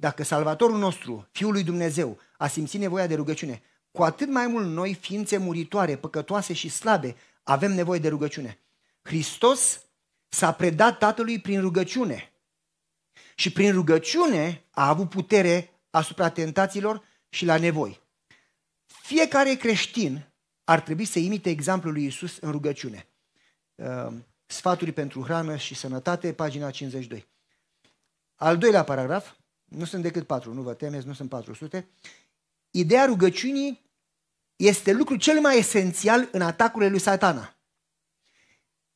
dacă 0.00 0.22
Salvatorul 0.22 0.78
nostru, 0.78 1.28
Fiul 1.32 1.52
lui 1.52 1.62
Dumnezeu, 1.62 2.18
a 2.36 2.46
simțit 2.46 2.80
nevoia 2.80 3.06
de 3.06 3.14
rugăciune, 3.14 3.62
cu 3.90 4.02
atât 4.02 4.28
mai 4.28 4.46
mult 4.46 4.66
noi, 4.66 4.94
ființe 4.94 5.36
muritoare, 5.36 5.96
păcătoase 5.96 6.52
și 6.52 6.68
slabe, 6.68 7.16
avem 7.42 7.72
nevoie 7.72 7.98
de 7.98 8.08
rugăciune. 8.08 8.58
Hristos 9.02 9.82
s-a 10.28 10.52
predat 10.52 10.98
Tatălui 10.98 11.40
prin 11.40 11.60
rugăciune. 11.60 12.32
Și 13.34 13.52
prin 13.52 13.72
rugăciune 13.72 14.64
a 14.70 14.88
avut 14.88 15.08
putere 15.08 15.70
asupra 15.90 16.30
tentațiilor 16.30 17.04
și 17.28 17.44
la 17.44 17.58
nevoi. 17.58 18.00
Fiecare 18.86 19.54
creștin 19.54 20.32
ar 20.64 20.80
trebui 20.80 21.04
să 21.04 21.18
imite 21.18 21.50
exemplul 21.50 21.92
lui 21.92 22.04
Isus 22.04 22.36
în 22.36 22.50
rugăciune. 22.50 23.06
Uh, 23.74 24.12
sfaturi 24.46 24.92
pentru 24.92 25.22
hrană 25.22 25.56
și 25.56 25.74
sănătate, 25.74 26.32
pagina 26.32 26.70
52. 26.70 27.26
Al 28.34 28.58
doilea 28.58 28.84
paragraf, 28.84 29.36
nu 29.68 29.84
sunt 29.84 30.02
decât 30.02 30.26
patru, 30.26 30.54
nu 30.54 30.62
vă 30.62 30.74
temeți, 30.74 31.06
nu 31.06 31.12
sunt 31.12 31.28
400. 31.28 31.88
Ideea 32.70 33.04
rugăciunii 33.04 33.86
este 34.56 34.92
lucrul 34.92 35.18
cel 35.18 35.40
mai 35.40 35.58
esențial 35.58 36.28
în 36.32 36.40
atacurile 36.40 36.90
lui 36.90 36.98
satana. 36.98 37.56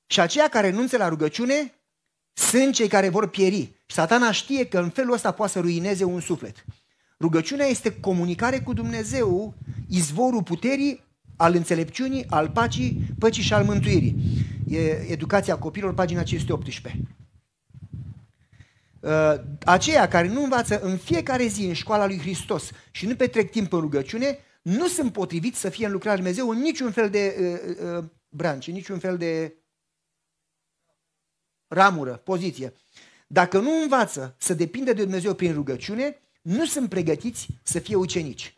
Și 0.06 0.20
aceia 0.20 0.48
care 0.48 0.68
renunță 0.68 0.96
la 0.96 1.08
rugăciune 1.08 1.74
sunt 2.32 2.74
cei 2.74 2.88
care 2.88 3.08
vor 3.08 3.28
pieri. 3.28 3.72
Satana 3.86 4.32
știe 4.32 4.66
că 4.66 4.78
în 4.78 4.90
felul 4.90 5.12
ăsta 5.12 5.32
poate 5.32 5.52
să 5.52 5.60
ruineze 5.60 6.04
un 6.04 6.20
suflet. 6.20 6.64
Rugăciunea 7.20 7.66
este 7.66 8.00
comunicare 8.00 8.60
cu 8.60 8.72
Dumnezeu, 8.72 9.54
izvorul 9.88 10.42
puterii, 10.42 11.04
al 11.36 11.54
înțelepciunii, 11.54 12.26
al 12.28 12.50
pacii, 12.50 13.00
păcii 13.18 13.42
și 13.42 13.52
al 13.52 13.64
mântuirii. 13.64 14.16
E 14.68 14.78
educația 15.10 15.58
copilor, 15.58 15.94
pagina 15.94 16.22
518. 16.22 17.00
Uh, 19.02 19.34
aceia 19.64 20.08
care 20.08 20.28
nu 20.28 20.42
învață 20.42 20.80
în 20.80 20.96
fiecare 20.96 21.46
zi 21.46 21.64
în 21.64 21.72
școala 21.72 22.06
lui 22.06 22.18
Hristos 22.18 22.70
și 22.90 23.06
nu 23.06 23.16
petrec 23.16 23.50
timp 23.50 23.72
în 23.72 23.80
rugăciune, 23.80 24.38
nu 24.62 24.88
sunt 24.88 25.12
potriviți 25.12 25.60
să 25.60 25.68
fie 25.68 25.86
în 25.86 25.92
lucrarea 25.92 26.22
lui 26.22 26.32
Dumnezeu 26.32 26.54
în 26.54 26.62
niciun 26.62 26.92
fel 26.92 27.10
de 27.10 27.36
uh, 27.38 27.98
uh, 27.98 28.04
branci, 28.28 28.66
în 28.66 28.74
niciun 28.74 28.98
fel 28.98 29.16
de 29.16 29.56
ramură, 31.68 32.16
poziție. 32.16 32.72
Dacă 33.26 33.58
nu 33.58 33.82
învață 33.82 34.34
să 34.38 34.54
depinde 34.54 34.92
de 34.92 35.02
Dumnezeu 35.02 35.34
prin 35.34 35.52
rugăciune, 35.52 36.22
nu 36.42 36.64
sunt 36.66 36.88
pregătiți 36.88 37.46
să 37.62 37.78
fie 37.78 37.94
ucenici. 37.94 38.56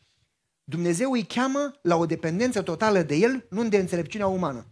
Dumnezeu 0.65 1.13
îi 1.13 1.25
cheamă 1.25 1.79
la 1.83 1.97
o 1.97 2.07
dependență 2.07 2.63
totală 2.63 3.03
de 3.03 3.15
El, 3.15 3.47
nu 3.51 3.69
de 3.69 3.77
înțelepciunea 3.77 4.27
umană. 4.27 4.67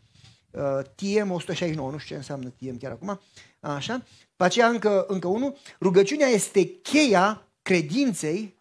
Uh, 0.53 0.79
TM 0.95 1.31
169, 1.31 1.91
nu 1.91 1.99
știu 1.99 2.09
ce 2.09 2.15
înseamnă 2.15 2.49
TM 2.49 2.79
chiar 2.79 2.91
acum, 2.91 3.21
așa. 3.61 4.05
Pe 4.37 4.45
aceea 4.45 4.69
încă, 4.69 5.05
încă 5.09 5.29
unul, 5.29 5.57
rugăciunea 5.81 6.27
este 6.27 6.65
cheia 6.65 7.49
credinței 7.63 8.61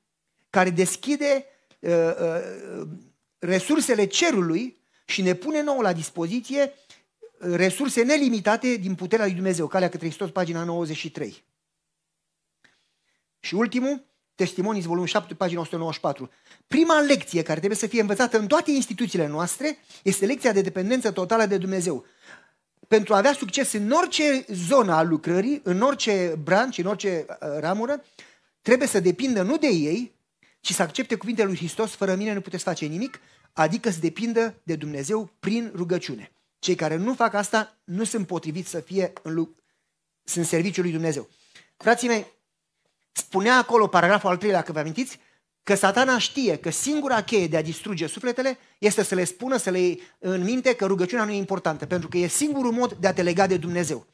care 0.49 0.69
deschide 0.69 1.45
uh, 1.79 1.91
uh, 1.91 2.87
resursele 3.39 4.05
cerului 4.05 4.81
și 5.05 5.21
ne 5.21 5.33
pune 5.33 5.61
nouă 5.61 5.81
la 5.81 5.93
dispoziție 5.93 6.73
uh, 7.39 7.53
resurse 7.55 8.03
nelimitate 8.03 8.75
din 8.75 8.95
puterea 8.95 9.25
lui 9.25 9.33
Dumnezeu. 9.33 9.67
Calea 9.67 9.89
către 9.89 10.05
Hristos, 10.05 10.29
pagina 10.29 10.63
93. 10.63 11.43
Și 13.39 13.55
ultimul, 13.55 14.05
Testimonii, 14.35 14.81
volumul 14.81 15.07
7, 15.07 15.33
pagina 15.33 15.59
194. 15.59 16.29
Prima 16.67 16.99
lecție 16.99 17.41
care 17.41 17.57
trebuie 17.57 17.79
să 17.79 17.87
fie 17.87 18.01
învățată 18.01 18.37
în 18.39 18.47
toate 18.47 18.71
instituțiile 18.71 19.27
noastre 19.27 19.77
este 20.03 20.25
lecția 20.25 20.51
de 20.51 20.61
dependență 20.61 21.11
totală 21.11 21.45
de 21.45 21.57
Dumnezeu. 21.57 22.05
Pentru 22.87 23.13
a 23.13 23.17
avea 23.17 23.33
succes 23.33 23.73
în 23.73 23.91
orice 23.91 24.45
zonă 24.47 24.93
a 24.93 25.03
lucrării, 25.03 25.61
în 25.63 25.81
orice 25.81 26.39
branch, 26.43 26.77
în 26.77 26.85
orice 26.85 27.25
uh, 27.27 27.35
ramură, 27.59 28.03
trebuie 28.61 28.87
să 28.87 28.99
depindă 28.99 29.41
nu 29.41 29.57
de 29.57 29.67
ei, 29.67 30.15
ci 30.59 30.73
să 30.73 30.81
accepte 30.81 31.15
cuvintele 31.15 31.47
lui 31.47 31.57
Hristos, 31.57 31.91
fără 31.91 32.15
mine 32.15 32.33
nu 32.33 32.41
puteți 32.41 32.63
face 32.63 32.85
nimic, 32.85 33.19
adică 33.53 33.89
să 33.89 33.99
depindă 33.99 34.55
de 34.63 34.75
Dumnezeu 34.75 35.29
prin 35.39 35.71
rugăciune. 35.75 36.31
Cei 36.59 36.75
care 36.75 36.95
nu 36.95 37.13
fac 37.13 37.33
asta 37.33 37.77
nu 37.83 38.03
sunt 38.03 38.27
potriviți 38.27 38.69
să 38.69 38.79
fie 38.79 39.13
în, 39.21 39.55
sunt 40.23 40.45
serviciul 40.45 40.83
lui 40.83 40.91
Dumnezeu. 40.91 41.29
Frații 41.77 42.07
mei, 42.07 42.25
spunea 43.11 43.57
acolo, 43.57 43.87
paragraful 43.87 44.29
al 44.29 44.37
treilea, 44.37 44.61
că 44.61 44.71
vă 44.71 44.79
amintiți, 44.79 45.19
că 45.63 45.75
satana 45.75 46.17
știe 46.17 46.57
că 46.57 46.69
singura 46.69 47.23
cheie 47.23 47.47
de 47.47 47.57
a 47.57 47.61
distruge 47.61 48.07
sufletele 48.07 48.57
este 48.79 49.03
să 49.03 49.15
le 49.15 49.23
spună, 49.23 49.57
să 49.57 49.69
le 49.69 49.97
în 50.19 50.43
minte 50.43 50.75
că 50.75 50.85
rugăciunea 50.85 51.25
nu 51.25 51.31
e 51.31 51.35
importantă, 51.35 51.85
pentru 51.85 52.07
că 52.07 52.17
e 52.17 52.27
singurul 52.27 52.71
mod 52.71 52.93
de 52.93 53.07
a 53.07 53.13
te 53.13 53.21
lega 53.21 53.47
de 53.47 53.57
Dumnezeu. 53.57 54.07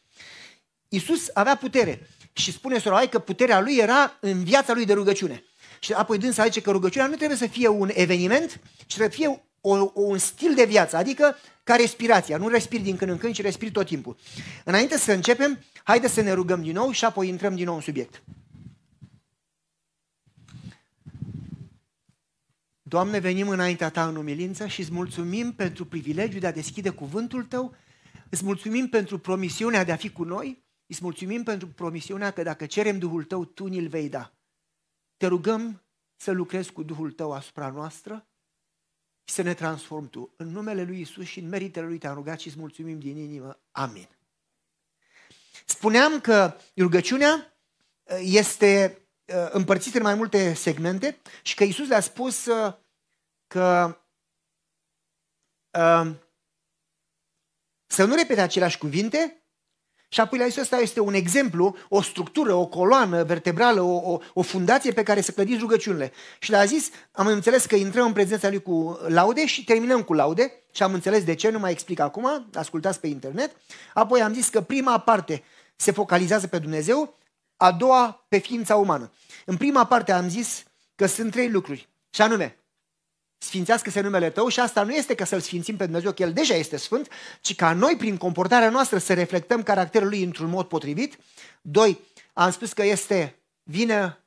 Iisus 0.90 1.30
avea 1.34 1.56
putere 1.56 2.08
și 2.34 2.52
spune 2.52 2.80
Sorai 2.80 3.10
că 3.10 3.20
puterea 3.20 3.60
lui 3.60 3.78
era 3.78 4.18
în 4.20 4.44
viața 4.44 4.74
lui 4.74 4.86
de 4.86 4.94
rugăciune. 4.94 5.44
Și 5.80 5.94
apoi 5.94 6.18
dânsa 6.18 6.44
zice 6.44 6.62
că 6.62 6.72
rugăciunea 6.72 7.08
nu 7.08 7.16
trebuie 7.16 7.38
să 7.38 7.48
fie 7.48 7.68
un 7.68 7.90
eveniment, 7.94 8.60
ci 8.86 8.96
trebuie 8.96 9.10
să 9.10 9.16
fie 9.16 9.42
o, 9.62 9.92
un 9.94 10.18
stil 10.18 10.54
de 10.56 10.66
viață, 10.66 10.98
adică 10.98 11.36
ca 11.64 11.76
respirația. 11.76 12.38
Nu 12.38 12.48
respiri 12.48 12.84
din 12.84 12.98
când 12.98 13.12
în 13.12 13.18
când, 13.18 13.34
ci 13.34 13.42
respiri 13.42 13.72
tot 13.72 13.86
timpul. 13.86 14.16
Înainte 14.64 14.98
să 14.98 15.12
începem, 15.12 15.60
haideți 15.84 16.14
să 16.14 16.22
ne 16.22 16.32
rugăm 16.32 16.62
din 16.62 16.74
nou 16.74 16.92
și 16.92 17.06
apoi 17.06 17.28
intrăm 17.28 17.56
din 17.56 17.66
nou 17.66 17.76
în 17.76 17.82
subiect. 17.82 18.24
Doamne, 22.88 23.20
venim 23.20 23.50
înaintea 23.50 23.90
Ta 23.90 24.08
în 24.08 24.16
umilință 24.16 24.68
și 24.68 24.80
îți 24.80 24.92
mulțumim 24.92 25.54
pentru 25.54 25.86
privilegiul 25.86 26.40
de 26.40 26.48
a 26.48 26.52
deschide 26.52 26.90
cuvântul 26.90 27.44
Tău, 27.44 27.76
îți 28.30 28.46
mulțumim 28.46 28.90
pentru 28.90 29.20
promisiunea 29.20 29.84
de 29.84 29.92
a 29.92 29.96
fi 29.96 30.10
cu 30.10 30.24
noi, 30.24 30.66
îți 30.86 31.00
mulțumim 31.04 31.44
pentru 31.44 31.68
promisiunea 31.68 32.32
că 32.32 32.44
dacă 32.44 32.66
cerem 32.66 33.00
Duhul 33.00 33.24
Tău, 33.24 33.46
Tu 33.46 33.66
ni-l 33.66 33.88
vei 33.88 34.10
da. 34.10 34.34
Te 35.18 35.28
rugăm 35.28 35.84
să 36.16 36.32
lucrezi 36.32 36.72
cu 36.72 36.84
Duhul 36.84 37.12
Tău 37.12 37.32
asupra 37.32 37.70
noastră 37.70 38.28
și 39.24 39.34
să 39.34 39.42
ne 39.42 39.54
transform 39.54 40.10
Tu. 40.10 40.34
În 40.38 40.48
numele 40.48 40.84
Lui 40.84 41.00
Isus 41.00 41.26
și 41.26 41.40
în 41.40 41.50
meritele 41.50 41.86
Lui 41.86 41.98
Te-am 41.98 42.14
rugat 42.14 42.40
și 42.40 42.48
îți 42.48 42.60
mulțumim 42.60 43.00
din 43.00 43.18
inimă. 43.18 43.60
Amin. 43.72 44.08
Spuneam 45.66 46.20
că 46.20 46.56
rugăciunea 46.76 47.58
uh, 48.04 48.20
este 48.22 49.02
Uh, 49.02 49.07
împărțit 49.50 49.96
în 49.96 50.02
mai 50.02 50.16
multe 50.16 50.54
segmente 50.54 51.18
și 51.42 51.56
că 51.56 51.64
Isus 51.64 51.88
le-a 51.88 52.00
spus 52.00 52.46
uh, 52.46 52.74
că 53.48 53.98
uh, 55.78 56.12
să 57.88 58.04
nu 58.04 58.16
repete 58.16 58.42
aceleași 58.42 58.78
cuvinte 58.78 59.42
și 60.10 60.20
apoi 60.20 60.40
la 60.40 60.46
Isus 60.46 60.62
ăsta 60.62 60.78
este 60.78 61.00
un 61.00 61.14
exemplu, 61.14 61.76
o 61.90 62.02
structură, 62.02 62.54
o 62.54 62.66
coloană 62.66 63.24
vertebrală, 63.24 63.82
o, 63.82 64.12
o, 64.12 64.20
o 64.34 64.42
fundație 64.42 64.92
pe 64.92 65.04
care 65.04 65.22
să 65.22 65.32
clădiți 65.32 65.60
rugăciunile. 65.60 66.12
Și 66.40 66.52
le-a 66.52 66.66
zis, 66.66 66.90
am 67.12 67.28
înțeles 67.28 67.66
că 67.66 67.76
intrăm 67.76 68.06
în 68.06 68.14
prezența 68.14 68.50
lui 68.50 68.62
cu 68.62 69.00
laude 69.08 69.46
și 69.46 69.64
terminăm 69.64 70.04
cu 70.04 70.14
laude 70.14 70.52
și 70.72 70.84
am 70.84 70.94
înțeles 70.94 71.24
de 71.24 71.36
ce, 71.36 71.50
nu 71.50 71.60
mai 71.60 71.72
explic 71.72 72.00
acum, 72.00 72.50
ascultați 72.54 73.00
pe 73.00 73.08
internet. 73.08 73.56
Apoi 73.94 74.22
am 74.22 74.34
zis 74.34 74.50
că 74.50 74.62
prima 74.62 75.00
parte 75.00 75.44
se 75.76 75.92
focalizează 75.92 76.48
pe 76.48 76.60
Dumnezeu, 76.60 77.18
a 77.58 77.72
doua 77.72 78.26
pe 78.30 78.38
ființa 78.38 78.76
umană. 78.76 79.12
În 79.46 79.58
prima 79.58 79.86
parte 79.86 80.12
am 80.12 80.30
zis 80.30 80.64
că 80.96 81.06
sunt 81.06 81.32
trei 81.32 81.50
lucruri, 81.50 81.90
și 82.10 82.22
anume, 82.22 82.58
sfințească-se 83.38 84.02
numele 84.02 84.30
Tău 84.30 84.48
și 84.48 84.60
asta 84.60 84.84
nu 84.84 84.94
este 84.94 85.16
ca 85.16 85.26
să-L 85.26 85.40
sfințim 85.40 85.78
pe 85.78 85.84
Dumnezeu, 85.84 86.12
că 86.12 86.22
El 86.22 86.34
deja 86.34 86.54
este 86.54 86.78
sfânt, 86.78 87.08
ci 87.42 87.56
ca 87.56 87.74
noi, 87.74 87.96
prin 87.98 88.18
comportarea 88.18 88.70
noastră, 88.70 88.98
să 88.98 89.14
reflectăm 89.14 89.64
caracterul 89.64 90.08
Lui 90.08 90.24
într-un 90.24 90.50
mod 90.50 90.66
potrivit. 90.66 91.18
Doi, 91.62 92.00
am 92.34 92.52
spus 92.52 92.74
că 92.74 92.86
este 92.86 93.40
vină 93.64 94.22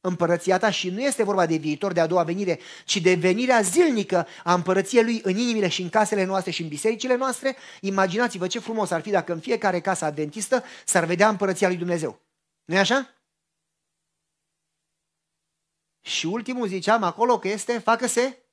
împărăția 0.00 0.58
ta 0.58 0.70
și 0.70 0.90
nu 0.90 1.00
este 1.00 1.22
vorba 1.22 1.46
de 1.46 1.56
viitor, 1.56 1.92
de 1.92 2.00
a 2.00 2.06
doua 2.06 2.22
venire, 2.22 2.58
ci 2.84 2.96
de 2.96 3.14
venirea 3.14 3.60
zilnică 3.60 4.26
a 4.44 4.54
împărăției 4.54 5.02
lui 5.02 5.20
în 5.22 5.36
inimile 5.36 5.68
și 5.68 5.82
în 5.82 5.88
casele 5.88 6.24
noastre 6.24 6.50
și 6.50 6.62
în 6.62 6.68
bisericile 6.68 7.16
noastre. 7.16 7.56
Imaginați-vă 7.80 8.46
ce 8.46 8.58
frumos 8.58 8.90
ar 8.90 9.00
fi 9.00 9.10
dacă 9.10 9.32
în 9.32 9.40
fiecare 9.40 9.80
casă 9.80 10.04
adventistă 10.04 10.64
s-ar 10.84 11.04
vedea 11.04 11.28
împărăția 11.28 11.68
lui 11.68 11.76
Dumnezeu 11.76 12.25
nu 12.66 12.74
e 12.74 12.78
așa? 12.78 13.10
Și 16.00 16.26
ultimul 16.26 16.66
ziceam 16.66 17.02
acolo 17.02 17.38
că 17.38 17.48
este 17.48 17.78
facă-se 17.78 18.46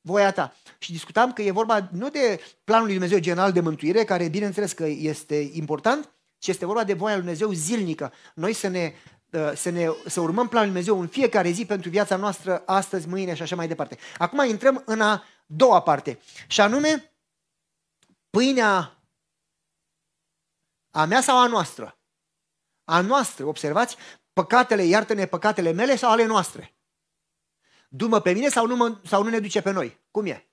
voia 0.00 0.32
ta. 0.32 0.54
Și 0.78 0.92
discutam 0.92 1.32
că 1.32 1.42
e 1.42 1.50
vorba 1.50 1.88
nu 1.92 2.10
de 2.10 2.40
planul 2.64 2.84
lui 2.84 2.94
Dumnezeu 2.94 3.18
general 3.18 3.52
de 3.52 3.60
mântuire, 3.60 4.04
care 4.04 4.28
bineînțeles 4.28 4.72
că 4.72 4.84
este 4.86 5.50
important, 5.52 6.14
ci 6.38 6.46
este 6.46 6.66
vorba 6.66 6.84
de 6.84 6.92
voia 6.92 7.14
lui 7.14 7.22
Dumnezeu 7.22 7.52
zilnică. 7.52 8.12
Noi 8.34 8.52
să 8.52 8.68
ne, 8.68 8.92
uh, 9.30 9.52
să, 9.54 9.70
ne, 9.70 9.88
să 10.06 10.20
urmăm 10.20 10.48
planul 10.48 10.72
lui 10.72 10.82
Dumnezeu 10.82 11.00
în 11.00 11.08
fiecare 11.08 11.50
zi 11.50 11.66
pentru 11.66 11.90
viața 11.90 12.16
noastră, 12.16 12.62
astăzi, 12.66 13.08
mâine 13.08 13.34
și 13.34 13.42
așa 13.42 13.56
mai 13.56 13.68
departe. 13.68 13.98
Acum 14.18 14.48
intrăm 14.48 14.82
în 14.86 15.00
a 15.00 15.24
doua 15.46 15.82
parte, 15.82 16.18
și 16.46 16.60
anume 16.60 17.12
pâinea 18.30 19.02
a 20.90 21.04
mea 21.04 21.20
sau 21.20 21.38
a 21.38 21.46
noastră 21.46 22.01
a 22.84 23.00
noastră. 23.00 23.44
Observați, 23.44 23.96
păcatele, 24.32 24.84
iartă-ne 24.84 25.26
păcatele 25.26 25.72
mele 25.72 25.96
sau 25.96 26.10
ale 26.10 26.24
noastre. 26.24 26.74
Dumă 27.88 28.20
pe 28.20 28.32
mine 28.32 28.48
sau 28.48 28.66
nu, 28.66 28.76
mă, 28.76 28.98
sau 29.06 29.22
nu 29.22 29.28
ne 29.28 29.38
duce 29.38 29.60
pe 29.60 29.70
noi. 29.70 29.98
Cum 30.10 30.26
e? 30.26 30.46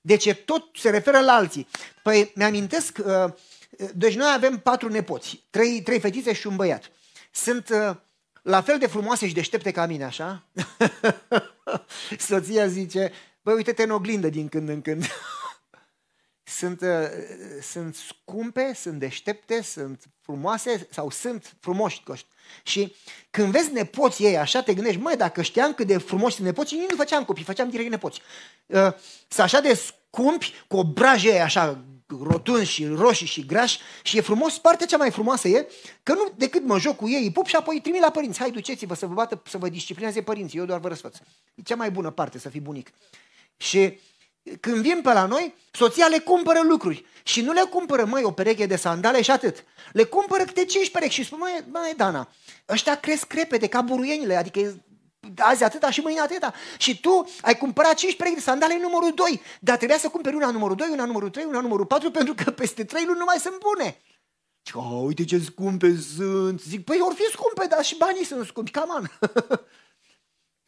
Deci 0.00 0.34
tot 0.34 0.64
se 0.74 0.90
referă 0.90 1.20
la 1.20 1.32
alții. 1.32 1.68
Păi 2.02 2.32
mi-amintesc, 2.34 2.98
uh, 2.98 3.04
uh, 3.04 3.88
deci 3.94 4.14
noi 4.14 4.32
avem 4.34 4.58
patru 4.58 4.88
nepoți, 4.88 5.46
trei, 5.50 5.82
trei 5.82 6.00
fetițe 6.00 6.32
și 6.32 6.46
un 6.46 6.56
băiat. 6.56 6.90
Sunt 7.32 7.68
uh, 7.68 7.96
la 8.42 8.62
fel 8.62 8.78
de 8.78 8.86
frumoase 8.86 9.26
și 9.26 9.34
deștepte 9.34 9.70
ca 9.70 9.86
mine, 9.86 10.04
așa? 10.04 10.46
Soția 12.18 12.66
zice, 12.66 13.12
băi, 13.42 13.54
uite-te 13.54 13.82
în 13.82 13.90
oglindă 13.90 14.28
din 14.28 14.48
când 14.48 14.68
în 14.68 14.82
când. 14.82 15.04
sunt, 16.48 16.80
uh, 16.80 16.88
sunt 17.62 17.94
scumpe, 17.94 18.74
sunt 18.74 18.98
deștepte, 18.98 19.62
sunt 19.62 20.02
frumoase 20.20 20.88
sau 20.90 21.10
sunt 21.10 21.56
frumoși. 21.60 22.02
Și 22.62 22.94
când 23.30 23.52
vezi 23.52 23.72
nepoții 23.72 24.24
ei 24.24 24.38
așa, 24.38 24.62
te 24.62 24.74
gândești, 24.74 25.00
măi, 25.00 25.16
dacă 25.16 25.42
știam 25.42 25.74
cât 25.74 25.86
de 25.86 25.98
frumoși 25.98 26.34
sunt 26.34 26.46
nepoții, 26.46 26.78
nici 26.78 26.90
nu 26.90 26.96
făceam 26.96 27.24
copii, 27.24 27.44
făceam 27.44 27.70
direct 27.70 27.90
nepoți. 27.90 28.20
Uh, 28.66 28.92
sunt 29.28 29.38
așa 29.38 29.60
de 29.60 29.74
scumpi, 29.74 30.52
cu 30.68 30.76
obraje 30.76 31.38
așa 31.38 31.84
rotunzi 32.22 32.70
și 32.70 32.86
roșii 32.86 33.26
și 33.26 33.46
grași 33.46 33.78
și 34.02 34.16
e 34.16 34.20
frumos, 34.20 34.58
partea 34.58 34.86
cea 34.86 34.96
mai 34.96 35.10
frumoasă 35.10 35.48
e 35.48 35.68
că 36.02 36.12
nu 36.12 36.32
decât 36.36 36.64
mă 36.64 36.78
joc 36.78 36.96
cu 36.96 37.08
ei, 37.08 37.22
îi 37.22 37.32
pup 37.32 37.46
și 37.46 37.56
apoi 37.56 37.74
îi 37.74 37.80
trimit 37.80 38.00
la 38.00 38.10
părinți. 38.10 38.38
Hai, 38.38 38.50
duceți-vă 38.50 38.94
să 38.94 39.06
vă 39.06 39.14
bată, 39.14 39.42
să 39.46 39.58
vă 39.58 39.68
disciplineze 39.68 40.22
părinții, 40.22 40.58
eu 40.58 40.64
doar 40.64 40.80
vă 40.80 40.88
răsfăț. 40.88 41.16
E 41.54 41.62
cea 41.62 41.74
mai 41.76 41.90
bună 41.90 42.10
parte 42.10 42.38
să 42.38 42.48
fii 42.48 42.60
bunic. 42.60 42.90
Și 43.56 43.98
când 44.60 44.76
vin 44.76 45.00
pe 45.02 45.12
la 45.12 45.26
noi, 45.26 45.54
soția 45.70 46.06
le 46.06 46.18
cumpără 46.18 46.60
lucruri. 46.62 47.04
Și 47.22 47.40
nu 47.40 47.52
le 47.52 47.62
cumpără, 47.70 48.04
măi, 48.04 48.22
o 48.22 48.30
pereche 48.30 48.66
de 48.66 48.76
sandale 48.76 49.22
și 49.22 49.30
atât. 49.30 49.64
Le 49.92 50.04
cumpără 50.04 50.44
câte 50.44 50.64
cinci 50.64 50.90
perechi 50.90 51.14
și 51.14 51.24
spun, 51.24 51.38
măi, 51.38 51.64
măi, 51.70 51.94
Dana, 51.96 52.28
ăștia 52.68 53.00
cresc 53.00 53.32
repede 53.32 53.66
ca 53.66 53.80
buruienile, 53.80 54.36
adică 54.36 54.84
azi 55.38 55.64
atâta 55.64 55.90
și 55.90 56.00
mâine 56.00 56.20
atâta. 56.20 56.54
Și 56.78 57.00
tu 57.00 57.28
ai 57.40 57.56
cumpărat 57.56 57.94
5 57.94 58.16
perechi 58.16 58.36
de 58.36 58.42
sandale 58.42 58.78
numărul 58.80 59.12
2, 59.14 59.40
dar 59.60 59.76
trebuia 59.76 59.98
să 59.98 60.08
cumperi 60.08 60.36
una 60.36 60.50
numărul 60.50 60.76
2, 60.76 60.88
una 60.92 61.04
numărul 61.04 61.30
3, 61.30 61.44
una 61.44 61.60
numărul 61.60 61.86
4, 61.86 62.10
pentru 62.10 62.34
că 62.34 62.50
peste 62.50 62.84
3 62.84 63.04
luni 63.04 63.18
nu 63.18 63.24
mai 63.24 63.38
sunt 63.38 63.58
bune. 63.58 64.00
Zic, 64.66 64.76
oh, 64.76 65.02
uite 65.04 65.24
ce 65.24 65.38
scumpe 65.38 65.96
sunt. 66.16 66.60
Zic, 66.60 66.84
păi 66.84 66.98
ori 67.00 67.14
fi 67.14 67.22
scumpe, 67.32 67.66
dar 67.66 67.84
și 67.84 67.96
banii 67.96 68.24
sunt 68.24 68.46
scumpi, 68.46 68.70
cam 68.70 68.90
an. 68.90 69.04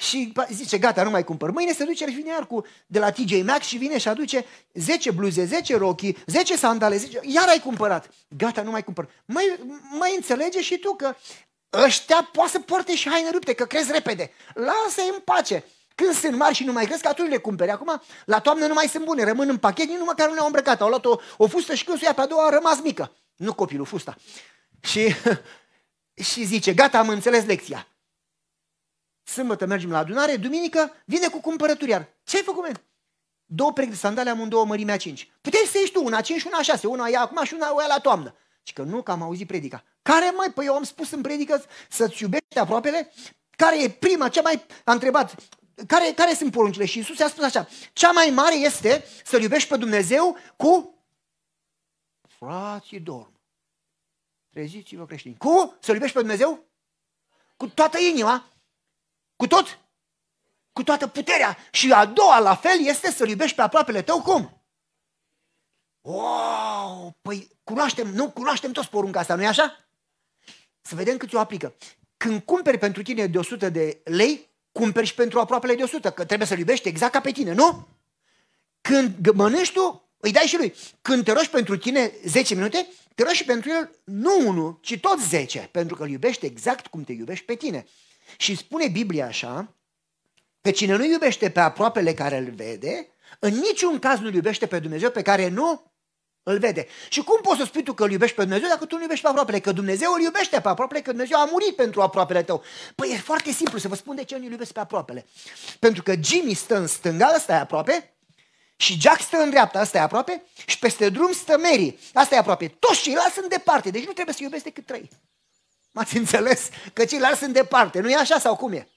și 0.00 0.32
zice, 0.50 0.78
gata, 0.78 1.02
nu 1.02 1.10
mai 1.10 1.24
cumpăr. 1.24 1.50
Mâine 1.50 1.72
se 1.72 1.84
duce 1.84 2.04
revine 2.04 2.32
cu, 2.48 2.64
de 2.86 2.98
la 2.98 3.10
TJ 3.10 3.42
Maxx 3.42 3.66
și 3.66 3.76
vine 3.76 3.98
și 3.98 4.08
aduce 4.08 4.44
10 4.74 5.10
bluze, 5.10 5.44
10 5.44 5.76
rochii, 5.76 6.16
10 6.26 6.56
sandale, 6.56 6.96
10, 6.96 7.20
iar 7.22 7.48
ai 7.48 7.60
cumpărat. 7.60 8.10
Gata, 8.28 8.62
nu 8.62 8.70
mai 8.70 8.84
cumpăr. 8.84 9.08
Mai, 9.24 9.58
mai 9.98 10.12
înțelege 10.16 10.60
și 10.60 10.78
tu 10.78 10.94
că 10.94 11.14
ăștia 11.72 12.28
poate 12.32 12.50
să 12.50 12.58
poarte 12.58 12.94
și 12.94 13.08
haine 13.08 13.30
rupte, 13.30 13.52
că 13.54 13.64
crezi 13.64 13.92
repede. 13.92 14.30
Lasă-i 14.54 15.10
în 15.14 15.20
pace. 15.24 15.64
Când 15.94 16.14
sunt 16.14 16.36
mari 16.36 16.54
și 16.54 16.64
nu 16.64 16.72
mai 16.72 16.86
cresc, 16.86 17.06
atunci 17.06 17.30
le 17.30 17.38
cumperi. 17.38 17.70
Acum, 17.70 18.02
la 18.24 18.40
toamnă 18.40 18.66
nu 18.66 18.74
mai 18.74 18.86
sunt 18.86 19.04
bune, 19.04 19.24
rămân 19.24 19.48
în 19.48 19.58
pachet, 19.58 19.86
nici 19.86 19.98
nu 19.98 20.04
măcar 20.04 20.28
nu 20.28 20.34
le-au 20.34 20.46
îmbrăcat. 20.46 20.80
Au 20.80 20.88
luat 20.88 21.04
o, 21.04 21.16
o 21.36 21.46
fustă 21.46 21.74
și 21.74 21.84
când 21.84 21.98
se 21.98 22.04
ia 22.04 22.14
pe 22.14 22.20
a 22.20 22.26
doua 22.26 22.46
a 22.46 22.50
rămas 22.50 22.80
mică. 22.82 23.12
Nu 23.36 23.54
copilul, 23.54 23.86
fusta. 23.86 24.16
Și, 24.80 25.14
și 26.30 26.44
zice, 26.44 26.72
gata, 26.72 26.98
am 26.98 27.08
înțeles 27.08 27.44
lecția. 27.44 27.87
Sâmbătă 29.28 29.66
mergem 29.66 29.90
la 29.90 29.98
adunare, 29.98 30.36
duminică 30.36 30.94
vine 31.04 31.28
cu 31.28 31.40
cumpărături 31.40 31.90
iar. 31.90 32.08
Ce 32.24 32.36
ai 32.36 32.42
făcut, 32.42 32.62
men? 32.62 32.80
Două 33.44 33.72
perechi 33.72 33.92
de 33.92 33.98
sandale 33.98 34.30
am 34.30 34.40
în 34.40 34.48
două 34.48 34.64
mărimea 34.64 34.96
cinci. 34.96 35.30
Puteai 35.40 35.64
să 35.70 35.78
ieși 35.78 35.92
tu, 35.92 36.04
una 36.04 36.20
cinci 36.20 36.40
și 36.40 36.46
una 36.46 36.62
șase, 36.62 36.86
una 36.86 37.08
ia 37.08 37.20
acum 37.20 37.44
și 37.44 37.54
una 37.54 37.74
o 37.74 37.80
ia 37.80 37.86
la 37.86 37.98
toamnă. 37.98 38.34
Și 38.62 38.72
că 38.72 38.82
nu, 38.82 39.02
că 39.02 39.10
am 39.10 39.22
auzit 39.22 39.46
predica. 39.46 39.84
Care 40.02 40.30
mai? 40.30 40.52
Păi 40.52 40.66
eu 40.66 40.74
am 40.74 40.82
spus 40.82 41.10
în 41.10 41.20
predică 41.20 41.64
să-ți 41.88 42.22
iubești 42.22 42.58
aproapele? 42.58 43.12
Care 43.50 43.82
e 43.82 43.90
prima, 43.90 44.28
cea 44.28 44.40
mai... 44.40 44.66
A 44.84 44.92
întrebat, 44.92 45.34
care, 45.86 46.12
care 46.12 46.34
sunt 46.34 46.52
poruncile? 46.52 46.84
Și 46.84 46.98
Isus 46.98 47.20
a 47.20 47.28
spus 47.28 47.44
așa, 47.44 47.68
cea 47.92 48.10
mai 48.10 48.30
mare 48.30 48.54
este 48.54 49.04
să-L 49.24 49.42
iubești 49.42 49.68
pe 49.68 49.76
Dumnezeu 49.76 50.36
cu... 50.56 50.94
Frații 52.28 53.00
dorm. 53.00 53.40
Treziți-vă 54.50 55.06
creștini. 55.06 55.36
Cu? 55.36 55.76
Să-L 55.80 55.94
iubești 55.94 56.14
pe 56.14 56.20
Dumnezeu? 56.20 56.64
Cu 57.56 57.68
toată 57.68 57.98
inima? 57.98 58.52
Cu 59.38 59.46
tot? 59.46 59.78
Cu 60.72 60.82
toată 60.82 61.06
puterea. 61.06 61.56
Și 61.70 61.92
a 61.92 62.06
doua, 62.06 62.38
la 62.38 62.54
fel, 62.54 62.86
este 62.86 63.10
să-L 63.10 63.28
iubești 63.28 63.56
pe 63.56 63.62
aproapele 63.62 64.02
tău 64.02 64.22
cum? 64.22 64.62
Wow! 66.00 67.16
Păi 67.22 67.48
cunoaștem, 67.64 68.08
nu? 68.08 68.30
Cunoaștem 68.30 68.72
toți 68.72 68.88
porunca 68.88 69.20
asta, 69.20 69.34
nu-i 69.34 69.46
așa? 69.46 69.88
Să 70.80 70.94
vedem 70.94 71.16
cât 71.16 71.32
o 71.32 71.38
aplică. 71.38 71.76
Când 72.16 72.42
cumperi 72.42 72.78
pentru 72.78 73.02
tine 73.02 73.26
de 73.26 73.38
100 73.38 73.68
de 73.68 74.00
lei, 74.04 74.50
cumperi 74.72 75.06
și 75.06 75.14
pentru 75.14 75.40
aproapele 75.40 75.74
de 75.74 75.82
100, 75.82 76.10
că 76.10 76.24
trebuie 76.24 76.48
să-l 76.48 76.58
iubești 76.58 76.88
exact 76.88 77.12
ca 77.12 77.20
pe 77.20 77.32
tine, 77.32 77.52
nu? 77.52 77.88
Când 78.80 79.30
mănânci 79.30 79.72
tu, 79.72 80.10
îi 80.16 80.32
dai 80.32 80.46
și 80.46 80.56
lui. 80.56 80.74
Când 81.02 81.24
te 81.24 81.32
rogi 81.32 81.50
pentru 81.50 81.76
tine 81.76 82.12
10 82.24 82.54
minute, 82.54 82.88
te 83.14 83.22
rogi 83.22 83.36
și 83.36 83.44
pentru 83.44 83.70
el 83.70 83.90
nu 84.04 84.48
unul, 84.48 84.78
ci 84.82 84.98
tot 85.00 85.20
10, 85.20 85.68
pentru 85.72 85.96
că 85.96 86.02
îl 86.02 86.10
iubește 86.10 86.46
exact 86.46 86.86
cum 86.86 87.04
te 87.04 87.12
iubești 87.12 87.44
pe 87.44 87.54
tine. 87.54 87.86
Și 88.36 88.56
spune 88.56 88.88
Biblia 88.88 89.26
așa, 89.26 89.74
că 90.60 90.70
cine 90.70 90.96
nu 90.96 91.04
iubește 91.04 91.50
pe 91.50 91.60
aproapele 91.60 92.14
care 92.14 92.36
îl 92.36 92.50
vede, 92.50 93.08
în 93.38 93.54
niciun 93.54 93.98
caz 93.98 94.18
nu 94.18 94.30
iubește 94.30 94.66
pe 94.66 94.78
Dumnezeu 94.78 95.10
pe 95.10 95.22
care 95.22 95.48
nu 95.48 95.92
îl 96.42 96.58
vede. 96.58 96.86
Și 97.08 97.22
cum 97.22 97.40
poți 97.42 97.58
să 97.58 97.64
spui 97.64 97.82
tu 97.82 97.92
că 97.92 98.04
îl 98.04 98.10
iubești 98.10 98.36
pe 98.36 98.42
Dumnezeu 98.42 98.68
dacă 98.68 98.84
tu 98.84 98.94
nu 98.94 99.02
iubești 99.02 99.22
pe 99.22 99.28
aproapele? 99.28 99.58
Că 99.58 99.72
Dumnezeu 99.72 100.12
îl 100.12 100.20
iubește 100.20 100.60
pe 100.60 100.68
aproapele, 100.68 101.00
că 101.00 101.10
Dumnezeu 101.10 101.38
a 101.38 101.48
murit 101.50 101.76
pentru 101.76 102.00
aproapele 102.00 102.42
tău. 102.42 102.62
Păi 102.94 103.10
e 103.12 103.16
foarte 103.16 103.50
simplu 103.50 103.78
să 103.78 103.88
vă 103.88 103.94
spun 103.94 104.16
de 104.16 104.24
ce 104.24 104.36
nu 104.36 104.44
îl 104.44 104.50
iubesc 104.50 104.72
pe 104.72 104.80
aproapele. 104.80 105.26
Pentru 105.78 106.02
că 106.02 106.14
Jimmy 106.22 106.54
stă 106.54 106.76
în 106.76 106.86
stânga, 106.86 107.32
ăsta 107.36 107.52
e 107.52 107.58
aproape, 107.58 108.12
și 108.76 109.00
Jack 109.00 109.20
stă 109.20 109.36
în 109.36 109.50
dreapta, 109.50 109.78
asta 109.78 109.98
e 109.98 110.00
aproape, 110.00 110.42
și 110.66 110.78
peste 110.78 111.08
drum 111.08 111.32
stă 111.32 111.58
Mary, 111.58 111.98
asta 112.12 112.34
e 112.34 112.38
aproape. 112.38 112.68
Toți 112.68 113.02
ceilalți 113.02 113.34
sunt 113.34 113.48
departe, 113.48 113.90
deci 113.90 114.06
nu 114.06 114.12
trebuie 114.12 114.34
să 114.34 114.42
iubesc 114.42 114.64
decât 114.64 114.86
trei. 114.86 115.08
M-ați 115.90 116.16
înțeles? 116.16 116.68
Că 116.92 117.04
ceilalți 117.04 117.38
sunt 117.38 117.52
departe, 117.52 118.00
nu 118.00 118.10
e 118.10 118.16
așa 118.16 118.38
sau 118.38 118.56
cum 118.56 118.72
e? 118.72 118.88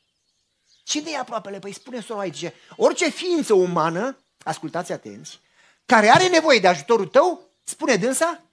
Cine 0.83 1.11
e 1.11 1.17
aproapele? 1.17 1.59
Păi 1.59 1.73
spune 1.73 2.01
sora 2.01 2.19
aici, 2.19 2.51
orice 2.75 3.09
ființă 3.09 3.53
umană, 3.53 4.17
ascultați 4.43 4.91
atenți, 4.91 5.39
care 5.85 6.09
are 6.09 6.27
nevoie 6.27 6.59
de 6.59 6.67
ajutorul 6.67 7.07
tău, 7.07 7.49
spune 7.63 7.95
dânsa, 7.95 8.43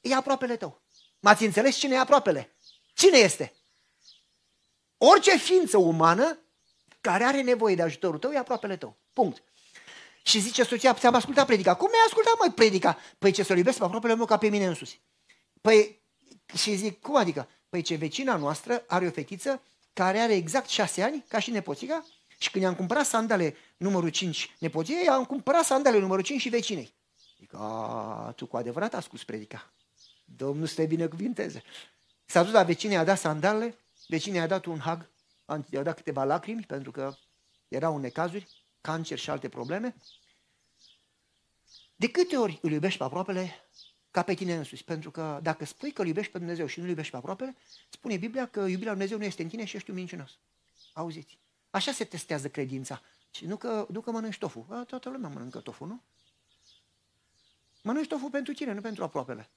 e 0.00 0.14
aproapele 0.14 0.56
tău. 0.56 0.82
M-ați 1.20 1.44
înțeles 1.44 1.76
cine 1.76 1.94
e 1.94 1.98
aproapele? 1.98 2.54
Cine 2.94 3.18
este? 3.18 3.52
Orice 4.98 5.36
ființă 5.36 5.76
umană 5.78 6.38
care 7.00 7.24
are 7.24 7.42
nevoie 7.42 7.74
de 7.74 7.82
ajutorul 7.82 8.18
tău 8.18 8.30
e 8.30 8.38
aproapele 8.38 8.76
tău. 8.76 8.96
Punct. 9.12 9.42
Și 10.22 10.40
zice 10.40 10.62
soția, 10.62 10.94
ți-am 10.94 11.14
ascultat 11.14 11.46
predica. 11.46 11.74
Cum 11.74 11.88
mi-ai 11.90 12.04
ascultat, 12.06 12.38
mai 12.38 12.50
predica? 12.50 12.98
Păi 13.18 13.32
ce 13.32 13.42
să-l 13.42 13.56
iubesc 13.56 13.78
pe 13.78 13.84
aproapele 13.84 14.14
meu 14.14 14.24
ca 14.24 14.36
pe 14.36 14.48
mine 14.48 14.66
însuși. 14.66 15.00
Păi, 15.60 16.02
și 16.56 16.74
zic, 16.74 17.00
cum 17.00 17.16
adică? 17.16 17.48
Păi 17.74 17.82
ce 17.82 17.94
vecina 17.94 18.36
noastră 18.36 18.84
are 18.86 19.06
o 19.06 19.10
fetiță 19.10 19.62
care 19.92 20.18
are 20.18 20.34
exact 20.34 20.68
șase 20.68 21.02
ani, 21.02 21.24
ca 21.28 21.38
și 21.38 21.50
nepoțica, 21.50 22.04
și 22.38 22.50
când 22.50 22.64
i-am 22.64 22.74
cumpărat 22.74 23.06
sandale 23.06 23.56
numărul 23.76 24.08
5 24.08 24.56
nepoției, 24.58 25.08
am 25.08 25.24
cumpărat 25.24 25.64
sandale 25.64 25.98
numărul 25.98 26.24
5 26.24 26.40
și 26.40 26.48
vecinei. 26.48 26.94
Zic, 27.38 27.54
a, 27.54 28.32
tu 28.36 28.46
cu 28.46 28.56
adevărat 28.56 28.94
ascult 28.94 29.22
predica. 29.22 29.72
Domnul 30.24 30.66
să 30.66 30.74
te 30.74 30.86
binecuvinteze. 30.86 31.62
S-a 32.24 32.42
dus 32.42 32.52
la 32.52 32.62
vecinei, 32.62 32.96
a 32.96 33.04
dat 33.04 33.18
sandalele, 33.18 33.78
vecinei 34.08 34.40
a 34.40 34.46
dat 34.46 34.64
un 34.64 34.78
hag, 34.78 35.10
i-a 35.70 35.82
dat 35.82 35.96
câteva 35.96 36.24
lacrimi, 36.24 36.62
pentru 36.62 36.90
că 36.90 37.14
erau 37.68 37.98
necazuri, 37.98 38.48
cancer 38.80 39.18
și 39.18 39.30
alte 39.30 39.48
probleme. 39.48 39.96
De 41.96 42.10
câte 42.10 42.36
ori 42.36 42.58
îl 42.62 42.70
iubești 42.70 42.98
pe 42.98 43.04
aproapele 43.04 43.63
ca 44.14 44.22
pe 44.22 44.34
tine 44.34 44.54
însuți? 44.54 44.84
Pentru 44.84 45.10
că 45.10 45.38
dacă 45.42 45.64
spui 45.64 45.92
că 45.92 46.00
îl 46.00 46.06
iubești 46.06 46.32
pe 46.32 46.38
Dumnezeu 46.38 46.66
și 46.66 46.78
nu 46.78 46.84
îl 46.84 46.90
iubești 46.90 47.10
pe 47.10 47.16
aproapele, 47.16 47.56
spune 47.88 48.16
Biblia 48.16 48.46
că 48.46 48.60
iubirea 48.60 48.78
lui 48.78 48.90
Dumnezeu 48.90 49.18
nu 49.18 49.24
este 49.24 49.42
în 49.42 49.48
tine 49.48 49.64
și 49.64 49.76
ești 49.76 49.90
un 49.90 49.96
mincinos. 49.96 50.38
Auziți? 50.92 51.38
Așa 51.70 51.92
se 51.92 52.04
testează 52.04 52.48
credința. 52.48 53.02
Și 53.30 53.46
nu 53.46 53.56
că, 53.56 53.86
nu 53.90 54.00
că 54.00 54.10
mănânci 54.10 54.38
tofu. 54.38 54.66
A, 54.70 54.84
toată 54.84 55.10
lumea 55.10 55.28
mănâncă 55.28 55.58
tofu, 55.58 55.84
nu? 55.84 56.02
Mănânci 57.82 58.06
tofu 58.06 58.28
pentru 58.28 58.52
tine, 58.52 58.72
nu 58.72 58.80
pentru 58.80 59.04
aproapele. 59.04 59.50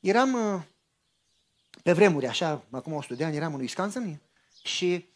Eram 0.00 0.32
uh, 0.32 0.62
pe 1.82 1.92
vremuri, 1.92 2.26
așa, 2.26 2.64
acum 2.70 2.92
100 2.92 3.14
de 3.14 3.24
ani, 3.24 3.36
eram 3.36 3.54
în 3.54 3.60
Wisconsin 3.60 4.20
și 4.62 5.08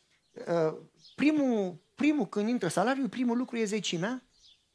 uh, 0.47 0.75
primul, 1.15 1.79
primul, 1.95 2.27
când 2.27 2.49
intră 2.49 2.69
salariul, 2.69 3.09
primul 3.09 3.37
lucru 3.37 3.57
e 3.57 3.65
zecimea 3.65 4.23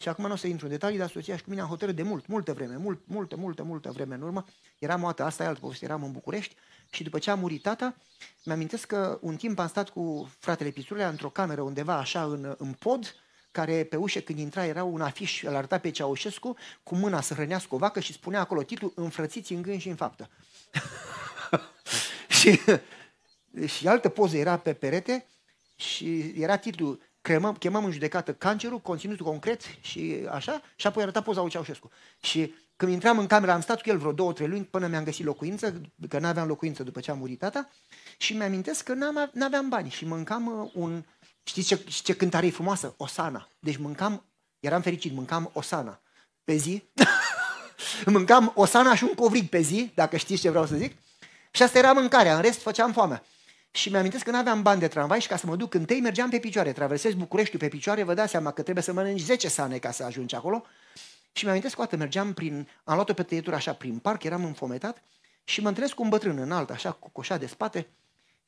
și 0.02 0.10
acum 0.10 0.26
nu 0.26 0.34
o 0.34 0.36
să 0.36 0.48
intru 0.48 0.66
în 0.66 0.72
detalii, 0.72 0.98
dar 0.98 1.10
soția 1.10 1.36
și 1.36 1.44
cu 1.44 1.50
mine 1.50 1.62
am 1.62 1.68
hotărât 1.68 1.96
de 1.96 2.04
mult, 2.04 2.28
multă 2.28 2.54
vreme, 2.54 2.76
mult, 2.78 3.00
multă, 3.06 3.36
multă, 3.36 3.64
multă 3.64 3.92
vreme 3.92 4.16
în 4.16 4.22
urmă. 4.22 4.46
Eram 4.78 5.04
o 5.04 5.06
dată, 5.06 5.24
asta 5.24 5.44
e 5.44 5.48
altă 5.48 5.60
poveste, 5.60 5.86
eram 5.86 6.04
în 6.04 6.12
București 6.12 6.56
și 6.90 7.04
după 7.04 7.20
ce 7.20 7.32
a 7.32 7.36
murit 7.36 7.62
tata, 7.62 7.96
mi-amintesc 8.44 8.88
că 8.88 9.18
un 9.22 9.36
timp 9.36 9.60
am 9.60 9.68
stat 9.68 9.90
cu 9.90 10.32
fratele 10.40 10.70
Pisurlea 10.70 11.10
într-o 11.10 11.30
cameră 11.30 11.62
undeva 11.62 11.98
așa 11.98 12.24
în, 12.24 12.56
în 12.58 12.74
pod, 12.74 13.16
care 13.52 13.84
pe 13.84 13.96
ușă 13.96 14.20
când 14.20 14.40
intra 14.40 14.66
era 14.66 14.84
un 14.84 15.02
afiș, 15.02 15.44
îl 15.44 15.56
arăta 15.56 15.80
pe 15.80 15.90
Ceaușescu, 15.90 16.56
cu 16.84 16.96
mâna 16.96 17.22
să 17.22 17.34
hrănească 17.34 17.76
o 17.76 17.78
vacă 17.78 18.00
și 18.00 18.14
spunea 18.14 18.40
acolo 18.40 18.64
titlul 18.64 18.92
Înfrățiți 18.96 19.54
în 19.54 19.62
gând 19.62 19.80
și 19.80 19.90
în 19.90 19.96
faptă. 19.96 20.30
și, 22.40 22.60
și 23.66 23.88
altă 23.88 24.10
poză 24.10 24.38
era 24.38 24.58
pe 24.58 24.74
perete 24.74 25.26
și 25.76 26.34
era 26.38 26.58
titlul 26.58 27.00
Cremăm, 27.30 27.54
chemăm 27.54 27.86
în 27.86 27.92
judecată 27.92 28.34
cancerul, 28.34 28.80
conținutul 28.80 29.26
concret 29.26 29.62
și 29.82 30.28
așa, 30.32 30.62
și 30.76 30.88
apoi 30.88 31.04
arăta 31.04 31.22
poza 31.22 31.42
lui 31.42 31.50
Ceaușescu. 31.50 31.92
Și 32.22 32.54
când 32.76 32.92
intram 32.92 33.20
în 33.20 33.28
camera, 33.28 33.54
am 33.54 33.62
stat 33.62 33.82
cu 33.82 33.90
el 33.90 33.98
vreo 33.98 34.12
două, 34.12 34.34
trei 34.34 34.48
luni 34.48 34.64
până 34.64 34.88
mi-am 34.88 35.04
găsit 35.04 35.26
locuință, 35.26 35.82
că 36.08 36.20
n-aveam 36.20 36.48
locuință 36.48 36.84
după 36.84 37.00
ce 37.00 37.12
a 37.12 37.14
murit 37.14 37.40
tata. 37.40 37.70
Și 38.18 38.34
mi-amintesc 38.34 38.84
că 38.84 38.94
n-aveam 39.34 39.70
bani 39.70 39.90
și 39.90 40.06
mâncam 40.06 40.62
uh, 40.62 40.72
un... 40.74 41.04
Știți 41.44 41.68
ce, 41.68 41.84
ce 42.04 42.14
cântare 42.14 42.46
e 42.46 42.52
frumoasă? 42.52 42.94
Osana. 42.98 43.50
Deci 43.60 43.78
mâncam, 43.78 44.26
eram 44.60 44.82
fericit, 44.82 45.12
mâncam 45.12 45.50
Osana 45.54 46.02
pe 46.44 46.56
zi. 46.56 46.84
mâncam 48.06 48.52
Osana 48.56 48.96
și 48.96 49.04
un 49.04 49.14
covrig 49.14 49.50
pe 49.50 49.62
zi, 49.62 49.92
dacă 49.96 50.18
știți 50.18 50.42
ce 50.42 50.50
vreau 50.50 50.66
să 50.66 50.76
zic. 50.76 50.96
Și 51.52 51.64
asta 51.64 51.78
era 51.78 51.92
mâncarea, 51.92 52.36
în 52.36 52.42
rest 52.42 52.62
făceam 52.62 52.92
foame. 52.92 53.24
Și 53.72 53.90
mi-amintesc 53.90 54.24
că 54.24 54.32
nu 54.32 54.38
aveam 54.38 54.62
bani 54.62 54.80
de 54.80 54.88
tramvai 54.88 55.22
și 55.22 55.28
ca 55.28 55.38
să 55.38 55.48
mă 55.48 55.56
duc 55.56 55.74
întâi 55.74 56.00
mergeam 56.02 56.30
pe 56.30 56.40
picioare. 56.40 56.72
Traversez 56.72 57.14
Bucureștiul 57.14 57.60
pe 57.62 57.68
picioare, 57.68 58.04
vă 58.04 58.14
dați 58.14 58.32
seama 58.32 58.52
că 58.52 58.62
trebuie 58.62 58.84
să 58.84 58.94
mănânci 58.94 59.20
10 59.22 59.48
sane 59.48 59.78
ca 59.78 59.92
să 59.92 60.04
ajungi 60.04 60.36
acolo. 60.36 60.64
Și 61.32 61.44
mi-amintesc 61.44 61.76
că 61.76 61.82
o 61.82 61.84
dată 61.84 61.98
mergeam 61.98 62.34
prin, 62.34 62.68
am 62.84 62.94
luat 62.96 63.10
o 63.10 63.14
petăietură 63.14 63.56
așa 63.56 63.74
prin 63.74 63.98
parc, 63.98 64.24
eram 64.24 64.46
înfometat 64.46 65.04
și 65.44 65.62
mă 65.62 65.68
întâlnesc 65.68 65.94
cu 65.94 66.04
un 66.04 66.10
bătrân 66.10 66.38
înalt, 66.38 66.70
așa, 66.70 66.92
cu 66.92 67.10
coșa 67.10 67.38
de 67.38 67.46
spate 67.46 67.88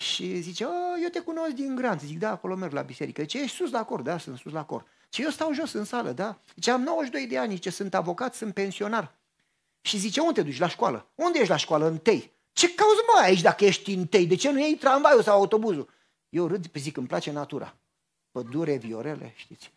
și 0.02 0.40
zice, 0.40 0.64
eu 1.04 1.10
te 1.12 1.20
cunosc 1.20 1.52
din 1.52 1.76
Grant. 1.76 2.02
Zic, 2.02 2.20
da, 2.20 2.32
acolo 2.32 2.56
merg 2.56 2.74
la 2.74 2.82
biserică. 2.82 3.26
Ce 3.26 3.42
ești 3.42 3.56
sus 3.56 3.72
la 3.72 3.84
cor? 3.84 4.02
Da, 4.02 4.18
sunt 4.18 4.38
sus 4.38 4.52
la 4.52 4.64
cor. 4.64 4.86
Ce 5.10 5.24
eu 5.24 5.30
stau 5.30 5.54
jos 5.54 5.74
în 5.74 5.86
sală, 5.86 6.12
da? 6.12 6.40
Zice, 6.56 6.72
am 6.72 6.82
92 6.82 7.28
de 7.28 7.38
ani, 7.38 7.58
ce 7.58 7.70
sunt 7.70 7.94
avocat, 7.94 8.34
sunt 8.34 8.54
pensionar. 8.54 9.16
Și 9.82 9.98
zice, 9.98 10.20
unde 10.20 10.42
te 10.42 10.48
duci? 10.48 10.60
La 10.60 10.68
școală. 10.68 11.08
Unde 11.16 11.38
ești 11.38 11.50
la 11.50 11.56
școală? 11.56 11.88
Întâi. 11.88 12.32
Ce 12.54 12.76
cauți 12.76 13.02
mă 13.14 13.22
aici 13.22 13.42
dacă 13.42 13.66
ești 13.66 13.94
întâi? 13.94 14.28
De 14.28 14.36
ce 14.36 14.52
nu 14.52 14.60
iei 14.60 14.76
tramvaiul 14.76 15.24
sau 15.24 15.40
autobuzul? 15.40 15.90
Eu 16.30 16.48
râd 16.48 16.68
pe 16.68 16.80
zic, 16.80 16.98
îmi 16.98 17.08
place 17.08 17.32
natura. 17.32 17.76
Pădure, 18.32 18.78
viorele, 18.78 19.34
știți. 19.36 19.72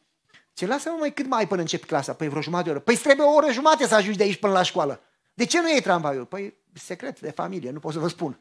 Ce 0.52 0.66
lasă-mă 0.66 0.96
mai 0.98 1.12
cât 1.12 1.26
mai 1.26 1.38
ai 1.38 1.48
până 1.48 1.60
încep 1.60 1.84
clasa? 1.84 2.14
Păi 2.14 2.28
vreo 2.28 2.42
jumătate 2.42 2.68
de 2.68 2.74
oră. 2.74 2.84
Păi 2.84 2.96
trebuie 2.96 3.26
o 3.26 3.32
oră 3.32 3.52
jumate 3.52 3.86
să 3.86 3.94
ajungi 3.94 4.18
de 4.18 4.24
aici 4.24 4.38
până 4.38 4.52
la 4.52 4.62
școală. 4.62 5.00
De 5.34 5.44
ce 5.44 5.60
nu 5.60 5.68
iei 5.68 5.80
tramvaiul? 5.80 6.24
Păi 6.24 6.54
secret 6.72 7.20
de 7.20 7.30
familie, 7.30 7.70
nu 7.70 7.80
pot 7.80 7.92
să 7.92 7.98
vă 7.98 8.08
spun. 8.08 8.40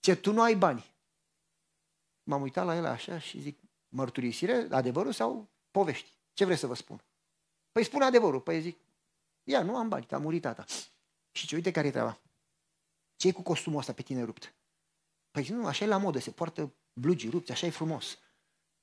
Ce, 0.00 0.14
tu 0.14 0.32
nu 0.32 0.42
ai 0.42 0.54
bani. 0.54 0.92
M-am 2.22 2.42
uitat 2.42 2.64
la 2.64 2.76
el 2.76 2.86
așa 2.86 3.18
și 3.18 3.40
zic, 3.40 3.58
mărturisire, 3.88 4.66
adevărul 4.70 5.12
sau 5.12 5.48
povești? 5.70 6.12
Ce 6.32 6.44
vreți 6.44 6.60
să 6.60 6.66
vă 6.66 6.74
spun? 6.74 7.02
Păi 7.72 7.84
spune 7.84 8.04
adevărul. 8.04 8.40
Păi 8.40 8.60
zic, 8.60 8.78
ia, 9.44 9.62
nu 9.62 9.76
am 9.76 9.88
bani, 9.88 10.06
a 10.10 10.18
murit 10.18 10.42
tata. 10.42 10.64
Și 11.32 11.46
ce, 11.46 11.54
uite 11.54 11.70
care 11.70 11.86
e 11.86 11.90
treaba. 11.90 12.18
Ce 13.18 13.28
e 13.28 13.32
cu 13.32 13.42
costumul 13.42 13.78
ăsta 13.78 13.92
pe 13.92 14.02
tine 14.02 14.22
rupt? 14.22 14.54
Păi 15.30 15.46
nu, 15.48 15.66
așa 15.66 15.84
e 15.84 15.88
la 15.88 15.96
modă, 15.96 16.18
se 16.18 16.30
poartă 16.30 16.74
blugi 16.92 17.28
rupți, 17.28 17.52
așa 17.52 17.66
e 17.66 17.70
frumos. 17.70 18.18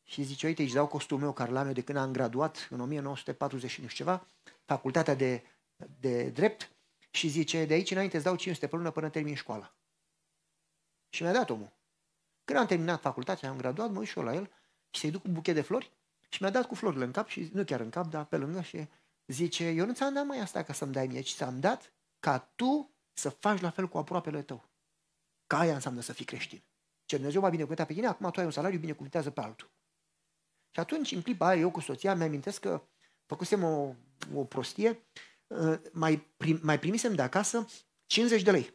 Și 0.04 0.24
zice, 0.24 0.48
uite, 0.48 0.64
își 0.64 0.74
dau 0.74 0.88
costumul 0.88 1.24
meu, 1.24 1.34
care 1.34 1.52
l-am 1.52 1.68
eu 1.68 1.74
de 1.74 1.82
când 1.82 1.98
am 1.98 2.12
graduat 2.12 2.68
în 2.70 2.80
1940 2.80 3.72
și 3.72 3.82
nu 3.82 3.88
știu 3.88 4.04
ceva, 4.04 4.28
facultatea 4.66 5.16
de, 5.16 5.44
de 6.00 6.30
drept, 6.30 6.76
și 7.16 7.28
zice, 7.28 7.66
de 7.66 7.74
aici 7.74 7.92
înainte 7.92 8.16
îți 8.16 8.26
dau 8.26 8.36
500 8.36 8.68
pe 8.68 8.76
lună 8.76 8.92
până 8.92 9.10
termin 9.10 9.36
școala. 9.36 9.76
Și 11.10 11.24
mi-a 11.24 11.32
dat 11.32 11.50
omul. 11.50 11.74
Când 12.44 12.60
am 12.60 12.66
terminat 12.66 13.02
facultatea, 13.02 13.50
am 13.50 13.58
graduat, 13.58 13.92
mă 13.92 14.00
uit 14.00 14.08
și 14.08 14.18
eu 14.18 14.24
la 14.24 14.34
el 14.34 14.52
și 14.90 15.00
să-i 15.00 15.12
duc 15.12 15.24
un 15.24 15.34
buchet 15.34 15.54
de 15.54 15.62
flori 15.62 15.92
și 16.30 16.42
mi-a 16.42 16.52
dat 16.52 16.68
cu 16.68 16.76
florile 16.76 17.06
în 17.06 17.12
cap 17.12 17.28
și 17.28 17.50
nu 17.54 17.64
chiar 17.64 17.80
în 17.80 17.90
cap, 17.90 18.08
dar 18.08 18.26
pe 18.26 18.38
lângă 18.38 18.62
și 18.62 18.88
zice, 19.26 19.68
eu 19.70 19.86
nu 19.86 19.94
ți-am 19.94 20.14
dat 20.14 20.26
mai 20.26 20.40
asta 20.40 20.64
ca 20.64 20.74
să-mi 20.74 20.94
dai 20.94 21.08
mie, 21.08 21.22
ci 21.22 21.34
ți-am 21.34 21.60
dat 21.60 21.94
ca 22.20 22.40
tu 22.56 22.95
să 23.18 23.30
faci 23.30 23.62
la 23.62 23.70
fel 23.70 23.88
cu 23.88 23.98
aproapele 23.98 24.42
tău. 24.42 24.70
Ca 25.48 25.58
aia 25.58 25.74
înseamnă 25.74 26.02
să 26.02 26.14
fii 26.14 26.26
creștin. 26.26 26.64
Ce 27.06 27.16
Dumnezeu 27.16 27.42
m-a 27.42 27.50
binecuvântat 27.50 27.88
pe 27.88 27.94
tine, 27.94 28.08
acum 28.08 28.32
tu 28.32 28.40
ai 28.40 28.46
un 28.46 28.52
salariu, 28.52 28.80
binecuvântează 28.80 29.30
pe 29.30 29.42
altul. 29.42 29.72
Și 30.72 30.80
atunci, 30.80 31.12
în 31.12 31.22
clipa 31.22 31.48
aia, 31.48 31.60
eu 31.60 31.72
cu 31.72 31.80
soția, 31.80 32.16
mi-amintesc 32.16 32.60
că 32.60 32.82
făcusem 33.26 33.64
o, 33.64 33.94
o 34.34 34.44
prostie, 34.44 35.06
uh, 35.48 35.80
mai, 35.92 36.18
prim, 36.38 36.60
mai 36.64 36.80
primisem 36.80 37.16
de 37.16 37.22
acasă 37.22 37.68
50 38.06 38.42
de 38.42 38.52
lei. 38.52 38.74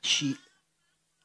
Și 0.00 0.36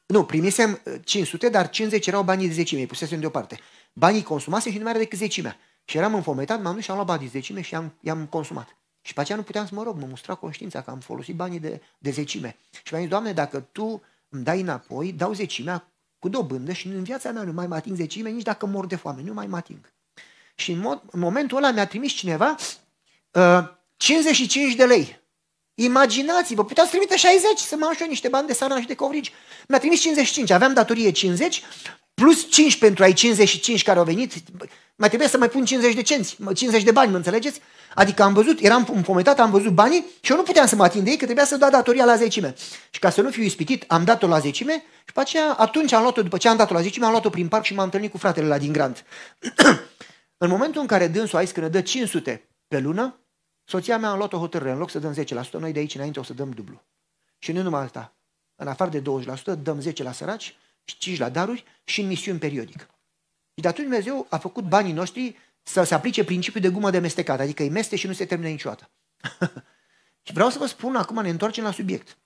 nu, 0.06 0.24
primisem 0.24 0.82
500, 1.04 1.46
uh, 1.46 1.52
dar 1.52 1.70
50 1.70 2.06
erau 2.06 2.22
banii 2.22 2.46
de 2.46 2.52
zecime, 2.52 2.80
îi 2.80 2.86
pusesem 2.86 3.20
deoparte. 3.20 3.60
Banii 3.92 4.22
consumase 4.22 4.70
și 4.70 4.76
nu 4.76 4.82
mai 4.82 4.92
era 4.92 5.00
decât 5.00 5.18
zecimea. 5.18 5.56
Și 5.84 5.96
eram 5.96 6.14
înfometat, 6.14 6.62
m-am 6.62 6.74
dus 6.74 6.84
și 6.84 6.90
am 6.90 6.96
luat 6.96 7.08
banii 7.08 7.30
de 7.30 7.38
zecime 7.38 7.60
și 7.60 7.72
i-am, 7.72 7.98
i-am 8.00 8.26
consumat. 8.26 8.79
Și 9.00 9.12
pe 9.14 9.20
aceea 9.20 9.38
nu 9.38 9.44
puteam 9.44 9.66
să 9.66 9.74
mă 9.74 9.82
rog, 9.82 9.96
mă 10.00 10.06
mustra 10.06 10.34
conștiința 10.34 10.82
că 10.82 10.90
am 10.90 10.98
folosit 10.98 11.34
banii 11.34 11.60
de, 11.60 11.80
de 11.98 12.10
zecime. 12.10 12.56
Și 12.70 12.82
mi-am 12.90 13.00
zis, 13.00 13.10
Doamne, 13.10 13.32
dacă 13.32 13.60
Tu 13.72 14.02
îmi 14.28 14.44
dai 14.44 14.60
înapoi, 14.60 15.12
dau 15.12 15.32
zecimea 15.32 15.92
cu 16.18 16.28
dobândă 16.28 16.72
și 16.72 16.86
în 16.86 17.02
viața 17.02 17.30
mea 17.30 17.42
nu 17.42 17.52
mai 17.52 17.66
mă 17.66 17.74
ating 17.74 17.96
zecime, 17.96 18.30
nici 18.30 18.42
dacă 18.42 18.66
mor 18.66 18.86
de 18.86 18.96
foame, 18.96 19.22
nu 19.22 19.32
mai 19.32 19.46
mă 19.46 19.56
ating. 19.56 19.92
Și 20.54 20.72
în, 20.72 20.78
mod, 20.78 21.02
în 21.10 21.20
momentul 21.20 21.56
ăla 21.56 21.70
mi-a 21.70 21.86
trimis 21.86 22.12
cineva 22.12 22.54
uh, 23.30 23.68
55 23.96 24.74
de 24.74 24.84
lei. 24.84 25.20
Imaginați-vă, 25.74 26.64
puteați 26.64 26.90
trimite 26.90 27.16
60 27.16 27.58
să 27.58 27.76
mă 27.76 27.96
eu 28.00 28.06
niște 28.06 28.28
bani 28.28 28.46
de 28.46 28.52
sarna 28.52 28.80
și 28.80 28.86
de 28.86 28.94
covrigi. 28.94 29.32
Mi-a 29.68 29.78
trimis 29.78 30.00
55, 30.00 30.50
aveam 30.50 30.74
datorie 30.74 31.10
50, 31.10 31.62
plus 32.14 32.50
5 32.50 32.78
pentru 32.78 33.04
ai 33.04 33.12
55 33.12 33.82
care 33.82 33.98
au 33.98 34.04
venit, 34.04 34.32
mai 35.00 35.08
trebuie 35.08 35.28
să 35.28 35.38
mai 35.38 35.48
pun 35.48 35.64
50 35.64 35.94
de 35.94 36.02
cenți, 36.02 36.36
50 36.54 36.82
de 36.82 36.90
bani, 36.90 37.10
mă 37.10 37.16
înțelegeți? 37.16 37.60
Adică 37.94 38.22
am 38.22 38.32
văzut, 38.32 38.60
eram 38.60 38.88
înfometat, 38.92 39.40
am 39.40 39.50
văzut 39.50 39.72
banii 39.72 40.04
și 40.20 40.30
eu 40.30 40.36
nu 40.36 40.42
puteam 40.42 40.66
să 40.66 40.76
mă 40.76 40.84
ating 40.84 41.04
de 41.04 41.10
ei, 41.10 41.16
că 41.16 41.24
trebuia 41.24 41.44
să 41.44 41.56
dau 41.56 41.70
datoria 41.70 42.04
la 42.04 42.16
zecime. 42.16 42.54
Și 42.90 43.00
ca 43.00 43.10
să 43.10 43.20
nu 43.20 43.30
fiu 43.30 43.42
ispitit, 43.42 43.84
am 43.86 44.04
dat-o 44.04 44.26
la 44.26 44.38
zecime 44.38 44.72
și 44.72 45.04
după 45.06 45.20
aceea, 45.20 45.52
atunci 45.52 45.92
am 45.92 46.02
luat-o, 46.02 46.22
după 46.22 46.36
ce 46.36 46.48
am 46.48 46.56
dat-o 46.56 46.74
la 46.74 46.80
zecime, 46.80 47.04
am 47.04 47.10
luat-o 47.10 47.30
prin 47.30 47.48
parc 47.48 47.64
și 47.64 47.74
m-am 47.74 47.84
întâlnit 47.84 48.10
cu 48.10 48.18
fratele 48.18 48.46
la 48.46 48.58
din 48.58 48.72
Grant. 48.72 49.04
în 50.44 50.48
momentul 50.48 50.80
în 50.80 50.86
care 50.86 51.08
dânsul 51.08 51.38
a 51.38 51.42
zis 51.42 51.52
că 51.52 51.60
ne 51.60 51.68
dă 51.68 51.80
500 51.80 52.48
pe 52.68 52.78
lună, 52.78 53.20
soția 53.64 53.98
mea 53.98 54.10
a 54.10 54.16
luat 54.16 54.32
o 54.32 54.38
hotărâre, 54.38 54.70
în 54.70 54.78
loc 54.78 54.90
să 54.90 54.98
dăm 54.98 55.14
10%, 55.48 55.50
noi 55.58 55.72
de 55.72 55.78
aici 55.78 55.94
înainte 55.94 56.18
o 56.18 56.22
să 56.22 56.32
dăm 56.32 56.50
dublu. 56.50 56.82
Și 57.38 57.52
nu 57.52 57.62
numai 57.62 57.82
asta, 57.82 58.16
în 58.56 58.66
afară 58.68 58.90
de 58.90 59.02
20%, 59.02 59.58
dăm 59.62 59.80
10 59.80 60.02
la 60.02 60.12
săraci, 60.12 60.56
5 60.84 61.18
la 61.18 61.28
daruri 61.28 61.64
și 61.84 62.00
în 62.00 62.06
misiuni 62.06 62.38
periodic. 62.38 62.88
Și 63.60 63.66
de 63.66 63.72
atunci 63.72 63.88
Dumnezeu 63.88 64.26
a 64.30 64.38
făcut 64.38 64.64
banii 64.64 64.92
noștri 64.92 65.36
să 65.62 65.82
se 65.82 65.94
aplice 65.94 66.24
principiul 66.24 66.62
de 66.62 66.68
gumă 66.68 66.90
de 66.90 66.98
mestecat, 66.98 67.40
adică 67.40 67.62
îi 67.62 67.68
meste 67.68 67.96
și 67.96 68.06
nu 68.06 68.12
se 68.12 68.24
termină 68.24 68.50
niciodată. 68.50 68.90
și 70.26 70.32
vreau 70.32 70.50
să 70.50 70.58
vă 70.58 70.66
spun, 70.66 70.96
acum 70.96 71.22
ne 71.22 71.28
întoarcem 71.28 71.64
la 71.64 71.72
subiect. 71.72 72.16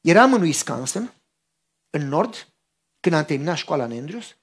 Eram 0.00 0.32
în 0.32 0.40
Wisconsin, 0.40 1.12
în 1.90 2.08
nord, 2.08 2.48
când 3.00 3.14
am 3.14 3.24
terminat 3.24 3.56
școala 3.56 3.84
în 3.84 3.92
Andrews, 3.92 4.36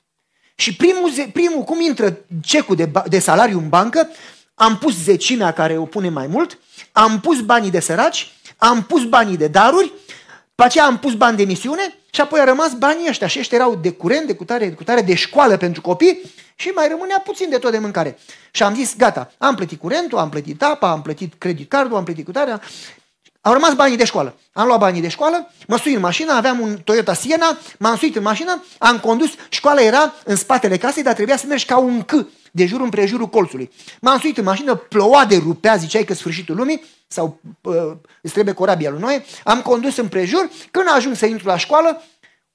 și 0.56 0.76
primul, 0.76 1.12
primul 1.34 1.64
cum 1.64 1.82
intră 1.82 2.18
cecul 2.42 2.76
de, 2.76 2.92
de 3.08 3.20
salariu 3.20 3.58
în 3.58 3.70
bancă, 3.70 4.10
am 4.54 4.78
pus 4.78 5.04
zecimea 5.04 5.54
care 5.54 5.78
o 5.78 5.86
pune 5.86 6.10
mai 6.10 6.28
mult, 6.28 6.60
am 6.92 7.20
pus 7.20 7.42
banii 7.42 7.72
de 7.72 7.80
săraci, 7.80 8.32
am 8.58 8.84
pus 8.84 9.04
banii 9.04 9.38
de 9.38 9.48
daruri, 9.48 9.92
după 10.56 10.68
aceea 10.70 10.86
am 10.86 11.00
pus 11.00 11.14
bani 11.14 11.38
de 11.38 11.44
misiune 11.44 11.96
și 12.10 12.22
apoi 12.22 12.40
a 12.40 12.44
rămas 12.44 12.74
banii 12.74 13.10
ăștia. 13.10 13.28
Și 13.28 13.40
ăștia 13.40 13.58
erau 13.58 13.76
de 13.76 13.92
curent, 13.92 14.28
de 14.28 14.36
cutare, 14.36 14.68
de 14.68 14.76
cutare, 14.76 15.02
de 15.02 15.16
școală 15.16 15.58
pentru 15.58 15.82
copii 15.82 16.22
și 16.56 16.68
mai 16.68 16.88
rămânea 16.88 17.22
puțin 17.26 17.50
de 17.50 17.58
tot 17.58 17.72
de 17.72 17.78
mâncare. 17.78 18.18
Și 18.52 18.64
am 18.64 18.76
zis, 18.76 18.96
gata, 18.98 19.32
am 19.38 19.56
plătit 19.56 19.80
curentul, 19.80 20.18
am 20.18 20.30
plătit 20.30 20.64
apa, 20.64 20.92
am 20.92 21.02
plătit 21.02 21.34
credit 21.38 21.70
cardul, 21.70 21.98
am 21.98 22.04
plătit 22.04 22.26
cutarea. 22.26 22.62
Au 23.46 23.54
rămas 23.54 23.74
banii 23.74 23.98
de 23.98 24.06
școală. 24.06 24.38
Am 24.54 24.68
luat 24.68 24.80
banii 24.80 25.02
de 25.02 25.08
școală, 25.08 25.52
mă 25.68 25.78
sui 25.78 25.94
în 25.94 26.00
mașină, 26.00 26.34
aveam 26.34 26.60
un 26.60 26.78
Toyota 26.78 27.14
Siena, 27.14 27.58
m-am 27.80 27.98
suit 27.98 28.16
în 28.16 28.22
mașină, 28.24 28.64
am 28.78 29.00
condus, 29.00 29.30
școala 29.50 29.82
era 29.82 30.14
în 30.26 30.36
spatele 30.36 30.78
casei, 30.78 31.04
dar 31.04 31.14
trebuia 31.14 31.38
să 31.38 31.46
mergi 31.48 31.66
ca 31.66 31.78
un 31.78 32.02
C 32.02 32.12
de 32.52 32.66
jur 32.66 32.82
împrejurul 32.82 33.28
colțului. 33.28 33.72
M-am 34.02 34.20
suit 34.20 34.38
în 34.38 34.44
mașină, 34.44 34.76
ploua 34.76 35.26
de 35.26 35.38
rupea, 35.38 35.76
ziceai 35.76 36.04
că 36.04 36.14
sfârșitul 36.14 36.56
lumii, 36.56 36.84
sau 37.08 37.40
uh, 37.62 37.92
îți 38.22 38.34
trebuie 38.34 38.54
corabia 38.54 38.90
lui 38.90 39.00
Noe, 39.00 39.26
am 39.44 39.62
condus 39.62 39.98
împrejur, 39.98 40.50
când 40.72 40.86
ajuns 40.96 41.18
să 41.18 41.26
intru 41.26 41.48
la 41.48 41.58
școală, 41.58 42.02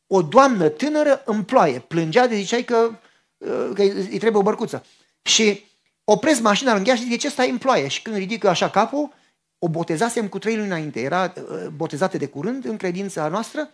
o 0.07 0.23
doamnă 0.23 0.69
tânără 0.69 1.23
în 1.25 1.43
ploaie, 1.43 1.79
plângea 1.79 2.27
de 2.27 2.37
ziceai 2.37 2.63
că, 2.63 2.91
uh, 3.37 3.71
că 3.75 3.83
îi 3.83 4.19
trebuie 4.19 4.41
o 4.41 4.43
bărcuță. 4.43 4.85
Și 5.23 5.65
opresc 6.05 6.41
mașina 6.41 6.75
lângă 6.75 6.91
ea 6.91 6.97
și 6.97 7.03
zice, 7.03 7.17
ce 7.17 7.29
stai 7.29 7.51
în 7.51 7.59
ploaie? 7.59 7.89
Și 7.89 8.03
când 8.03 8.17
ridică 8.17 8.49
așa 8.49 8.71
capul, 8.71 9.17
o 9.59 9.69
botezasem 9.69 10.29
cu 10.29 10.39
trei 10.39 10.57
luni 10.57 10.67
înainte, 10.67 11.01
era 11.01 11.33
uh, 11.37 11.67
botezată 11.67 12.17
de 12.17 12.27
curând 12.27 12.65
în 12.65 12.77
credința 12.77 13.29
noastră 13.29 13.71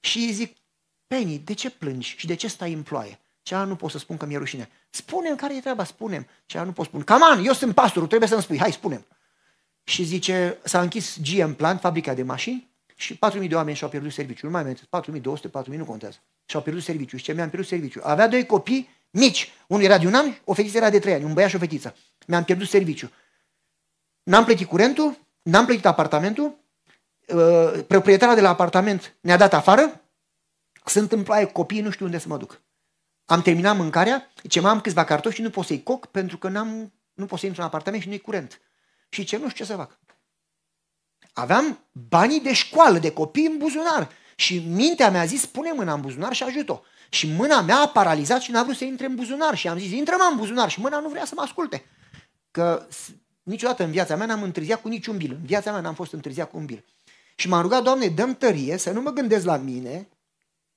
și 0.00 0.32
zic, 0.32 0.56
Penny, 1.06 1.38
de 1.38 1.54
ce 1.54 1.70
plângi 1.70 2.14
și 2.18 2.26
de 2.26 2.34
ce 2.34 2.48
stai 2.48 2.72
în 2.72 2.82
ploaie? 2.82 3.18
Cea 3.42 3.64
nu 3.64 3.76
pot 3.76 3.90
să 3.90 3.98
spun 3.98 4.16
că 4.16 4.26
mi-e 4.26 4.38
rușine. 4.38 4.68
Spune-mi 4.90 5.36
care 5.36 5.56
e 5.56 5.60
treaba, 5.60 5.84
spune-mi. 5.84 6.26
Cea 6.46 6.62
nu 6.62 6.72
pot 6.72 6.86
spune. 6.86 7.02
Caman, 7.02 7.44
eu 7.44 7.52
sunt 7.52 7.74
pastorul, 7.74 8.08
trebuie 8.08 8.28
să-mi 8.28 8.42
spui. 8.42 8.58
Hai, 8.58 8.72
spune 8.72 9.06
Și 9.84 10.02
zice, 10.02 10.58
s-a 10.64 10.80
închis 10.80 11.18
GM 11.20 11.54
Plant, 11.54 11.80
fabrica 11.80 12.14
de 12.14 12.22
mașini, 12.22 12.70
și 12.96 13.18
4.000 13.40 13.48
de 13.48 13.54
oameni 13.54 13.76
și-au 13.76 13.90
pierdut 13.90 14.12
serviciul. 14.12 14.48
Nu 14.48 14.54
mai 14.54 14.62
amintesc, 14.62 14.88
4.200, 14.88 15.62
4.000, 15.62 15.76
nu 15.76 15.84
contează. 15.84 16.18
Și-au 16.46 16.62
pierdut 16.62 16.82
serviciul. 16.82 17.18
Și 17.18 17.24
ce 17.24 17.32
mi-am 17.32 17.48
pierdut 17.48 17.68
serviciul? 17.68 18.02
Avea 18.02 18.28
doi 18.28 18.46
copii 18.46 18.88
mici. 19.10 19.52
Unul 19.66 19.84
era 19.84 19.98
de 19.98 20.06
un 20.06 20.14
an, 20.14 20.34
o 20.44 20.54
fetiță 20.54 20.76
era 20.76 20.90
de 20.90 20.98
trei 20.98 21.14
ani, 21.14 21.24
un 21.24 21.32
băiat 21.32 21.48
și 21.48 21.56
o 21.56 21.58
fetiță. 21.58 21.96
Mi-am 22.26 22.44
pierdut 22.44 22.68
serviciul. 22.68 23.10
N-am 24.22 24.44
plătit 24.44 24.66
curentul, 24.66 25.18
n-am 25.46 25.64
plătit 25.64 25.86
apartamentul, 25.86 26.58
uh, 27.26 27.84
proprietara 27.86 28.34
de 28.34 28.40
la 28.40 28.48
apartament 28.48 29.16
ne-a 29.20 29.36
dat 29.36 29.54
afară, 29.54 30.00
sunt 30.84 31.12
în 31.12 31.22
ploaie 31.22 31.44
copiii, 31.44 31.80
nu 31.80 31.90
știu 31.90 32.04
unde 32.04 32.18
să 32.18 32.28
mă 32.28 32.36
duc. 32.36 32.60
Am 33.24 33.42
terminat 33.42 33.76
mâncarea, 33.76 34.30
ce 34.48 34.60
mai 34.60 34.70
am 34.70 34.80
câțiva 34.80 35.04
cartofi 35.04 35.34
și 35.34 35.42
nu 35.42 35.50
pot 35.50 35.66
să-i 35.66 35.82
coc 35.82 36.06
pentru 36.06 36.38
că 36.38 36.48
n-am, 36.48 36.92
nu 37.14 37.26
pot 37.26 37.38
să 37.38 37.46
intru 37.46 37.60
în 37.60 37.66
apartament 37.66 38.02
și 38.02 38.08
nu-i 38.08 38.20
curent. 38.20 38.60
Și 39.08 39.24
ce 39.24 39.36
nu 39.36 39.48
știu 39.48 39.64
ce 39.64 39.70
să 39.70 39.76
fac. 39.76 39.98
Aveam 41.32 41.84
banii 41.92 42.40
de 42.40 42.52
școală, 42.52 42.98
de 42.98 43.12
copii 43.12 43.46
în 43.46 43.58
buzunar. 43.58 44.08
Și 44.36 44.58
mintea 44.58 45.10
mea 45.10 45.20
a 45.20 45.24
zis, 45.24 45.46
pune 45.46 45.72
mâna 45.72 45.92
în 45.92 46.00
buzunar 46.00 46.32
și 46.32 46.42
ajută-o. 46.42 46.80
Și 47.08 47.32
mâna 47.32 47.60
mea 47.60 47.76
a 47.76 47.88
paralizat 47.88 48.40
și 48.40 48.50
n-a 48.50 48.62
vrut 48.62 48.76
să 48.76 48.84
intre 48.84 49.06
în 49.06 49.14
buzunar. 49.14 49.56
Și 49.56 49.68
am 49.68 49.78
zis, 49.78 49.90
intră 49.90 50.14
mă 50.18 50.28
în 50.30 50.36
buzunar. 50.36 50.70
Și 50.70 50.80
mâna 50.80 50.98
nu 50.98 51.08
vrea 51.08 51.24
să 51.24 51.32
mă 51.36 51.42
asculte. 51.42 51.84
Că 52.50 52.86
niciodată 53.46 53.84
în 53.84 53.90
viața 53.90 54.16
mea 54.16 54.26
n-am 54.26 54.42
întârziat 54.42 54.80
cu 54.80 54.88
niciun 54.88 55.16
bil. 55.16 55.30
În 55.30 55.46
viața 55.46 55.72
mea 55.72 55.80
n-am 55.80 55.94
fost 55.94 56.12
întârziat 56.12 56.50
cu 56.50 56.56
un 56.56 56.64
bil. 56.64 56.84
Și 57.36 57.48
m-am 57.48 57.62
rugat, 57.62 57.82
Doamne, 57.82 58.06
dăm 58.06 58.34
tărie 58.34 58.76
să 58.76 58.90
nu 58.90 59.00
mă 59.00 59.10
gândesc 59.10 59.44
la 59.44 59.56
mine, 59.56 60.08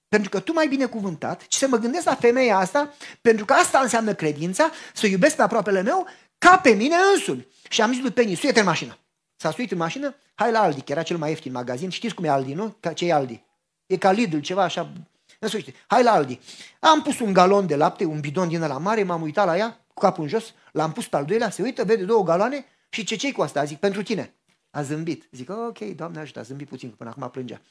pentru 0.08 0.30
că 0.30 0.40
Tu 0.40 0.54
mai 0.54 0.68
binecuvântat, 0.68 1.48
ci 1.48 1.56
să 1.56 1.68
mă 1.68 1.78
gândesc 1.78 2.06
la 2.06 2.16
femeia 2.16 2.58
asta, 2.58 2.94
pentru 3.22 3.46
că 3.46 3.54
asta 3.54 3.80
înseamnă 3.80 4.14
credința, 4.14 4.72
să 4.94 5.08
iubesc 5.08 5.36
pe 5.36 5.42
aproapele 5.42 5.82
meu 5.82 6.08
ca 6.38 6.58
pe 6.58 6.70
mine 6.70 6.96
însumi. 7.14 7.48
Și 7.70 7.82
am 7.82 7.92
zis 7.92 8.02
lui 8.02 8.12
Penny, 8.12 8.36
suie-te 8.36 8.60
în 8.60 8.66
mașină. 8.66 8.98
S-a 9.36 9.52
suit 9.52 9.72
în 9.72 9.78
mașină, 9.78 10.16
hai 10.36 10.52
la 10.52 10.62
Aldi, 10.62 10.82
că 10.82 10.92
era 10.92 11.04
cel 11.04 11.18
mai 11.18 11.30
ieftin 11.30 11.52
magazin. 11.52 11.90
Știți 11.90 12.14
cum 12.14 12.24
e 12.24 12.30
Aldi, 12.30 12.54
nu? 12.54 12.76
Ca 12.80 12.94
ce 12.94 13.06
e 13.06 13.14
Aldi? 13.14 13.44
E 13.86 13.98
ca 13.98 14.12
Lidl, 14.12 14.38
ceva 14.38 14.64
așa. 14.64 14.92
În 15.40 15.48
sfârșit, 15.48 15.76
hai 15.88 16.04
la 16.04 16.12
Aldi. 16.12 16.40
Am 16.80 17.02
pus 17.02 17.20
un 17.20 17.34
galon 17.34 17.68
de 17.68 17.76
lapte, 17.76 18.06
un 18.06 18.20
bidon 18.20 18.48
din 18.48 18.60
la 18.60 18.78
mare, 18.78 19.04
m-am 19.04 19.22
uitat 19.22 19.46
la 19.46 19.58
ea, 19.58 19.80
cu 20.00 20.06
capul 20.06 20.24
în 20.24 20.30
jos, 20.30 20.54
l-am 20.72 20.92
pus 20.92 21.08
pe 21.08 21.16
al 21.16 21.26
doilea, 21.26 21.50
se 21.50 21.62
uită, 21.62 21.84
vede 21.84 22.04
două 22.04 22.24
galoane 22.24 22.66
și 22.90 23.04
ce 23.04 23.16
ce 23.16 23.32
cu 23.32 23.42
asta? 23.42 23.64
Zic, 23.64 23.78
pentru 23.78 24.04
tine. 24.04 24.34
A 24.72 24.82
zâmbit. 24.82 25.24
Zic, 25.32 25.50
ok, 25.50 25.80
Doamne 25.80 26.20
ajută, 26.20 26.40
a 26.40 26.42
zâmbit 26.42 26.68
puțin, 26.68 26.90
până 26.90 27.10
acum 27.10 27.30
plângea. 27.30 27.62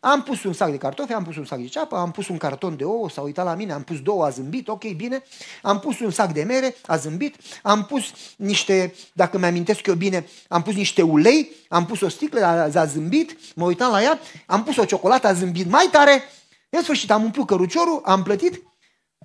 Am 0.00 0.22
pus 0.22 0.44
un 0.44 0.52
sac 0.52 0.70
de 0.70 0.76
cartofi, 0.76 1.12
am 1.12 1.24
pus 1.24 1.36
un 1.36 1.44
sac 1.44 1.58
de 1.58 1.66
ceapă, 1.66 1.96
am 1.96 2.10
pus 2.10 2.28
un 2.28 2.36
carton 2.36 2.76
de 2.76 2.84
ouă, 2.84 3.10
s-a 3.10 3.20
uitat 3.20 3.44
la 3.44 3.54
mine, 3.54 3.72
am 3.72 3.82
pus 3.82 4.00
două, 4.00 4.24
a 4.24 4.28
zâmbit, 4.28 4.68
ok, 4.68 4.92
bine. 4.96 5.22
Am 5.62 5.80
pus 5.80 6.00
un 6.00 6.10
sac 6.10 6.32
de 6.32 6.42
mere, 6.42 6.74
a 6.86 6.96
zâmbit. 6.96 7.36
Am 7.62 7.84
pus 7.84 8.12
niște, 8.36 8.94
dacă 9.12 9.38
mi-amintesc 9.38 9.86
eu 9.86 9.94
bine, 9.94 10.26
am 10.48 10.62
pus 10.62 10.74
niște 10.74 11.02
ulei, 11.02 11.50
am 11.68 11.86
pus 11.86 12.00
o 12.00 12.08
sticlă, 12.08 12.44
a, 12.44 12.80
a 12.80 12.84
zâmbit, 12.84 13.36
mă 13.54 13.64
uitam 13.64 13.90
la 13.90 14.02
ea, 14.02 14.18
am 14.46 14.64
pus 14.64 14.76
o 14.76 14.84
ciocolată, 14.84 15.26
a 15.26 15.32
zâmbit 15.32 15.70
mai 15.70 15.88
tare. 15.90 16.22
În 16.70 16.82
sfârșit 16.82 17.10
am 17.10 17.22
umplut 17.22 17.46
căruciorul, 17.46 18.00
am 18.04 18.22
plătit, 18.22 18.62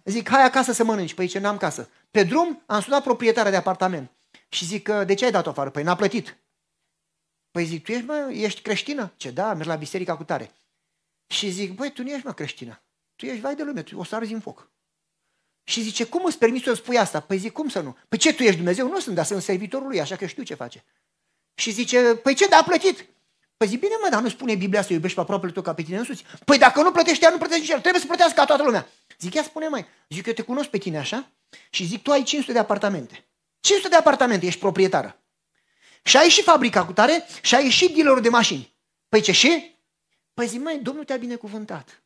zic, 0.05 0.29
hai 0.29 0.43
acasă 0.43 0.71
să 0.71 0.83
mănânci. 0.83 1.13
Păi 1.13 1.27
ce 1.27 1.39
n-am 1.39 1.57
casă. 1.57 1.89
Pe 2.15 2.23
drum 2.23 2.63
am 2.65 2.81
sunat 2.81 3.03
proprietarea 3.03 3.51
de 3.51 3.57
apartament 3.57 4.11
și 4.49 4.65
zic, 4.65 4.89
de 4.89 5.13
ce 5.13 5.25
ai 5.25 5.31
dat-o 5.31 5.49
afară? 5.49 5.69
Păi 5.69 5.83
n-a 5.83 5.95
plătit. 5.95 6.37
Păi 7.51 7.65
zic, 7.65 7.83
tu 7.83 7.91
ești, 7.91 8.05
mă, 8.05 8.29
ești 8.31 8.61
creștină? 8.61 9.13
Ce 9.17 9.31
da, 9.31 9.53
merg 9.53 9.67
la 9.67 9.75
biserica 9.75 10.17
cu 10.17 10.23
tare. 10.23 10.51
Și 11.27 11.49
zic, 11.49 11.73
băi, 11.73 11.91
tu 11.91 12.03
nu 12.03 12.09
ești 12.09 12.25
mă 12.25 12.33
creștină. 12.33 12.83
Tu 13.15 13.25
ești 13.25 13.39
vai 13.39 13.55
de 13.55 13.63
lume, 13.63 13.81
tu 13.81 13.97
o 13.97 14.03
să 14.03 14.15
arzi 14.15 14.33
în 14.33 14.39
foc. 14.39 14.69
Și 15.63 15.81
zice, 15.81 16.05
cum 16.05 16.25
îți 16.25 16.37
permiți 16.37 16.63
să 16.63 16.73
spui 16.73 16.97
asta? 16.97 17.19
Păi 17.19 17.37
zic, 17.37 17.51
cum 17.51 17.69
să 17.69 17.79
nu? 17.79 17.97
Păi 18.07 18.17
ce, 18.17 18.33
tu 18.33 18.43
ești 18.43 18.55
Dumnezeu? 18.55 18.87
Nu 18.87 18.99
sunt, 18.99 19.15
dar 19.15 19.25
sunt 19.25 19.41
servitorul 19.41 19.87
lui, 19.87 20.01
așa 20.01 20.15
că 20.15 20.25
știu 20.25 20.43
ce 20.43 20.53
face. 20.53 20.83
Și 21.55 21.71
zice, 21.71 22.15
păi 22.15 22.33
ce, 22.33 22.47
da, 22.47 22.57
a 22.57 22.63
plătit. 22.63 23.05
Păi 23.57 23.67
zic, 23.67 23.79
bine 23.79 23.95
mă, 24.03 24.09
dar 24.09 24.21
nu 24.21 24.29
spune 24.29 24.55
Biblia 24.55 24.81
să 24.81 24.93
iubești 24.93 25.15
pe 25.15 25.21
aproapele 25.21 25.51
tău 25.51 25.61
ca 25.61 25.73
pe 25.73 25.81
tine 25.81 25.97
însuți? 25.97 26.23
Păi 26.45 26.57
dacă 26.57 26.81
nu 26.81 26.91
plătește 26.91 27.25
ea, 27.25 27.31
nu 27.31 27.37
plătește 27.37 27.73
el, 27.73 27.79
trebuie 27.79 28.01
să 28.01 28.07
plătească 28.07 28.39
ca 28.39 28.45
toată 28.45 28.63
lumea. 28.63 28.87
Zic, 29.19 29.33
ea 29.33 29.43
spune 29.43 29.67
mai, 29.67 29.85
zic, 30.09 30.25
eu 30.25 30.33
te 30.33 30.41
cunosc 30.41 30.69
pe 30.69 30.77
tine 30.77 30.97
așa 30.97 31.29
și 31.69 31.85
zic, 31.85 32.01
tu 32.01 32.11
ai 32.11 32.23
500 32.23 32.51
de 32.51 32.59
apartamente. 32.59 33.27
500 33.59 33.89
de 33.89 33.95
apartamente, 33.95 34.45
ești 34.45 34.59
proprietară. 34.59 35.19
Și 36.03 36.17
ai 36.17 36.29
și 36.29 36.41
fabrica 36.41 36.85
cu 36.85 36.93
tare 36.93 37.25
și 37.41 37.55
ai 37.55 37.69
și 37.69 37.91
dealerul 37.91 38.21
de 38.21 38.29
mașini. 38.29 38.75
Păi 39.09 39.21
ce 39.21 39.31
și? 39.31 39.79
Păi 40.33 40.47
zic, 40.47 40.61
mai, 40.61 40.79
Domnul 40.79 41.03
te-a 41.03 41.17
binecuvântat. 41.17 42.03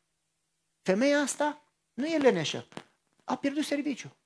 Femeia 0.81 1.19
asta 1.19 1.61
nu 1.93 2.05
e 2.05 2.17
leneșă. 2.17 2.67
A 3.23 3.35
pierdut 3.35 3.63
serviciu. 3.65 4.17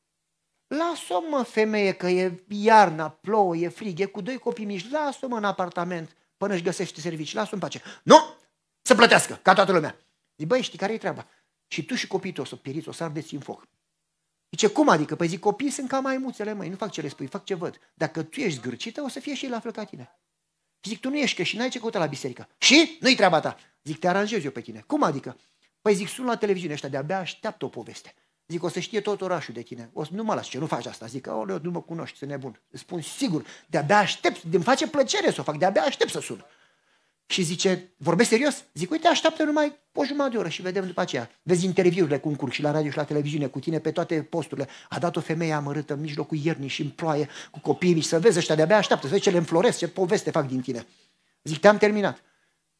Lasă-o, 0.68 1.22
mă, 1.30 1.44
femeie, 1.44 1.94
că 1.94 2.08
e 2.08 2.44
iarna, 2.48 3.10
plouă, 3.10 3.56
e 3.56 3.68
frig, 3.68 4.00
e 4.00 4.06
cu 4.06 4.22
doi 4.22 4.38
copii 4.38 4.66
mici. 4.66 4.90
Lasă-o, 4.90 5.28
mă, 5.28 5.38
în 5.38 5.44
apartament 5.44 6.16
până 6.38 6.54
își 6.54 6.64
găsește 6.64 7.02
serviciu. 7.02 7.38
Lasă-o 7.38 7.54
în 7.54 7.60
pace. 7.60 7.82
Nu! 8.04 8.36
Să 8.82 8.96
plătească, 8.96 9.40
ca 9.42 9.54
toată 9.54 9.72
lumea. 9.72 9.98
Zic, 10.38 10.48
băi, 10.48 10.62
știi 10.62 10.78
care 10.78 10.94
e 10.94 10.98
treaba? 10.98 11.28
Și 11.68 11.86
tu 11.86 11.96
și 11.96 12.08
copiii 12.08 12.34
tău 12.34 12.44
o 12.44 12.48
să 12.48 12.56
pieriți, 12.56 12.88
o 12.88 12.92
să 12.92 13.04
ardeți 13.04 13.34
în 13.34 13.40
foc. 13.40 13.68
Zice, 14.54 14.68
cum 14.68 14.90
adică? 14.90 15.16
Păi 15.16 15.28
zic, 15.28 15.40
copiii 15.40 15.70
sunt 15.70 15.88
ca 15.88 16.00
maimuțele, 16.00 16.54
măi, 16.54 16.70
nu 16.70 16.76
fac 16.76 16.92
ce 16.92 17.02
le 17.02 17.08
spui, 17.08 17.28
fac 17.28 17.44
ce 17.44 17.54
văd. 17.54 17.80
Dacă 17.94 18.24
tu 18.24 18.40
ești 18.40 18.60
zgârcită, 18.60 19.02
o 19.02 19.08
să 19.08 19.20
fie 19.20 19.36
și 19.36 19.48
la 19.48 19.60
fel 19.60 19.72
ca 19.72 19.84
tine. 19.84 20.20
Zic, 20.84 21.00
tu 21.00 21.10
nu 21.10 21.18
ești 21.18 21.36
creștin, 21.36 21.60
n-ai 21.60 21.70
ce 21.70 21.80
căuta 21.80 22.00
la 22.00 22.06
biserică. 22.06 22.48
Și? 22.58 22.98
Nu-i 23.00 23.16
treaba 23.16 23.40
ta. 23.40 23.58
Zic, 23.84 24.00
te 24.00 24.08
aranjez 24.08 24.44
eu 24.44 24.52
pe 24.52 24.62
tine. 24.62 24.84
Cum 24.88 25.04
adică? 25.04 25.38
Păi 25.82 25.94
zic, 25.94 26.08
sun 26.08 26.26
la 26.26 26.36
televiziune 26.36 26.74
ăștia, 26.74 26.90
de-abia 26.90 27.20
așteaptă 27.20 27.66
o 27.66 27.68
poveste. 27.68 28.14
Zic, 28.48 28.64
o 28.64 28.70
să 28.70 28.80
știe 28.80 29.02
tot 29.02 29.22
orașul 29.22 29.54
de 29.54 29.62
tine. 29.62 29.90
O 29.94 30.04
să 30.04 30.10
nu 30.14 30.24
mă 30.24 30.34
las, 30.34 30.48
ce 30.48 30.58
nu 30.58 30.66
faci 30.66 30.86
asta? 30.86 31.06
Zic, 31.06 31.28
o, 31.30 31.46
nu 31.46 31.72
mă 31.72 31.82
cunoști, 31.82 32.18
sunt 32.18 32.30
nebun. 32.30 32.62
Îți 32.70 32.82
spun 32.82 33.02
sigur, 33.02 33.46
de-abia 33.68 33.98
aștept, 33.98 34.54
îmi 34.54 34.64
face 34.64 34.88
plăcere 34.88 35.32
să 35.32 35.40
o 35.40 35.44
fac, 35.44 35.58
de-abia 35.58 35.82
aștept 35.82 36.12
să 36.12 36.20
sun. 36.20 36.46
Și 37.26 37.42
zice, 37.42 37.94
vorbesc 37.98 38.30
serios? 38.30 38.64
Zic, 38.74 38.92
uite, 38.92 39.08
așteaptă 39.08 39.44
numai 39.44 39.76
o 39.94 40.06
jumătate 40.06 40.32
de 40.32 40.38
oră 40.38 40.50
și 40.50 40.62
vedem 40.62 40.86
după 40.86 41.02
aceea. 41.02 41.30
Vezi 41.44 41.66
interviurile 41.66 42.20
cum 42.20 42.36
curg 42.36 42.52
și 42.52 42.62
la 42.62 42.72
radio 42.72 42.92
și 42.92 42.98
la 42.98 43.04
televiziune 43.04 43.48
cu 43.48 43.60
tine 43.60 43.80
pe 43.80 43.92
toate 43.92 44.22
posturile. 44.22 44.68
A 44.90 45.00
dat 45.00 45.16
o 45.16 45.20
femeie 45.20 45.54
amărâtă 45.54 45.94
în 45.94 46.00
mijlocul 46.00 46.38
iernii 46.38 46.68
și 46.68 46.82
în 46.82 46.90
ploaie 46.90 47.30
cu 47.52 47.60
copiii 47.60 47.94
mici. 47.94 48.04
Să 48.04 48.20
vezi 48.20 48.38
ăștia 48.38 48.56
de-abia 48.56 48.78
așteaptă, 48.78 49.06
să 49.06 49.12
vezi 49.12 49.24
ce 49.24 49.30
le 49.30 49.38
înfloresc, 49.38 49.78
ce 49.78 49.88
poveste 49.88 50.32
fac 50.32 50.48
din 50.48 50.62
tine. 50.62 50.88
Zic, 51.44 51.60
te-am 51.60 51.78
terminat. 51.78 52.24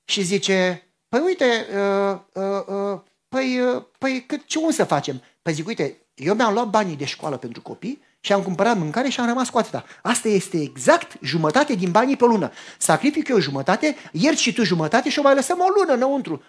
Și 0.06 0.22
zice, 0.22 0.88
păi 1.10 1.20
uite, 1.20 1.46
uh, 1.46 2.20
uh, 2.34 2.44
uh, 2.68 3.00
păi, 3.28 3.60
uh, 3.60 3.84
păi 3.98 4.24
cât, 4.28 4.46
ce 4.46 4.58
un 4.58 4.72
să 4.72 4.84
facem? 4.84 5.22
Păi 5.42 5.54
zic, 5.54 5.68
uite, 5.68 5.98
eu 6.14 6.36
mi-am 6.36 6.54
luat 6.54 6.70
banii 6.70 6.96
de 6.96 7.06
școală 7.06 7.38
pentru 7.38 7.62
copii 7.62 8.02
și 8.26 8.34
am 8.34 8.44
cumpărat 8.44 8.78
mâncare 8.78 9.10
și 9.10 9.20
am 9.20 9.28
rămas 9.28 9.50
cu 9.50 9.58
atâta. 9.58 9.86
Asta 10.02 10.28
este 10.28 10.62
exact 10.62 11.18
jumătate 11.22 11.76
din 11.76 11.92
banii 11.92 12.16
pe 12.16 12.26
lună. 12.26 12.52
Sacrific 12.78 13.28
eu 13.28 13.40
jumătate, 13.40 13.96
ierți 14.12 14.42
și 14.42 14.54
tu 14.54 14.64
jumătate 14.64 15.10
și 15.10 15.20
o 15.20 15.22
mai 15.22 15.36
lăsăm 15.36 15.60
o 15.60 15.68
lună 15.80 15.94
înăuntru. 15.94 16.44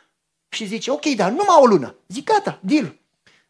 Și 0.49 0.67
zice, 0.67 0.91
ok, 0.91 1.05
dar 1.05 1.31
numai 1.31 1.57
o 1.61 1.67
lună. 1.67 1.95
Zic, 2.09 2.25
gata, 2.25 2.59
deal. 2.63 2.99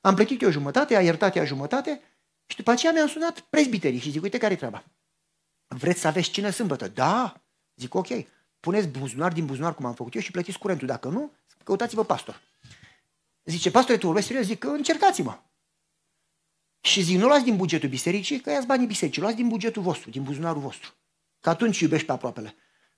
Am 0.00 0.14
plătit 0.14 0.42
eu 0.42 0.50
jumătate, 0.50 0.96
a 0.96 1.00
iertat 1.00 1.36
ea 1.36 1.44
jumătate 1.44 2.00
și 2.46 2.56
după 2.56 2.70
aceea 2.70 2.92
mi-am 2.92 3.08
sunat 3.08 3.40
prezbiterii 3.40 3.98
și 3.98 4.10
zic, 4.10 4.22
uite 4.22 4.38
care 4.38 4.52
e 4.52 4.56
treaba. 4.56 4.84
Vreți 5.66 6.00
să 6.00 6.06
aveți 6.06 6.30
cine 6.30 6.50
sâmbătă? 6.50 6.88
Da. 6.88 7.42
Zic, 7.76 7.94
ok 7.94 8.08
puneți 8.64 8.86
buzunar 8.86 9.32
din 9.32 9.46
buzunar 9.46 9.74
cum 9.74 9.84
am 9.84 9.94
făcut 9.94 10.14
eu 10.14 10.20
și 10.20 10.30
plătiți 10.30 10.58
curentul. 10.58 10.86
Dacă 10.86 11.08
nu, 11.08 11.32
căutați-vă 11.64 12.04
pastor. 12.04 12.40
Zice, 13.44 13.70
pastore, 13.70 13.98
tu 13.98 14.06
vorbești 14.06 14.28
serios? 14.28 14.46
Zic, 14.46 14.64
încercați-mă. 14.64 15.38
Și 16.86 17.02
zic, 17.02 17.18
nu 17.18 17.26
luați 17.26 17.44
din 17.44 17.56
bugetul 17.56 17.88
bisericii, 17.88 18.40
că 18.40 18.50
iați 18.50 18.66
banii 18.66 18.86
bisericii, 18.86 19.20
luați 19.20 19.36
din 19.36 19.48
bugetul 19.48 19.82
vostru, 19.82 20.10
din 20.10 20.22
buzunarul 20.22 20.60
vostru. 20.60 20.94
Că 21.40 21.48
atunci 21.48 21.80
iubești 21.80 22.06
pe 22.06 22.12
aproapele. 22.12 22.54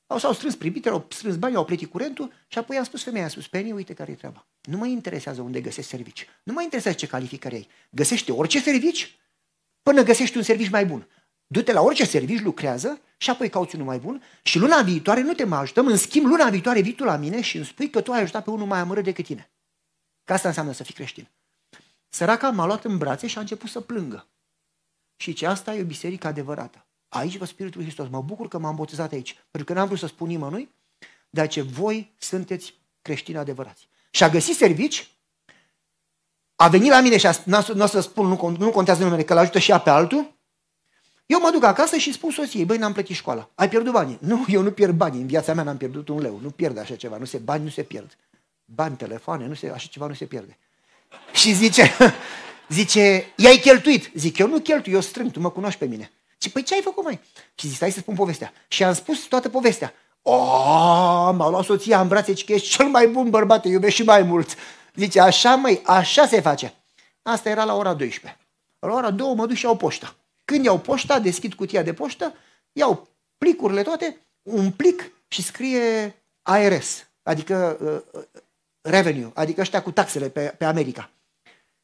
Au 0.06 0.18
s-au 0.18 0.32
strâns 0.32 0.54
primitele, 0.54 0.94
au 0.94 1.06
strâns 1.10 1.36
banii, 1.36 1.56
au 1.56 1.64
plătit 1.64 1.90
curentul 1.90 2.32
și 2.46 2.58
apoi 2.58 2.76
am 2.76 2.84
spus 2.84 3.02
femeia, 3.02 3.24
am 3.24 3.30
spus, 3.30 3.46
Penny, 3.46 3.72
uite 3.72 3.94
care 3.94 4.12
e 4.12 4.14
treaba. 4.14 4.46
Nu 4.62 4.76
mă 4.76 4.86
interesează 4.86 5.40
unde 5.40 5.60
găsești 5.60 5.90
servici. 5.90 6.26
Nu 6.42 6.52
mă 6.52 6.62
interesează 6.62 6.96
ce 6.96 7.06
calificări 7.06 7.54
ai. 7.54 7.68
Găsește 7.90 8.32
orice 8.32 8.60
servici 8.60 9.18
până 9.82 10.02
găsești 10.02 10.36
un 10.36 10.42
serviciu 10.42 10.70
mai 10.70 10.86
bun. 10.86 11.08
Du-te 11.46 11.72
la 11.72 11.80
orice 11.80 12.04
serviciu, 12.04 12.42
lucrează 12.42 13.00
și 13.16 13.30
apoi 13.30 13.48
cauți 13.48 13.74
unul 13.74 13.86
mai 13.86 13.98
bun 13.98 14.22
și 14.42 14.58
luna 14.58 14.82
viitoare 14.82 15.20
nu 15.20 15.32
te 15.32 15.44
mai 15.44 15.60
ajutăm, 15.60 15.86
în 15.86 15.96
schimb 15.96 16.26
luna 16.26 16.50
viitoare 16.50 16.80
vii 16.80 16.94
tu 16.94 17.04
la 17.04 17.16
mine 17.16 17.40
și 17.40 17.56
îmi 17.56 17.66
spui 17.66 17.90
că 17.90 18.00
tu 18.00 18.12
ai 18.12 18.20
ajutat 18.20 18.44
pe 18.44 18.50
unul 18.50 18.66
mai 18.66 18.78
amărât 18.78 19.04
decât 19.04 19.24
tine. 19.24 19.50
Că 20.24 20.32
asta 20.32 20.48
înseamnă 20.48 20.72
să 20.72 20.82
fii 20.82 20.94
creștin. 20.94 21.28
Săraca 22.08 22.50
m-a 22.50 22.66
luat 22.66 22.84
în 22.84 22.98
brațe 22.98 23.26
și 23.26 23.36
a 23.36 23.40
început 23.40 23.68
să 23.68 23.80
plângă. 23.80 24.26
Și 25.16 25.32
ce 25.32 25.46
asta 25.46 25.74
e 25.74 25.82
o 25.82 25.84
biserică 25.84 26.26
adevărată. 26.26 26.86
Aici 27.08 27.36
vă 27.36 27.44
Spiritul 27.44 27.82
Hristos. 27.82 28.08
Mă 28.08 28.22
bucur 28.22 28.48
că 28.48 28.58
m-am 28.58 28.74
botezat 28.74 29.12
aici. 29.12 29.44
Pentru 29.50 29.72
că 29.72 29.78
n-am 29.78 29.86
vrut 29.86 29.98
să 29.98 30.06
spun 30.06 30.28
nimănui, 30.28 30.70
dar 31.30 31.48
ce 31.48 31.62
voi 31.62 32.14
sunteți 32.18 32.74
creștini 33.02 33.38
adevărați. 33.38 33.88
Și 34.10 34.24
a 34.24 34.28
găsit 34.28 34.56
servici, 34.56 35.10
a 36.56 36.68
venit 36.68 36.90
la 36.90 37.00
mine 37.00 37.16
și 37.16 37.26
a, 37.26 37.32
nu 37.44 37.82
o 37.82 37.86
să 37.86 38.00
spun, 38.00 38.26
nu, 38.26 38.56
nu 38.58 38.70
contează 38.70 39.02
numele, 39.02 39.22
că 39.22 39.34
l 39.34 39.36
ajută 39.36 39.58
și 39.58 39.70
ea 39.70 39.78
pe 39.78 39.90
altul, 39.90 40.36
eu 41.26 41.40
mă 41.40 41.50
duc 41.52 41.64
acasă 41.64 41.96
și 41.96 42.12
spun 42.12 42.30
soției, 42.30 42.64
băi, 42.64 42.78
n-am 42.78 42.92
plătit 42.92 43.16
școala. 43.16 43.50
Ai 43.54 43.68
pierdut 43.68 43.92
bani? 43.92 44.18
Nu, 44.20 44.44
eu 44.48 44.62
nu 44.62 44.70
pierd 44.70 44.96
bani. 44.96 45.20
În 45.20 45.26
viața 45.26 45.54
mea 45.54 45.64
n-am 45.64 45.76
pierdut 45.76 46.08
un 46.08 46.20
leu. 46.20 46.38
Nu 46.42 46.50
pierd 46.50 46.78
așa 46.78 46.96
ceva. 46.96 47.16
Nu 47.16 47.24
se, 47.24 47.38
bani 47.38 47.62
nu 47.62 47.68
se 47.68 47.82
pierd. 47.82 48.16
Bani, 48.64 48.96
telefoane, 48.96 49.46
nu 49.46 49.54
se, 49.54 49.70
așa 49.70 49.88
ceva 49.90 50.06
nu 50.06 50.14
se 50.14 50.24
pierde. 50.24 50.58
Și 51.32 51.52
zice, 51.52 51.92
zice, 52.68 53.32
i-ai 53.36 53.56
cheltuit. 53.56 54.10
Zic, 54.14 54.38
eu 54.38 54.48
nu 54.48 54.58
cheltui, 54.58 54.92
eu 54.92 55.00
strâng, 55.00 55.30
tu 55.30 55.40
mă 55.40 55.50
cunoști 55.50 55.78
pe 55.78 55.86
mine. 55.86 56.10
Și 56.38 56.50
păi 56.50 56.62
ce 56.62 56.74
ai 56.74 56.80
făcut, 56.80 57.04
mai? 57.04 57.20
Și 57.54 57.66
zic, 57.66 57.76
stai 57.76 57.90
să 57.90 57.98
spun 57.98 58.14
povestea. 58.14 58.52
Și 58.68 58.84
am 58.84 58.94
spus 58.94 59.18
toată 59.18 59.48
povestea. 59.48 59.94
Oh, 60.22 61.30
m-a 61.36 61.48
luat 61.48 61.64
soția 61.64 62.00
în 62.00 62.08
brațe, 62.08 62.34
că 62.34 62.52
ești 62.52 62.68
cel 62.68 62.86
mai 62.86 63.06
bun 63.08 63.30
bărbat, 63.30 63.62
te 63.62 63.68
iubești 63.68 64.00
și 64.00 64.06
mai 64.06 64.22
mult. 64.22 64.54
Zice, 64.94 65.20
așa 65.20 65.54
măi, 65.54 65.80
așa 65.84 66.26
se 66.26 66.40
face. 66.40 66.74
Asta 67.22 67.48
era 67.48 67.64
la 67.64 67.76
ora 67.76 67.94
12. 67.94 68.40
La 68.78 68.92
ora 68.92 69.10
2 69.10 69.34
mă 69.34 69.46
duc 69.46 69.56
și 69.56 69.64
iau 69.64 69.76
poșta. 69.76 70.16
Când 70.44 70.64
iau 70.64 70.78
poșta, 70.78 71.18
deschid 71.18 71.54
cutia 71.54 71.82
de 71.82 71.92
poștă, 71.92 72.34
iau 72.72 73.08
plicurile 73.38 73.82
toate, 73.82 74.20
un 74.42 74.70
plic 74.70 75.12
și 75.28 75.42
scrie 75.42 76.14
ARS, 76.42 77.06
adică 77.22 77.76
uh, 77.80 78.20
uh, 78.20 78.42
revenue, 78.86 79.30
adică 79.34 79.60
ăștia 79.60 79.82
cu 79.82 79.90
taxele 79.90 80.28
pe, 80.28 80.54
pe 80.58 80.64
America. 80.64 81.10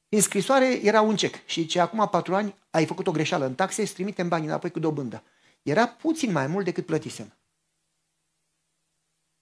În 0.09 0.21
scrisoare 0.21 0.81
era 0.83 1.01
un 1.01 1.17
cec 1.17 1.47
și 1.47 1.67
ce 1.67 1.81
acum 1.81 2.09
patru 2.11 2.35
ani 2.35 2.55
ai 2.71 2.87
făcut 2.87 3.07
o 3.07 3.11
greșeală 3.11 3.45
în 3.45 3.55
taxe, 3.55 3.83
îți 3.83 3.93
trimitem 3.93 4.29
banii 4.29 4.47
înapoi 4.47 4.71
cu 4.71 4.79
dobândă. 4.79 5.23
Era 5.63 5.87
puțin 5.87 6.33
mai 6.33 6.47
mult 6.47 6.65
decât 6.65 6.87
plătisem. 6.87 7.33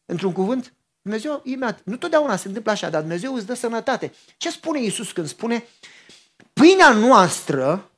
într-un 0.04 0.32
cuvânt? 0.32 0.72
Dumnezeu, 1.02 1.40
imediat, 1.44 1.80
nu 1.84 1.96
totdeauna 1.96 2.36
se 2.36 2.48
întâmplă 2.48 2.70
așa, 2.70 2.90
dar 2.90 3.00
Dumnezeu 3.00 3.34
îți 3.34 3.46
dă 3.46 3.54
sănătate. 3.54 4.12
Ce 4.36 4.50
spune 4.50 4.82
Iisus 4.82 5.12
când 5.12 5.28
spune, 5.28 5.64
pâinea 6.52 6.92
noastră, 6.92 7.90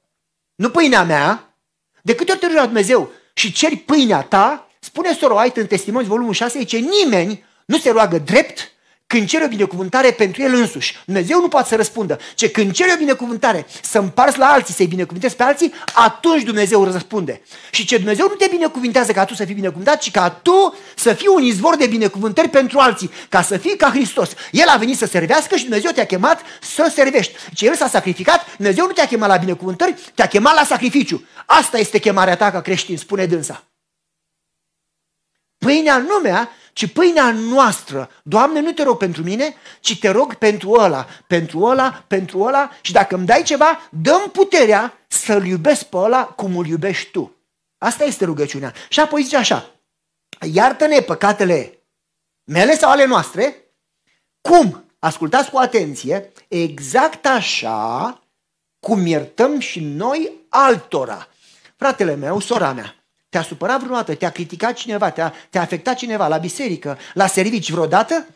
nu 0.55 0.71
pâinea 0.71 1.03
mea, 1.03 1.57
de 2.03 2.15
câte 2.15 2.31
ori 2.31 2.41
te 2.41 2.53
la 2.53 2.65
Dumnezeu 2.65 3.11
și 3.35 3.53
ceri 3.53 3.77
pâinea 3.77 4.23
ta, 4.23 4.71
spune 4.81 5.15
Soroait 5.15 5.57
în 5.57 5.67
Testimoni, 5.67 6.07
volumul 6.07 6.33
6, 6.33 6.59
zice, 6.59 6.79
nimeni 6.79 7.45
nu 7.65 7.79
se 7.79 7.91
roagă 7.91 8.19
drept 8.19 8.73
când 9.13 9.29
cere 9.29 9.45
o 9.45 9.49
binecuvântare 9.49 10.11
pentru 10.11 10.43
el 10.43 10.55
însuși. 10.55 10.97
Dumnezeu 11.05 11.41
nu 11.41 11.49
poate 11.49 11.69
să 11.69 11.77
răspundă. 11.77 12.19
Ce 12.35 12.51
când 12.51 12.73
cere 12.73 12.93
o 12.95 12.97
binecuvântare 12.97 13.67
să 13.83 13.99
împarți 13.99 14.39
la 14.39 14.47
alții, 14.47 14.75
să-i 14.75 14.87
binecuvântezi 14.87 15.37
pe 15.37 15.43
alții, 15.43 15.73
atunci 15.93 16.43
Dumnezeu 16.43 16.85
răspunde. 16.85 17.43
Și 17.71 17.85
ce 17.85 17.97
Dumnezeu 17.97 18.29
nu 18.29 18.35
te 18.35 18.47
binecuvintează 18.51 19.13
ca 19.13 19.25
tu 19.25 19.35
să 19.35 19.45
fii 19.45 19.55
binecuvântat, 19.55 19.99
ci 19.99 20.11
ca 20.11 20.31
tu 20.31 20.77
să 20.97 21.13
fii 21.13 21.29
un 21.35 21.43
izvor 21.43 21.77
de 21.77 21.87
binecuvântări 21.87 22.49
pentru 22.49 22.79
alții, 22.79 23.11
ca 23.29 23.43
să 23.43 23.57
fii 23.57 23.77
ca 23.77 23.91
Hristos. 23.91 24.31
El 24.51 24.69
a 24.69 24.77
venit 24.77 24.97
să 24.97 25.07
servească 25.07 25.57
și 25.57 25.63
Dumnezeu 25.63 25.91
te-a 25.91 26.07
chemat 26.07 26.41
să 26.61 26.91
servești. 26.95 27.33
Ce 27.55 27.67
El 27.67 27.75
s-a 27.75 27.89
sacrificat, 27.89 28.57
Dumnezeu 28.57 28.87
nu 28.87 28.93
te-a 28.93 29.07
chemat 29.07 29.29
la 29.29 29.37
binecuvântări, 29.37 29.95
te-a 30.15 30.27
chemat 30.27 30.55
la 30.55 30.65
sacrificiu. 30.65 31.27
Asta 31.47 31.79
este 31.79 31.99
chemarea 31.99 32.37
ta 32.37 32.51
ca 32.51 32.61
creștin, 32.61 32.97
spune 32.97 33.27
dânsa. 33.27 33.65
Pâinea 35.59 35.99
nu 35.99 36.15
mea, 36.23 36.51
ci 36.73 36.93
pâinea 36.93 37.31
noastră. 37.33 38.11
Doamne, 38.23 38.61
nu 38.61 38.73
te 38.73 38.83
rog 38.83 38.97
pentru 38.97 39.23
mine, 39.23 39.55
ci 39.81 39.99
te 39.99 40.11
rog 40.11 40.35
pentru 40.35 40.71
ăla, 40.71 41.07
pentru 41.27 41.61
ăla, 41.61 42.05
pentru 42.07 42.41
ăla 42.41 42.71
și 42.81 42.93
dacă 42.93 43.15
îmi 43.15 43.27
dai 43.27 43.43
ceva, 43.43 43.89
dăm 43.91 44.31
puterea 44.33 44.99
să-l 45.09 45.47
iubesc 45.47 45.83
pe 45.83 45.97
ăla 45.97 46.25
cum 46.25 46.57
îl 46.57 46.67
iubești 46.67 47.11
tu. 47.11 47.37
Asta 47.79 48.05
este 48.05 48.25
rugăciunea. 48.25 48.73
Și 48.89 49.01
apoi 49.01 49.23
zice 49.23 49.37
așa, 49.37 49.71
iartă-ne 50.53 51.01
păcatele 51.01 51.79
mele 52.45 52.77
sau 52.77 52.91
ale 52.91 53.05
noastre, 53.05 53.57
cum? 54.41 54.85
Ascultați 54.99 55.51
cu 55.51 55.59
atenție, 55.59 56.33
exact 56.49 57.27
așa 57.27 58.17
cum 58.81 59.07
iertăm 59.07 59.59
și 59.59 59.81
noi 59.81 60.33
altora. 60.49 61.29
Fratele 61.77 62.15
meu, 62.15 62.41
sora 62.41 62.73
mea, 62.73 63.02
te-a 63.33 63.43
supărat 63.43 63.81
vreodată? 63.81 64.15
Te-a 64.15 64.31
criticat 64.31 64.75
cineva? 64.75 65.11
Te-a, 65.11 65.35
te 65.51 65.59
afectat 65.59 65.97
cineva 65.97 66.29
la 66.29 66.37
biserică, 66.37 66.99
la 67.15 67.27
servici 67.27 67.71
vreodată? 67.71 68.27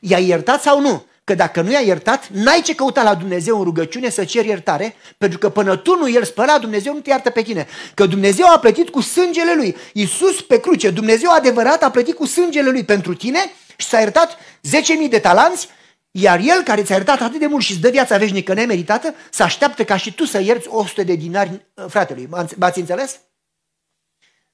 I-a 0.00 0.18
iertat 0.18 0.62
sau 0.62 0.80
nu? 0.80 1.04
Că 1.24 1.34
dacă 1.34 1.60
nu 1.60 1.70
i-a 1.70 1.80
iertat, 1.80 2.28
n-ai 2.28 2.60
ce 2.64 2.74
căuta 2.74 3.02
la 3.02 3.14
Dumnezeu 3.14 3.58
în 3.58 3.64
rugăciune 3.64 4.10
să 4.10 4.24
ceri 4.24 4.48
iertare, 4.48 4.94
pentru 5.18 5.38
că 5.38 5.48
până 5.48 5.76
tu 5.76 5.96
nu 5.96 6.10
el 6.10 6.24
spăla, 6.24 6.58
Dumnezeu 6.58 6.92
nu 6.92 7.00
te 7.00 7.10
iartă 7.10 7.30
pe 7.30 7.42
tine. 7.42 7.66
Că 7.94 8.06
Dumnezeu 8.06 8.46
a 8.46 8.58
plătit 8.58 8.88
cu 8.88 9.00
sângele 9.00 9.54
lui. 9.54 9.76
Iisus 9.92 10.40
pe 10.40 10.60
cruce, 10.60 10.90
Dumnezeu 10.90 11.30
adevărat 11.30 11.82
a 11.82 11.90
plătit 11.90 12.14
cu 12.14 12.26
sângele 12.26 12.70
lui 12.70 12.84
pentru 12.84 13.14
tine 13.14 13.38
și 13.76 13.86
s-a 13.86 13.98
iertat 13.98 14.36
10.000 14.36 15.08
de 15.10 15.18
talanți, 15.18 15.68
iar 16.10 16.40
el 16.42 16.62
care 16.64 16.82
ți-a 16.82 16.94
iertat 16.94 17.20
atât 17.20 17.40
de 17.40 17.46
mult 17.46 17.64
și 17.64 17.72
îți 17.72 17.80
dă 17.80 17.88
viața 17.88 18.16
veșnică 18.16 18.54
nemeritată, 18.54 19.14
să 19.30 19.42
așteaptă 19.42 19.84
ca 19.84 19.96
și 19.96 20.14
tu 20.14 20.24
să 20.24 20.40
ierți 20.40 20.68
100 20.70 21.02
de 21.02 21.14
dinari 21.14 21.66
fratelui. 21.88 22.28
M-ați 22.56 22.78
înțeles? 22.78 23.20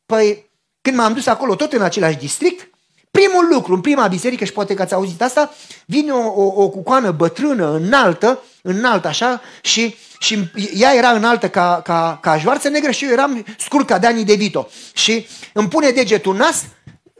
Păi, 0.08 0.50
când 0.80 0.96
m-am 0.96 1.12
dus 1.12 1.26
acolo, 1.26 1.54
tot 1.54 1.72
în 1.72 1.82
același 1.82 2.16
district, 2.16 2.70
primul 3.10 3.48
lucru, 3.52 3.74
în 3.74 3.80
prima 3.80 4.06
biserică, 4.06 4.44
și 4.44 4.52
poate 4.52 4.74
că 4.74 4.82
ați 4.82 4.94
auzit 4.94 5.22
asta, 5.22 5.54
vine 5.86 6.12
o, 6.12 6.42
o, 6.42 6.62
o 6.62 6.68
cucoană 6.68 7.10
bătrână, 7.10 7.74
înaltă, 7.74 8.42
înaltă 8.62 9.08
așa, 9.08 9.40
și, 9.60 9.96
și 10.18 10.50
ea 10.74 10.94
era 10.94 11.10
înaltă 11.10 11.48
ca, 11.48 11.80
ca, 11.84 12.18
ca 12.22 12.38
joarță 12.38 12.68
negră 12.68 12.90
și 12.90 13.04
eu 13.04 13.10
eram 13.10 13.44
scurt 13.58 13.86
ca 13.86 13.98
Dani 13.98 14.24
De 14.24 14.34
Vito. 14.34 14.68
Și 14.92 15.26
îmi 15.52 15.68
pune 15.68 15.90
degetul 15.90 16.32
în 16.32 16.38
nas, 16.38 16.64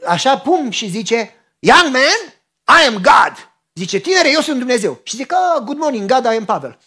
așa, 0.05 0.37
pum, 0.37 0.69
și 0.69 0.89
zice, 0.89 1.33
Young 1.59 1.91
man, 1.91 2.33
I 2.81 2.87
am 2.87 2.93
God. 2.93 3.51
Zice, 3.73 3.97
tinere, 3.97 4.31
eu 4.31 4.41
sunt 4.41 4.57
Dumnezeu. 4.57 4.99
Și 5.03 5.15
zic, 5.15 5.31
oh, 5.31 5.63
good 5.63 5.77
morning, 5.77 6.11
God, 6.11 6.23
I 6.23 6.35
am 6.35 6.45
Pavel. 6.45 6.77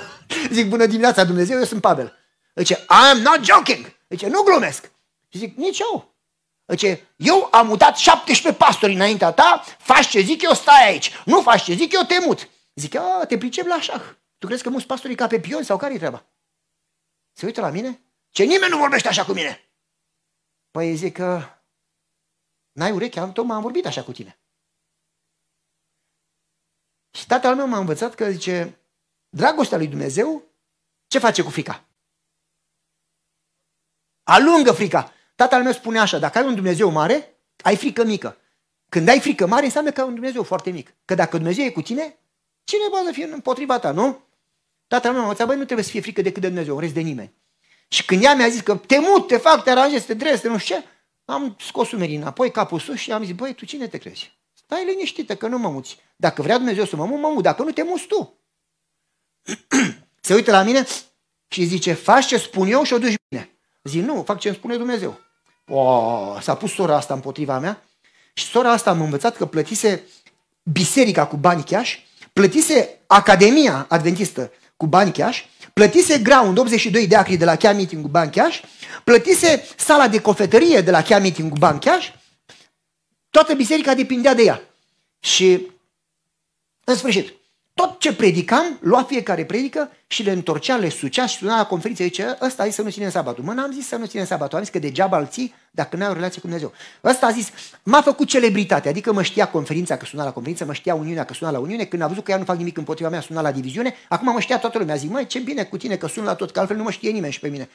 zic, 0.56 0.68
bună 0.68 0.86
dimineața, 0.86 1.24
Dumnezeu, 1.24 1.58
eu 1.58 1.64
sunt 1.64 1.80
Pavel. 1.80 2.12
Zice, 2.54 2.74
I 2.74 3.10
am 3.10 3.18
not 3.18 3.40
joking. 3.44 3.92
Zice, 4.08 4.28
nu 4.28 4.42
glumesc. 4.42 4.91
Și 5.32 5.38
zic, 5.38 5.56
nici 5.56 5.78
eu. 5.78 6.14
Zice, 6.66 7.14
eu 7.16 7.48
am 7.52 7.66
mutat 7.66 7.96
17 7.96 8.62
pastori 8.62 8.92
înaintea 8.92 9.32
ta, 9.32 9.64
faci 9.78 10.08
ce 10.08 10.20
zic 10.20 10.42
eu, 10.42 10.52
stai 10.54 10.86
aici. 10.86 11.10
Nu 11.24 11.42
faci 11.42 11.62
ce 11.62 11.74
zic 11.74 11.92
eu, 11.92 12.02
te 12.02 12.18
mut. 12.18 12.48
Zic, 12.74 12.94
a, 12.94 13.24
te 13.26 13.38
pricep 13.38 13.66
la 13.66 13.74
așa. 13.74 14.18
Tu 14.38 14.46
crezi 14.46 14.62
că 14.62 14.70
mulți 14.70 14.86
pastorii 14.86 15.16
ca 15.16 15.26
pe 15.26 15.40
pion 15.40 15.62
sau 15.62 15.76
care-i 15.76 15.96
treaba? 15.96 16.26
Se 17.32 17.46
uită 17.46 17.60
la 17.60 17.70
mine? 17.70 18.00
Ce 18.30 18.44
nimeni 18.44 18.70
nu 18.70 18.78
vorbește 18.78 19.08
așa 19.08 19.24
cu 19.24 19.32
mine. 19.32 19.72
Păi 20.70 20.96
zic 20.96 21.12
că 21.12 21.42
n-ai 22.72 22.90
ureche, 22.90 23.20
am 23.20 23.32
tot 23.32 23.44
m-am 23.44 23.62
vorbit 23.62 23.86
așa 23.86 24.02
cu 24.02 24.12
tine. 24.12 24.40
Și 27.18 27.26
tatăl 27.26 27.56
meu 27.56 27.66
m-a 27.66 27.78
învățat 27.78 28.14
că 28.14 28.30
zice, 28.30 28.80
dragostea 29.28 29.76
lui 29.76 29.88
Dumnezeu, 29.88 30.42
ce 31.06 31.18
face 31.18 31.42
cu 31.42 31.50
frica? 31.50 31.84
Alungă 34.22 34.72
frica. 34.72 35.11
Tatăl 35.34 35.62
meu 35.62 35.72
spune 35.72 35.98
așa, 35.98 36.18
dacă 36.18 36.38
ai 36.38 36.46
un 36.46 36.54
Dumnezeu 36.54 36.90
mare, 36.90 37.38
ai 37.62 37.76
frică 37.76 38.04
mică. 38.04 38.36
Când 38.88 39.08
ai 39.08 39.20
frică 39.20 39.46
mare, 39.46 39.64
înseamnă 39.64 39.90
că 39.90 40.00
ai 40.00 40.06
un 40.06 40.14
Dumnezeu 40.14 40.42
foarte 40.42 40.70
mic. 40.70 40.94
Că 41.04 41.14
dacă 41.14 41.36
Dumnezeu 41.36 41.64
e 41.64 41.70
cu 41.70 41.82
tine, 41.82 42.18
cine 42.64 42.88
poate 42.90 43.06
să 43.06 43.12
fie 43.12 43.24
împotriva 43.24 43.78
ta, 43.78 43.90
nu? 43.90 44.20
Tatăl 44.86 45.10
meu 45.10 45.20
m-a 45.20 45.26
învățat, 45.26 45.46
băi, 45.46 45.56
nu 45.56 45.64
trebuie 45.64 45.84
să 45.84 45.90
fie 45.90 46.00
frică 46.00 46.22
decât 46.22 46.42
de 46.42 46.48
Dumnezeu, 46.48 46.78
rest 46.78 46.94
de 46.94 47.00
nimeni. 47.00 47.32
Și 47.88 48.04
când 48.04 48.22
ea 48.22 48.34
mi-a 48.34 48.48
zis 48.48 48.60
că 48.60 48.76
te 48.76 48.98
mut, 48.98 49.26
te 49.26 49.36
fac, 49.36 49.62
te 49.62 49.70
aranjezi, 49.70 50.06
te 50.06 50.14
drezi, 50.14 50.40
te 50.40 50.48
nu 50.48 50.58
știu 50.58 50.76
ce, 50.76 50.84
am 51.24 51.56
scos 51.60 51.92
umerii 51.92 52.16
înapoi, 52.16 52.50
capul 52.50 52.78
sus 52.78 52.96
și 52.96 53.12
am 53.12 53.24
zis, 53.24 53.34
băi, 53.34 53.54
tu 53.54 53.64
cine 53.64 53.88
te 53.88 53.98
crezi? 53.98 54.40
Stai 54.52 54.84
liniștită 54.84 55.36
că 55.36 55.46
nu 55.46 55.58
mă 55.58 55.68
muți. 55.68 55.98
Dacă 56.16 56.42
vrea 56.42 56.56
Dumnezeu 56.56 56.84
să 56.84 56.96
mă 56.96 57.04
mut, 57.06 57.20
mă 57.20 57.28
mut. 57.28 57.42
Dacă 57.42 57.62
nu 57.62 57.70
te 57.70 57.82
muți 57.82 58.06
tu. 58.06 58.38
Se 60.20 60.34
uită 60.34 60.50
la 60.50 60.62
mine 60.62 60.86
și 61.48 61.64
zice, 61.64 61.92
faci 61.92 62.26
ce 62.26 62.36
spun 62.36 62.68
eu 62.68 62.82
și 62.82 62.92
o 62.92 62.98
duci 62.98 63.14
bine. 63.28 63.51
Zic, 63.82 64.04
nu, 64.04 64.22
fac 64.22 64.38
ce 64.38 64.48
îmi 64.48 64.56
spune 64.56 64.76
Dumnezeu. 64.76 65.20
O, 65.68 66.40
s-a 66.40 66.54
pus 66.54 66.72
sora 66.72 66.96
asta 66.96 67.14
împotriva 67.14 67.58
mea 67.58 67.82
și 68.34 68.44
sora 68.44 68.70
asta 68.70 68.90
am 68.90 69.00
învățat 69.00 69.36
că 69.36 69.46
plătise 69.46 70.02
biserica 70.62 71.26
cu 71.26 71.36
bani 71.36 71.64
cash, 71.64 71.96
plătise 72.32 72.98
Academia 73.06 73.86
Adventistă 73.88 74.52
cu 74.76 74.86
bani 74.86 75.12
cash, 75.12 75.42
plătise 75.72 76.18
Ground 76.18 76.58
82 76.58 77.06
de 77.06 77.16
acri 77.16 77.36
de 77.36 77.44
la 77.44 77.56
Chia 77.56 77.72
Meeting 77.72 78.02
cu 78.02 78.08
bani 78.08 78.30
cash, 78.30 78.60
plătise 79.04 79.64
sala 79.76 80.08
de 80.08 80.20
cofetărie 80.20 80.80
de 80.80 80.90
la 80.90 81.02
Chia 81.02 81.18
Meeting 81.18 81.50
cu 81.50 81.58
bani 81.58 81.80
cash, 81.80 82.08
toată 83.30 83.54
biserica 83.54 83.94
depindea 83.94 84.34
de 84.34 84.42
ea. 84.42 84.60
Și, 85.20 85.70
în 86.84 86.96
sfârșit, 86.96 87.32
tot 87.74 88.00
ce 88.00 88.14
predicam, 88.14 88.78
lua 88.80 89.02
fiecare 89.02 89.44
predică 89.44 89.90
și 90.06 90.22
le 90.22 90.30
întorcea, 90.30 90.76
le 90.76 90.88
sucea 90.88 91.26
și 91.26 91.36
suna 91.36 91.56
la 91.56 91.66
conferință. 91.66 92.02
Zice, 92.02 92.38
ăsta 92.40 92.62
a 92.62 92.66
zis 92.66 92.74
să 92.74 92.82
nu 92.82 92.90
ținem 92.90 93.10
sabatul. 93.10 93.44
Mă, 93.44 93.52
n-am 93.52 93.72
zis 93.72 93.86
să 93.86 93.96
nu 93.96 94.06
ținem 94.06 94.24
sabatul. 94.24 94.56
Am 94.58 94.64
zis 94.64 94.72
că 94.72 94.78
degeaba 94.78 95.18
îl 95.18 95.26
ții 95.26 95.54
dacă 95.70 95.96
n-ai 95.96 96.08
o 96.08 96.12
relație 96.12 96.40
cu 96.40 96.46
Dumnezeu. 96.46 96.72
Ăsta 97.04 97.26
a 97.26 97.30
zis, 97.30 97.50
m-a 97.82 98.02
făcut 98.02 98.28
celebritate. 98.28 98.88
Adică 98.88 99.12
mă 99.12 99.22
știa 99.22 99.48
conferința 99.48 99.96
că 99.96 100.04
suna 100.04 100.24
la 100.24 100.32
conferință, 100.32 100.64
mă 100.64 100.72
știa 100.72 100.94
Uniunea 100.94 101.24
că 101.24 101.34
suna 101.34 101.50
la 101.50 101.58
Uniune. 101.58 101.84
Când 101.84 102.02
a 102.02 102.06
văzut 102.06 102.24
că 102.24 102.30
ea 102.30 102.38
nu 102.38 102.44
fac 102.44 102.56
nimic 102.56 102.76
împotriva 102.76 103.08
mea, 103.10 103.20
suna 103.20 103.40
la 103.40 103.52
diviziune. 103.52 103.94
Acum 104.08 104.32
mă 104.32 104.40
știa 104.40 104.58
toată 104.58 104.78
lumea. 104.78 104.94
Zic, 104.94 105.10
măi, 105.10 105.26
ce 105.26 105.38
bine 105.38 105.64
cu 105.64 105.76
tine 105.76 105.96
că 105.96 106.06
sun 106.06 106.24
la 106.24 106.34
tot, 106.34 106.50
că 106.50 106.58
altfel 106.58 106.76
nu 106.76 106.82
mă 106.82 106.90
știe 106.90 107.10
nimeni 107.10 107.32
și 107.32 107.40
pe 107.40 107.48
mine. 107.48 107.68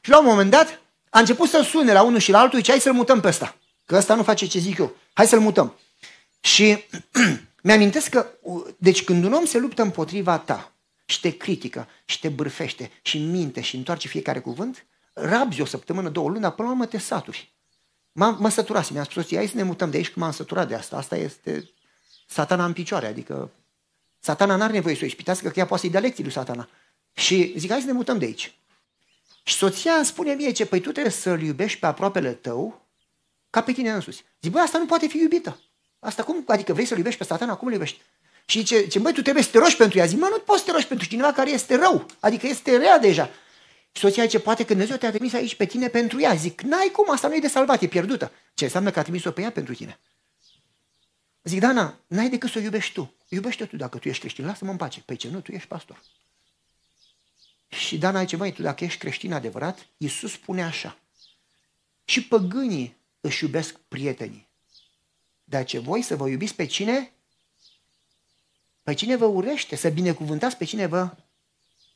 Și 0.00 0.10
la 0.10 0.18
un 0.18 0.24
moment 0.24 0.50
dat 0.50 0.80
a 1.10 1.18
început 1.18 1.48
să 1.48 1.62
sune 1.64 1.92
la 1.92 2.02
unul 2.02 2.18
și 2.18 2.30
la 2.30 2.38
altul, 2.38 2.58
zice, 2.58 2.70
hai 2.70 2.80
să-l 2.80 2.92
mutăm 2.92 3.20
pe 3.20 3.28
ăsta. 3.28 3.56
Că 3.86 3.96
ăsta 3.96 4.14
nu 4.14 4.22
face 4.22 4.46
ce 4.46 4.58
zic 4.58 4.78
eu. 4.78 4.96
Hai 5.12 5.26
să-l 5.26 5.40
mutăm. 5.40 5.74
Și 6.40 6.84
Mi-amintesc 7.62 8.08
că, 8.08 8.26
deci 8.78 9.04
când 9.04 9.24
un 9.24 9.32
om 9.32 9.44
se 9.44 9.58
luptă 9.58 9.82
împotriva 9.82 10.38
ta 10.38 10.72
și 11.04 11.20
te 11.20 11.36
critică 11.36 11.88
și 12.04 12.20
te 12.20 12.28
bârfește 12.28 12.90
și 13.02 13.18
minte 13.18 13.60
și 13.60 13.76
întoarce 13.76 14.08
fiecare 14.08 14.40
cuvânt, 14.40 14.86
rabzi 15.12 15.60
o 15.60 15.64
săptămână, 15.64 16.08
două 16.08 16.28
luni, 16.28 16.40
dar 16.40 16.50
până 16.50 16.68
la 16.68 16.74
urmă 16.74 16.86
te 16.86 16.98
saturi. 16.98 17.54
M- 18.10 18.36
mă 18.38 18.48
săturase, 18.48 18.92
mi-a 18.92 19.04
spus, 19.04 19.34
hai 19.34 19.46
să 19.46 19.56
ne 19.56 19.62
mutăm 19.62 19.90
de 19.90 19.96
aici, 19.96 20.10
că 20.10 20.18
m-am 20.18 20.32
săturat 20.32 20.68
de 20.68 20.74
asta. 20.74 20.96
Asta 20.96 21.16
este 21.16 21.70
satana 22.26 22.64
în 22.64 22.72
picioare, 22.72 23.06
adică 23.06 23.50
satana 24.18 24.56
n-are 24.56 24.72
nevoie 24.72 24.94
să 24.94 25.00
o 25.02 25.06
ispitească, 25.06 25.48
că 25.48 25.58
ea 25.58 25.66
poate 25.66 25.82
să-i 25.82 25.92
dea 25.92 26.00
lecții 26.00 26.22
lui 26.22 26.32
satana. 26.32 26.68
Și 27.12 27.54
zic, 27.56 27.70
hai 27.70 27.80
să 27.80 27.86
ne 27.86 27.92
mutăm 27.92 28.18
de 28.18 28.24
aici. 28.24 28.58
Și 29.42 29.54
soția 29.54 29.92
îmi 29.92 30.04
spune 30.04 30.34
mie 30.34 30.50
ce, 30.52 30.66
păi 30.66 30.80
tu 30.80 30.90
trebuie 30.90 31.12
să-l 31.12 31.42
iubești 31.42 31.78
pe 31.78 31.86
aproapele 31.86 32.32
tău 32.32 32.88
ca 33.50 33.62
pe 33.62 33.72
tine 33.72 33.90
însuți. 33.90 34.24
Zic, 34.40 34.52
băi, 34.52 34.62
asta 34.62 34.78
nu 34.78 34.86
poate 34.86 35.06
fi 35.06 35.18
iubită. 35.18 35.60
Asta 36.00 36.22
cum? 36.22 36.44
Adică 36.46 36.72
vrei 36.72 36.86
să-l 36.86 36.96
iubești 36.96 37.18
pe 37.18 37.24
satana? 37.24 37.56
Cum 37.56 37.66
îl 37.66 37.72
iubești? 37.72 38.00
Și 38.44 38.62
ce, 38.62 38.86
ce 38.86 38.98
băi, 38.98 39.12
tu 39.12 39.22
trebuie 39.22 39.44
să 39.44 39.50
te 39.50 39.58
rogi 39.58 39.76
pentru 39.76 39.98
ea. 39.98 40.06
Zic, 40.06 40.18
mă, 40.18 40.28
nu 40.30 40.38
poți 40.38 40.58
să 40.58 40.64
te 40.64 40.70
rogi 40.72 40.86
pentru 40.86 41.08
cineva 41.08 41.32
care 41.32 41.50
este 41.50 41.76
rău. 41.76 42.06
Adică 42.20 42.46
este 42.46 42.76
rea 42.76 42.98
deja. 42.98 43.30
Și 43.92 44.02
soția 44.02 44.22
zice, 44.22 44.40
poate 44.40 44.62
că 44.62 44.68
Dumnezeu 44.68 44.96
te-a 44.96 45.10
trimis 45.10 45.32
aici 45.32 45.54
pe 45.54 45.64
tine 45.64 45.88
pentru 45.88 46.20
ea. 46.20 46.34
Zic, 46.34 46.60
n-ai 46.60 46.90
cum, 46.92 47.10
asta 47.10 47.28
nu 47.28 47.34
e 47.34 47.38
de 47.38 47.48
salvat, 47.48 47.82
e 47.82 47.86
pierdută. 47.86 48.32
Ce 48.54 48.64
înseamnă 48.64 48.90
că 48.90 48.98
a 48.98 49.02
trimis-o 49.02 49.30
pe 49.30 49.42
ea 49.42 49.50
pentru 49.50 49.74
tine? 49.74 49.98
Zic, 51.42 51.60
Dana, 51.60 52.00
n-ai 52.06 52.28
decât 52.28 52.50
să 52.50 52.58
o 52.58 52.62
iubești 52.62 52.92
tu. 52.92 53.14
Iubește 53.28 53.64
tu 53.64 53.76
dacă 53.76 53.98
tu 53.98 54.08
ești 54.08 54.20
creștin, 54.20 54.46
lasă-mă 54.46 54.70
în 54.70 54.76
pace. 54.76 55.00
Păi 55.00 55.16
ce 55.16 55.28
nu, 55.28 55.40
tu 55.40 55.52
ești 55.52 55.68
pastor. 55.68 56.02
Și 57.68 57.98
Dana 57.98 58.20
zice, 58.20 58.36
băi, 58.36 58.52
tu 58.52 58.62
dacă 58.62 58.84
ești 58.84 58.98
creștin 58.98 59.32
adevărat, 59.32 59.86
Iisus 59.96 60.32
spune 60.32 60.62
așa. 60.62 60.98
Și 62.04 62.24
păgânii 62.24 62.96
își 63.20 63.44
iubesc 63.44 63.76
prietenii. 63.88 64.49
Dar 65.50 65.64
ce 65.64 65.78
voi 65.78 66.02
să 66.02 66.16
vă 66.16 66.28
iubiți 66.28 66.54
pe 66.54 66.66
cine? 66.66 67.12
Pe 68.82 68.94
cine 68.94 69.16
vă 69.16 69.24
urește, 69.24 69.76
să 69.76 69.88
binecuvântați 69.88 70.56
pe 70.56 70.64
cine 70.64 70.86
vă 70.86 71.10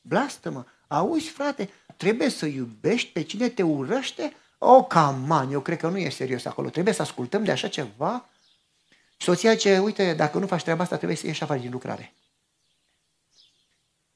blastămă. 0.01 0.67
Auzi, 0.87 1.29
frate, 1.29 1.69
trebuie 1.97 2.29
să 2.29 2.45
iubești 2.45 3.11
pe 3.11 3.21
cine 3.21 3.49
te 3.49 3.63
urăște? 3.63 4.33
O, 4.57 4.75
oh, 4.75 4.85
caman, 4.87 5.51
eu 5.51 5.61
cred 5.61 5.77
că 5.77 5.87
nu 5.87 5.97
e 5.97 6.09
serios 6.09 6.45
acolo. 6.45 6.69
Trebuie 6.69 6.93
să 6.93 7.01
ascultăm 7.01 7.43
de 7.43 7.51
așa 7.51 7.67
ceva? 7.67 8.29
Soția 9.17 9.51
zice, 9.51 9.79
uite, 9.79 10.13
dacă 10.13 10.37
nu 10.37 10.47
faci 10.47 10.63
treaba 10.63 10.83
asta, 10.83 10.95
trebuie 10.95 11.17
să 11.17 11.25
ieși 11.27 11.43
afară 11.43 11.59
din 11.59 11.71
lucrare. 11.71 12.13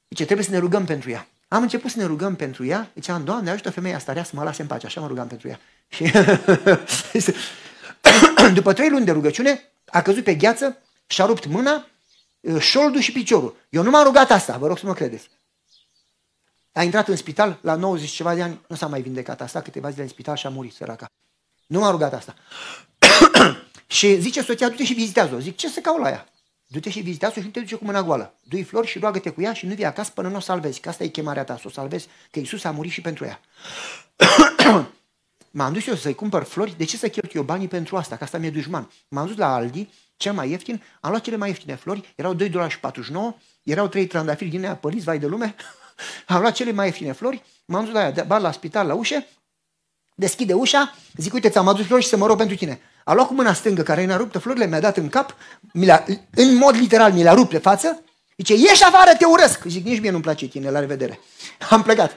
Zice, 0.08 0.24
trebuie 0.24 0.46
să 0.46 0.52
ne 0.52 0.58
rugăm 0.58 0.84
pentru 0.84 1.10
ea. 1.10 1.28
Am 1.48 1.62
început 1.62 1.90
să 1.90 1.98
ne 1.98 2.04
rugăm 2.04 2.36
pentru 2.36 2.64
ea. 2.64 2.90
Ziceam, 2.94 3.24
Doamne, 3.24 3.50
ajută 3.50 3.70
femeia 3.70 3.96
asta 3.96 4.12
rea 4.12 4.24
să 4.24 4.36
mă 4.36 4.42
lase 4.42 4.62
în 4.62 4.68
pace. 4.68 4.86
Așa 4.86 5.00
mă 5.00 5.06
rugam 5.06 5.26
pentru 5.26 5.48
ea. 5.48 5.60
Și 5.90 6.12
după 8.54 8.72
trei 8.72 8.90
luni 8.90 9.04
de 9.04 9.10
rugăciune, 9.10 9.72
a 9.86 10.02
căzut 10.02 10.24
pe 10.24 10.34
gheață, 10.34 10.78
și-a 11.06 11.24
rupt 11.24 11.46
mâna, 11.46 11.86
șoldul 12.58 13.00
și 13.00 13.12
piciorul. 13.12 13.56
Eu 13.68 13.82
nu 13.82 13.90
m-am 13.90 14.04
rugat 14.04 14.30
asta, 14.30 14.56
vă 14.56 14.66
rog 14.66 14.78
să 14.78 14.86
mă 14.86 14.94
credeți. 14.94 15.28
A 16.72 16.82
intrat 16.82 17.08
în 17.08 17.16
spital 17.16 17.58
la 17.62 17.74
90 17.74 18.10
ceva 18.10 18.34
de 18.34 18.42
ani, 18.42 18.60
nu 18.66 18.76
s-a 18.76 18.86
mai 18.86 19.02
vindecat 19.02 19.40
asta, 19.40 19.60
câteva 19.60 19.90
zile 19.90 20.02
în 20.02 20.08
spital 20.08 20.36
și 20.36 20.46
a 20.46 20.50
murit 20.50 20.72
săraca. 20.72 21.06
Nu 21.66 21.78
m-a 21.78 21.90
rugat 21.90 22.12
asta. 22.12 22.34
și 23.96 24.20
zice 24.20 24.42
soția, 24.42 24.68
du-te 24.68 24.84
și 24.84 24.92
vizitează-o. 24.92 25.38
Zic, 25.38 25.56
ce 25.56 25.68
să 25.68 25.80
caut 25.80 26.00
la 26.00 26.08
ea? 26.08 26.28
Du-te 26.66 26.90
și 26.90 27.00
vizitează-o 27.00 27.40
și 27.40 27.46
nu 27.46 27.52
te 27.52 27.60
duce 27.60 27.74
cu 27.74 27.84
mâna 27.84 28.02
goală. 28.02 28.38
Du-i 28.42 28.62
flori 28.62 28.86
și 28.86 28.98
roagă-te 28.98 29.30
cu 29.30 29.40
ea 29.40 29.52
și 29.52 29.66
nu 29.66 29.74
vii 29.74 29.84
acasă 29.84 30.10
până 30.14 30.28
nu 30.28 30.36
o 30.36 30.40
salvezi. 30.40 30.80
Că 30.80 30.88
asta 30.88 31.04
e 31.04 31.08
chemarea 31.08 31.44
ta, 31.44 31.56
să 31.56 31.62
o 31.66 31.70
salvezi, 31.70 32.08
că 32.30 32.38
Iisus 32.38 32.64
a 32.64 32.70
murit 32.70 32.92
și 32.92 33.00
pentru 33.00 33.24
ea. 33.24 33.40
M-am 35.50 35.72
dus 35.72 35.86
eu 35.86 35.94
să-i 35.94 36.14
cumpăr 36.14 36.42
flori, 36.42 36.74
de 36.76 36.84
ce 36.84 36.96
să 36.96 37.08
cheltui 37.08 37.38
eu 37.38 37.42
banii 37.42 37.68
pentru 37.68 37.96
asta, 37.96 38.16
că 38.16 38.24
asta 38.24 38.38
mi-e 38.38 38.50
dușman. 38.50 38.90
M-am 39.08 39.26
dus 39.26 39.36
la 39.36 39.54
Aldi, 39.54 39.88
cel 40.16 40.32
mai 40.32 40.50
ieftin, 40.50 40.82
am 41.00 41.10
luat 41.10 41.22
cele 41.22 41.36
mai 41.36 41.48
ieftine 41.48 41.74
flori, 41.74 42.12
erau 42.16 42.34
2 42.34 42.48
dolari 42.48 42.72
și 42.72 42.80
49, 42.80 43.34
erau 43.62 43.88
3 43.88 44.06
trandafiri 44.06 44.50
din 44.50 44.64
aia 44.64 44.76
păliți, 44.76 45.04
vai 45.04 45.18
de 45.18 45.26
lume, 45.26 45.54
am 46.26 46.40
luat 46.40 46.52
cele 46.52 46.72
mai 46.72 46.86
ieftine 46.86 47.12
flori, 47.12 47.42
m-am 47.64 47.84
dus 47.84 47.92
la 47.92 48.00
ea, 48.00 48.24
bat 48.24 48.40
la 48.40 48.52
spital, 48.52 48.86
la 48.86 48.94
ușă, 48.94 49.26
deschide 50.14 50.52
ușa, 50.52 50.94
zic, 51.16 51.32
uite, 51.32 51.48
ți-am 51.48 51.68
adus 51.68 51.86
flori 51.86 52.02
și 52.02 52.08
să 52.08 52.16
mă 52.16 52.26
rog 52.26 52.36
pentru 52.36 52.56
tine. 52.56 52.80
A 53.04 53.14
luat 53.14 53.26
cu 53.26 53.34
mâna 53.34 53.52
stângă 53.52 53.82
care 53.82 54.04
mi-a 54.04 54.16
rupt 54.16 54.40
florile, 54.40 54.66
mi-a 54.66 54.80
dat 54.80 54.96
în 54.96 55.08
cap, 55.08 55.36
mi 55.72 55.84
le 55.84 56.28
în 56.34 56.56
mod 56.56 56.74
literal 56.74 57.12
mi 57.12 57.22
le-a 57.22 57.32
rupt 57.32 57.50
pe 57.50 57.58
față, 57.58 58.02
zice, 58.36 58.54
ieși 58.54 58.84
afară, 58.84 59.10
te 59.18 59.24
urăsc. 59.24 59.64
Zic, 59.64 59.84
nici 59.84 60.00
mie 60.00 60.10
nu-mi 60.10 60.22
place 60.22 60.46
tine, 60.46 60.70
la 60.70 60.78
revedere. 60.78 61.20
Am 61.70 61.82
plecat. 61.82 62.16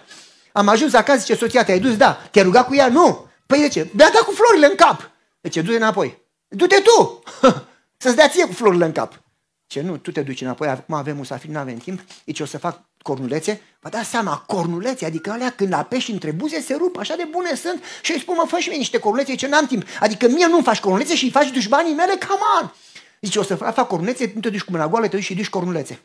Am 0.53 0.67
ajuns 0.67 0.93
acasă, 0.93 1.19
zice, 1.19 1.35
soția, 1.35 1.63
te-ai 1.63 1.79
dus? 1.79 1.97
Da. 1.97 2.13
Te-ai 2.31 2.45
rugat 2.45 2.67
cu 2.67 2.75
ea? 2.75 2.87
Nu. 2.87 3.27
Păi 3.45 3.59
de 3.59 3.67
ce? 3.67 3.87
Mi-a 3.91 4.09
dat 4.13 4.21
cu 4.21 4.31
florile 4.31 4.65
în 4.65 4.75
cap. 4.75 5.11
Zice, 5.41 5.61
du-te 5.61 5.75
înapoi. 5.75 6.21
Du-te 6.47 6.75
tu! 6.75 7.23
Să-ți 8.01 8.15
dea 8.15 8.27
ție 8.27 8.45
cu 8.45 8.53
florile 8.53 8.85
în 8.85 8.91
cap. 8.91 9.21
Ce 9.67 9.81
nu, 9.81 9.97
tu 9.97 10.11
te 10.11 10.21
duci 10.21 10.41
înapoi, 10.41 10.67
acum 10.67 10.95
avem 10.95 11.15
musafir, 11.15 11.49
nu 11.49 11.59
avem 11.59 11.77
timp. 11.77 11.99
Zice, 12.25 12.43
o 12.43 12.45
să 12.45 12.57
fac 12.57 12.81
cornulețe. 13.01 13.61
Vă 13.79 13.89
dați 13.89 14.09
seama, 14.09 14.43
cornulețe, 14.47 15.05
adică 15.05 15.31
alea 15.31 15.49
când 15.49 15.73
apeși 15.73 16.11
între 16.11 16.31
buze 16.31 16.61
se 16.61 16.73
rup, 16.73 16.97
așa 16.97 17.15
de 17.15 17.27
bune 17.31 17.55
sunt. 17.55 17.83
Și 18.01 18.11
îi 18.11 18.19
spun, 18.19 18.35
mă, 18.37 18.45
fă 18.47 18.57
și 18.57 18.69
mie 18.69 18.77
niște 18.77 18.99
cornulețe, 18.99 19.35
ce 19.35 19.47
n-am 19.47 19.65
timp. 19.65 19.83
Adică 19.99 20.27
mie 20.27 20.47
nu-mi 20.47 20.63
faci 20.63 20.79
cornulețe 20.79 21.15
și 21.15 21.23
îi 21.23 21.31
faci 21.31 21.51
dușmanii 21.51 21.93
mele, 21.93 22.13
come 22.27 22.41
on! 22.61 22.73
Zice, 23.21 23.39
o 23.39 23.43
să 23.43 23.55
fac 23.55 23.87
cornulețe, 23.87 24.31
nu 24.35 24.41
te 24.41 24.49
duci 24.49 24.61
cu 24.61 24.71
mâna 24.71 24.87
goală, 24.87 25.07
te 25.07 25.15
duci 25.15 25.25
și 25.25 25.35
duci 25.35 25.49
cornulețe. 25.49 25.99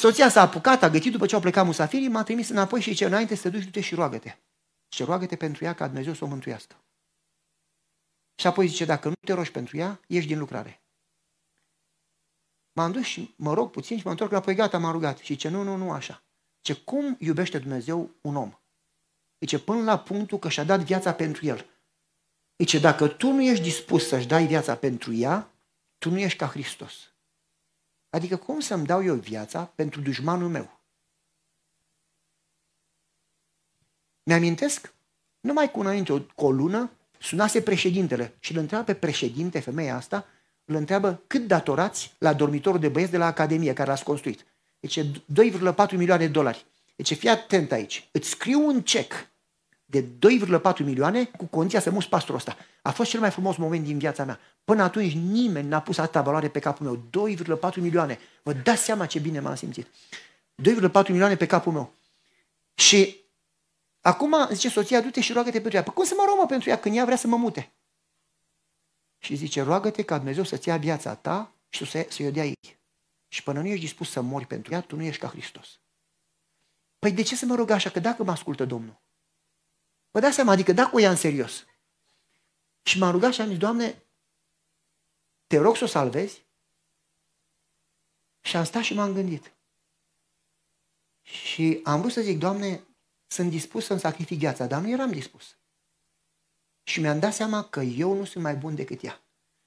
Soția 0.00 0.28
s-a 0.28 0.40
apucat, 0.40 0.82
a 0.82 0.88
gătit 0.88 1.12
după 1.12 1.26
ce 1.26 1.34
au 1.34 1.40
plecat 1.40 1.64
musafirii, 1.64 2.08
m-a 2.08 2.22
trimis 2.22 2.48
înapoi 2.48 2.80
și 2.80 2.90
zice, 2.90 3.04
înainte 3.04 3.34
să 3.34 3.42
te 3.42 3.48
duci, 3.48 3.64
du-te 3.64 3.80
și 3.80 3.94
roagă-te. 3.94 4.36
Și 4.88 5.02
roagă-te 5.02 5.36
pentru 5.36 5.64
ea 5.64 5.74
ca 5.74 5.86
Dumnezeu 5.86 6.12
să 6.12 6.24
o 6.24 6.26
mântuiască. 6.26 6.76
Și 8.34 8.46
apoi 8.46 8.66
zice, 8.66 8.84
dacă 8.84 9.08
nu 9.08 9.14
te 9.26 9.32
rogi 9.32 9.50
pentru 9.50 9.76
ea, 9.76 10.00
ieși 10.06 10.26
din 10.26 10.38
lucrare. 10.38 10.82
M-am 12.72 12.92
dus 12.92 13.04
și 13.04 13.34
mă 13.36 13.54
rog 13.54 13.70
puțin 13.70 13.98
și 13.98 14.04
mă 14.04 14.10
întorc 14.10 14.30
înapoi, 14.30 14.54
gata, 14.54 14.78
m-am 14.78 14.92
rugat. 14.92 15.18
Și 15.18 15.36
ce 15.36 15.48
nu, 15.48 15.62
nu, 15.62 15.76
nu 15.76 15.90
așa. 15.90 16.22
Ce 16.60 16.74
cum 16.74 17.16
iubește 17.18 17.58
Dumnezeu 17.58 18.10
un 18.20 18.36
om? 18.36 18.58
Zice, 19.40 19.58
până 19.58 19.82
la 19.82 19.98
punctul 19.98 20.38
că 20.38 20.48
și-a 20.48 20.64
dat 20.64 20.80
viața 20.80 21.14
pentru 21.14 21.46
el. 21.46 21.66
Zice, 22.56 22.78
dacă 22.78 23.08
tu 23.08 23.32
nu 23.32 23.42
ești 23.42 23.62
dispus 23.62 24.06
să-și 24.06 24.26
dai 24.26 24.46
viața 24.46 24.76
pentru 24.76 25.12
ea, 25.12 25.50
tu 25.98 26.10
nu 26.10 26.18
ești 26.18 26.38
ca 26.38 26.46
Hristos. 26.46 27.09
Adică 28.10 28.36
cum 28.36 28.60
să-mi 28.60 28.86
dau 28.86 29.04
eu 29.04 29.14
viața 29.14 29.64
pentru 29.64 30.00
dușmanul 30.00 30.48
meu? 30.48 30.80
Mi-amintesc, 34.22 34.94
numai 35.40 35.70
cu 35.70 35.80
înainte, 35.80 36.12
o, 36.12 36.20
cu 36.20 36.44
o 36.44 36.50
lună, 36.50 36.90
sunase 37.18 37.62
președintele 37.62 38.36
și 38.38 38.52
îl 38.52 38.58
întreabă 38.58 38.84
pe 38.84 38.94
președinte, 38.94 39.60
femeia 39.60 39.96
asta, 39.96 40.26
îl 40.64 40.74
întreabă 40.74 41.22
cât 41.26 41.46
datorați 41.46 42.14
la 42.18 42.32
dormitorul 42.32 42.80
de 42.80 42.88
băieți 42.88 43.10
de 43.10 43.16
la 43.16 43.26
Academie 43.26 43.72
care 43.72 43.88
l-ați 43.88 44.04
construit. 44.04 44.46
Deci 44.80 45.00
2,4 45.00 45.12
milioane 45.90 46.24
de 46.24 46.32
dolari. 46.32 46.66
Deci 46.96 47.16
fii 47.16 47.28
atent 47.28 47.72
aici. 47.72 48.08
Îți 48.12 48.28
scriu 48.28 48.66
un 48.66 48.82
cec 48.82 49.29
de 49.90 50.02
2,4 50.02 50.84
milioane 50.84 51.24
cu 51.24 51.44
condiția 51.44 51.80
să 51.80 51.90
muți 51.90 52.08
pastorul 52.08 52.36
ăsta. 52.36 52.56
A 52.82 52.90
fost 52.90 53.10
cel 53.10 53.20
mai 53.20 53.30
frumos 53.30 53.56
moment 53.56 53.84
din 53.84 53.98
viața 53.98 54.24
mea. 54.24 54.40
Până 54.64 54.82
atunci 54.82 55.12
nimeni 55.12 55.68
n-a 55.68 55.80
pus 55.80 55.98
atâta 55.98 56.22
valoare 56.22 56.48
pe 56.48 56.58
capul 56.58 56.86
meu. 56.86 57.26
2,4 57.70 57.74
milioane. 57.74 58.18
Vă 58.42 58.52
dați 58.52 58.82
seama 58.82 59.06
ce 59.06 59.18
bine 59.18 59.40
m-am 59.40 59.54
simțit. 59.54 59.86
2,4 59.86 61.08
milioane 61.08 61.36
pe 61.36 61.46
capul 61.46 61.72
meu. 61.72 61.92
Și 62.74 63.20
Acum 64.00 64.48
zice 64.52 64.68
soția, 64.68 65.00
du-te 65.00 65.20
și 65.20 65.32
roagă-te 65.32 65.60
pentru 65.60 65.76
ea. 65.76 65.82
Păi 65.82 65.92
cum 65.92 66.04
să 66.04 66.14
mă 66.16 66.24
rog 66.28 66.48
pentru 66.48 66.68
ea 66.70 66.78
când 66.78 66.96
ea 66.96 67.04
vrea 67.04 67.16
să 67.16 67.26
mă 67.26 67.36
mute? 67.36 67.72
Și 69.18 69.34
zice, 69.34 69.62
roagă-te 69.62 70.02
ca 70.02 70.16
Dumnezeu 70.16 70.44
să-ți 70.44 70.68
ia 70.68 70.76
viața 70.76 71.14
ta 71.14 71.52
și 71.68 71.84
să, 71.84 72.06
să 72.08 72.22
o 72.22 72.30
dea 72.30 72.44
ei. 72.44 72.78
Și 73.28 73.42
până 73.42 73.60
nu 73.60 73.66
ești 73.66 73.80
dispus 73.80 74.10
să 74.10 74.20
mori 74.20 74.46
pentru 74.46 74.72
ea, 74.72 74.80
tu 74.80 74.96
nu 74.96 75.02
ești 75.02 75.20
ca 75.20 75.28
Hristos. 75.28 75.78
Păi 76.98 77.12
de 77.12 77.22
ce 77.22 77.36
să 77.36 77.46
mă 77.46 77.54
rog 77.54 77.70
așa? 77.70 77.90
Că 77.90 78.00
dacă 78.00 78.24
mă 78.24 78.30
ascultă 78.30 78.64
Domnul. 78.64 79.00
Vă 80.10 80.20
dați 80.20 80.34
seama, 80.34 80.52
adică 80.52 80.72
dacă 80.72 80.94
o 80.94 80.98
ia 80.98 81.10
în 81.10 81.16
serios. 81.16 81.64
Și 82.82 82.98
m-am 82.98 83.10
rugat 83.10 83.32
și 83.32 83.40
am 83.40 83.48
zis, 83.48 83.58
Doamne, 83.58 84.02
te 85.46 85.56
rog 85.56 85.76
să 85.76 85.84
o 85.84 85.86
salvezi. 85.86 86.44
Și 88.40 88.56
am 88.56 88.64
stat 88.64 88.82
și 88.82 88.94
m-am 88.94 89.12
gândit. 89.12 89.52
Și 91.22 91.80
am 91.84 92.00
vrut 92.00 92.12
să 92.12 92.20
zic, 92.20 92.38
Doamne, 92.38 92.84
sunt 93.26 93.50
dispus 93.50 93.84
să-mi 93.84 94.00
sacrific 94.00 94.38
viața, 94.38 94.66
dar 94.66 94.80
nu 94.80 94.90
eram 94.90 95.10
dispus. 95.10 95.56
Și 96.82 97.00
mi-am 97.00 97.18
dat 97.18 97.34
seama 97.34 97.64
că 97.64 97.80
eu 97.80 98.14
nu 98.14 98.24
sunt 98.24 98.42
mai 98.42 98.54
bun 98.54 98.74
decât 98.74 99.02
ea. 99.02 99.22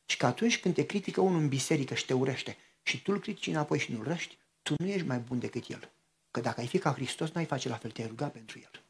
Și 0.06 0.18
că 0.18 0.26
atunci 0.26 0.60
când 0.60 0.74
te 0.74 0.86
critică 0.86 1.22
unul 1.22 1.40
în 1.40 1.48
biserică 1.48 1.94
și 1.94 2.06
te 2.06 2.14
urește 2.14 2.58
și 2.84 3.02
tu 3.02 3.12
îl 3.12 3.20
critici 3.20 3.48
înapoi 3.48 3.80
și 3.80 3.92
nu 3.92 4.00
urăști, 4.00 4.38
tu 4.62 4.74
nu 4.78 4.88
ești 4.88 5.08
mai 5.08 5.20
bun 5.20 5.40
decât 5.40 5.68
el. 5.68 5.92
Că 6.32 6.42
dacă 6.42 6.60
ai 6.60 6.68
fi 6.68 6.78
ca 6.78 6.94
Hristos, 6.94 7.32
n-ai 7.32 7.46
face 7.46 7.70
la 7.70 7.78
fel, 7.78 7.92
te-ai 7.92 8.08
ruga 8.08 8.28
pentru 8.28 8.60
el. 8.60 8.83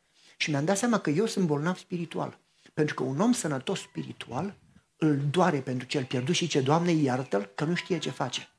Și 0.44 0.50
mi-am 0.50 0.66
dat 0.66 0.78
seama 0.78 1.00
că 1.00 1.10
eu 1.10 1.26
sunt 1.26 1.46
bolnav 1.46 1.78
spiritual. 1.78 2.38
Pentru 2.74 2.96
că 2.96 3.04
un 3.04 3.20
om 3.20 3.32
sănătos 3.32 3.80
spiritual 3.80 4.56
îl 4.98 5.20
doare 5.32 5.58
pentru 5.58 5.88
cel 5.88 6.04
pierdut 6.04 6.36
și 6.36 6.48
ce 6.48 6.62
Doamne, 6.62 6.92
iartă-l 6.92 7.52
că 7.56 7.64
nu 7.64 7.76
știe 7.76 7.98
ce 7.98 8.10
face. 8.10 8.50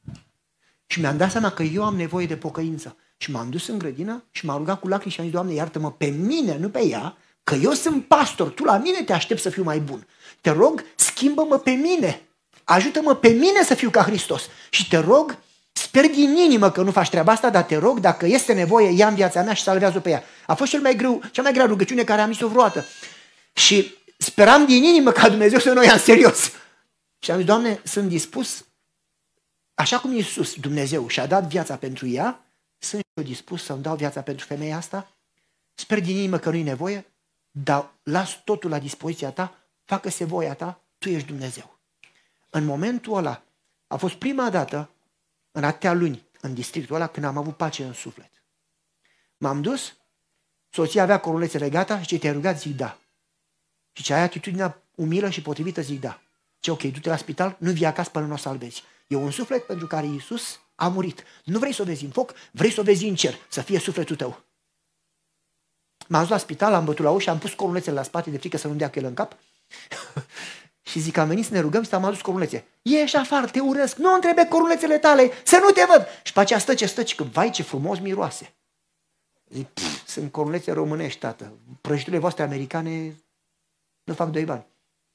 Și 0.86 1.00
mi-am 1.00 1.16
dat 1.16 1.30
seama 1.30 1.50
că 1.50 1.62
eu 1.62 1.84
am 1.84 1.96
nevoie 1.96 2.26
de 2.26 2.36
pocăință. 2.36 2.96
Și 3.16 3.30
m-am 3.30 3.50
dus 3.50 3.68
în 3.68 3.78
grădină 3.78 4.24
și 4.30 4.46
m-am 4.46 4.58
rugat 4.58 4.80
cu 4.80 4.88
lacrimi 4.88 5.12
și 5.12 5.18
am 5.20 5.24
zis, 5.24 5.34
Doamne, 5.34 5.54
iartă-mă 5.54 5.92
pe 5.92 6.06
mine, 6.06 6.56
nu 6.56 6.70
pe 6.70 6.86
ea, 6.86 7.16
că 7.42 7.54
eu 7.54 7.72
sunt 7.72 8.04
pastor, 8.04 8.48
tu 8.48 8.64
la 8.64 8.78
mine 8.78 9.02
te 9.02 9.12
aștept 9.12 9.40
să 9.40 9.50
fiu 9.50 9.62
mai 9.62 9.80
bun. 9.80 10.06
Te 10.40 10.50
rog, 10.50 10.84
schimbă-mă 10.94 11.58
pe 11.58 11.70
mine, 11.70 12.20
ajută-mă 12.64 13.14
pe 13.14 13.28
mine 13.28 13.62
să 13.64 13.74
fiu 13.74 13.90
ca 13.90 14.02
Hristos. 14.02 14.48
Și 14.70 14.88
te 14.88 14.96
rog, 14.96 15.38
sper 15.94 16.10
din 16.10 16.36
inimă 16.36 16.70
că 16.70 16.82
nu 16.82 16.90
faci 16.90 17.08
treaba 17.08 17.32
asta, 17.32 17.50
dar 17.50 17.62
te 17.62 17.76
rog, 17.76 18.00
dacă 18.00 18.26
este 18.26 18.52
nevoie, 18.52 18.90
ia 18.90 19.08
în 19.08 19.14
viața 19.14 19.42
mea 19.42 19.54
și 19.54 19.62
salvează 19.62 20.00
pe 20.00 20.10
ea. 20.10 20.22
A 20.46 20.54
fost 20.54 20.70
cel 20.70 20.80
mai 20.80 20.96
greu, 20.96 21.22
cea 21.30 21.42
mai 21.42 21.52
grea 21.52 21.66
rugăciune 21.66 22.04
care 22.04 22.20
am 22.20 22.32
zis-o 22.32 22.48
vreodată. 22.48 22.84
Și 23.52 23.94
speram 24.18 24.66
din 24.66 24.82
inimă 24.82 25.12
ca 25.12 25.28
Dumnezeu 25.28 25.58
să 25.58 25.72
nu 25.72 25.80
o 25.80 25.82
ia 25.82 25.92
în 25.92 25.98
serios. 25.98 26.52
Și 27.18 27.30
am 27.30 27.36
zis, 27.36 27.46
Doamne, 27.46 27.80
sunt 27.84 28.08
dispus, 28.08 28.64
așa 29.74 29.98
cum 29.98 30.12
Iisus, 30.12 30.54
Dumnezeu, 30.54 31.08
și-a 31.08 31.26
dat 31.26 31.44
viața 31.44 31.76
pentru 31.76 32.06
ea, 32.06 32.44
sunt 32.78 33.02
eu 33.14 33.24
dispus 33.24 33.64
să-mi 33.64 33.82
dau 33.82 33.96
viața 33.96 34.20
pentru 34.20 34.46
femeia 34.46 34.76
asta? 34.76 35.10
Sper 35.74 36.00
din 36.00 36.16
inimă 36.16 36.38
că 36.38 36.50
nu-i 36.50 36.62
nevoie, 36.62 37.06
dar 37.50 37.90
las 38.02 38.40
totul 38.44 38.70
la 38.70 38.78
dispoziția 38.78 39.30
ta, 39.30 39.56
facă-se 39.84 40.24
voia 40.24 40.54
ta, 40.54 40.80
tu 40.98 41.08
ești 41.08 41.28
Dumnezeu. 41.28 41.78
În 42.50 42.64
momentul 42.64 43.16
ăla, 43.16 43.42
a 43.86 43.96
fost 43.96 44.14
prima 44.14 44.50
dată, 44.50 44.88
în 45.56 45.64
atâtea 45.64 45.92
luni, 45.92 46.28
în 46.40 46.54
districtul 46.54 46.94
ăla, 46.94 47.06
când 47.06 47.26
am 47.26 47.36
avut 47.36 47.56
pace 47.56 47.84
în 47.84 47.92
suflet. 47.92 48.30
M-am 49.36 49.62
dus, 49.62 49.96
soția 50.70 51.02
avea 51.02 51.20
corulețele 51.20 51.68
gata 51.70 52.02
și 52.02 52.18
te-ai 52.18 52.32
rugat, 52.32 52.58
zic 52.58 52.76
da. 52.76 52.98
Și 53.92 54.02
ce 54.02 54.14
ai 54.14 54.20
atitudinea 54.20 54.82
umilă 54.94 55.30
și 55.30 55.42
potrivită, 55.42 55.80
zic 55.80 56.00
da. 56.00 56.20
Ce 56.58 56.70
ok, 56.70 56.82
du-te 56.82 57.08
la 57.08 57.16
spital, 57.16 57.56
nu 57.58 57.70
vii 57.72 57.86
acasă 57.86 58.10
până 58.10 58.26
nu 58.26 58.32
o 58.32 58.36
salvezi. 58.36 58.82
E 59.06 59.16
un 59.16 59.30
suflet 59.30 59.66
pentru 59.66 59.86
care 59.86 60.06
Iisus 60.06 60.60
a 60.74 60.88
murit. 60.88 61.24
Nu 61.44 61.58
vrei 61.58 61.72
să 61.72 61.82
o 61.82 61.84
vezi 61.84 62.04
în 62.04 62.10
foc, 62.10 62.34
vrei 62.52 62.70
să 62.70 62.80
o 62.80 62.82
vezi 62.82 63.04
în 63.04 63.14
cer, 63.14 63.34
să 63.48 63.62
fie 63.62 63.78
sufletul 63.78 64.16
tău. 64.16 64.44
M-am 66.08 66.20
dus 66.20 66.30
la 66.30 66.38
spital, 66.38 66.74
am 66.74 66.84
bătut 66.84 67.04
la 67.04 67.10
ușă, 67.10 67.30
am 67.30 67.38
pus 67.38 67.52
corulețele 67.52 67.96
la 67.96 68.02
spate 68.02 68.30
de 68.30 68.38
frică 68.38 68.56
să 68.56 68.68
nu 68.68 68.74
dea 68.74 68.90
cu 68.90 68.98
el 68.98 69.04
în 69.04 69.14
cap. 69.14 69.36
Și 70.86 70.98
zic, 71.00 71.16
am 71.16 71.28
venit 71.28 71.44
să 71.44 71.52
ne 71.52 71.60
rugăm 71.60 71.82
și 71.82 71.94
am 71.94 72.04
adus 72.04 72.20
corunețe. 72.20 72.66
Ieși 72.82 73.16
afară, 73.16 73.46
te 73.46 73.60
urăsc, 73.60 73.96
nu 73.96 74.14
întrebe 74.14 74.46
corunețele 74.46 74.98
tale, 74.98 75.30
să 75.44 75.58
nu 75.62 75.70
te 75.70 75.84
văd. 75.88 76.06
Și 76.22 76.32
pe 76.32 76.40
aceea 76.40 76.58
stă 76.58 76.74
ce 76.74 76.86
stă, 76.86 77.02
că 77.02 77.24
vai 77.24 77.50
ce 77.50 77.62
frumos 77.62 77.98
miroase. 77.98 78.54
Zic, 79.48 79.68
sunt 80.06 80.32
corunețe 80.32 80.72
românești, 80.72 81.20
tată. 81.20 81.52
Prăjiturile 81.80 82.20
voastre 82.20 82.42
americane 82.42 83.16
nu 84.04 84.14
fac 84.14 84.30
doi 84.30 84.44
bani. 84.44 84.66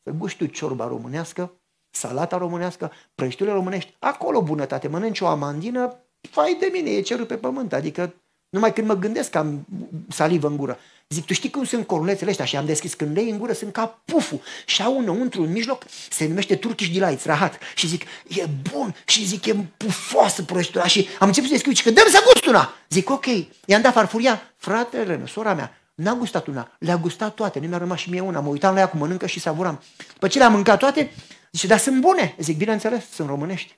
Să 0.03 0.11
guști 0.11 0.37
tu 0.37 0.45
ciorba 0.45 0.87
românească, 0.87 1.53
salata 1.89 2.37
românească, 2.37 2.91
prăjiturile 3.15 3.55
românești, 3.55 3.95
acolo 3.99 4.41
bunătate. 4.41 4.87
Mănânci 4.87 5.19
o 5.19 5.27
amandină, 5.27 5.95
fai 6.29 6.57
de 6.59 6.69
mine, 6.71 6.89
e 6.89 7.01
cerul 7.01 7.25
pe 7.25 7.37
pământ. 7.37 7.73
Adică 7.73 8.13
numai 8.49 8.73
când 8.73 8.87
mă 8.87 8.95
gândesc 8.95 9.29
că 9.29 9.37
am 9.37 9.65
salivă 10.09 10.47
în 10.47 10.57
gură. 10.57 10.79
Zic, 11.07 11.25
tu 11.25 11.33
știi 11.33 11.49
cum 11.49 11.63
sunt 11.63 11.87
corunețele 11.87 12.29
ăștia? 12.29 12.45
Și 12.45 12.57
am 12.57 12.65
deschis, 12.65 12.93
când 12.93 13.17
lei 13.17 13.29
în 13.29 13.37
gură, 13.37 13.53
sunt 13.53 13.73
ca 13.73 14.01
puful. 14.05 14.41
Și 14.65 14.81
au 14.81 14.99
înăuntru, 14.99 15.41
în 15.41 15.51
mijloc, 15.51 15.85
se 16.09 16.27
numește 16.27 16.55
Turkish 16.55 16.91
Delights, 16.91 17.25
rahat. 17.25 17.59
Și 17.75 17.87
zic, 17.87 18.03
e 18.27 18.45
bun. 18.71 18.95
Și 19.05 19.25
zic, 19.25 19.45
e 19.45 19.55
pufoasă 19.77 20.43
prăjitura. 20.43 20.87
Și 20.87 21.07
am 21.19 21.27
început 21.27 21.49
să 21.49 21.55
descriu, 21.55 21.91
că 21.91 22.01
dăm 22.01 22.11
să 22.11 22.23
gust 22.25 22.45
una. 22.45 22.73
Zic, 22.89 23.09
ok. 23.09 23.25
I-am 23.65 23.81
dat 23.81 23.93
farfuria. 23.93 24.41
Fratele, 24.57 25.25
sora 25.25 25.53
mea, 25.53 25.77
n-a 25.95 26.13
gustat 26.13 26.47
una, 26.47 26.71
le-a 26.79 26.97
gustat 26.97 27.33
toate, 27.33 27.59
nu 27.59 27.67
mi-a 27.67 27.77
rămas 27.77 27.99
și 27.99 28.09
mie 28.09 28.19
una. 28.19 28.39
Mă 28.39 28.49
uitam 28.49 28.73
la 28.73 28.79
ea 28.79 28.89
cum 28.89 28.99
mănâncă 28.99 29.25
și 29.25 29.39
savuram. 29.39 29.83
După 30.13 30.27
ce 30.27 30.37
le-am 30.37 30.51
mâncat 30.51 30.79
toate, 30.79 31.11
zice, 31.51 31.67
dar 31.67 31.77
sunt 31.77 32.01
bune. 32.01 32.35
Zic, 32.39 32.57
bineînțeles, 32.57 33.09
sunt 33.09 33.27
românești. 33.27 33.77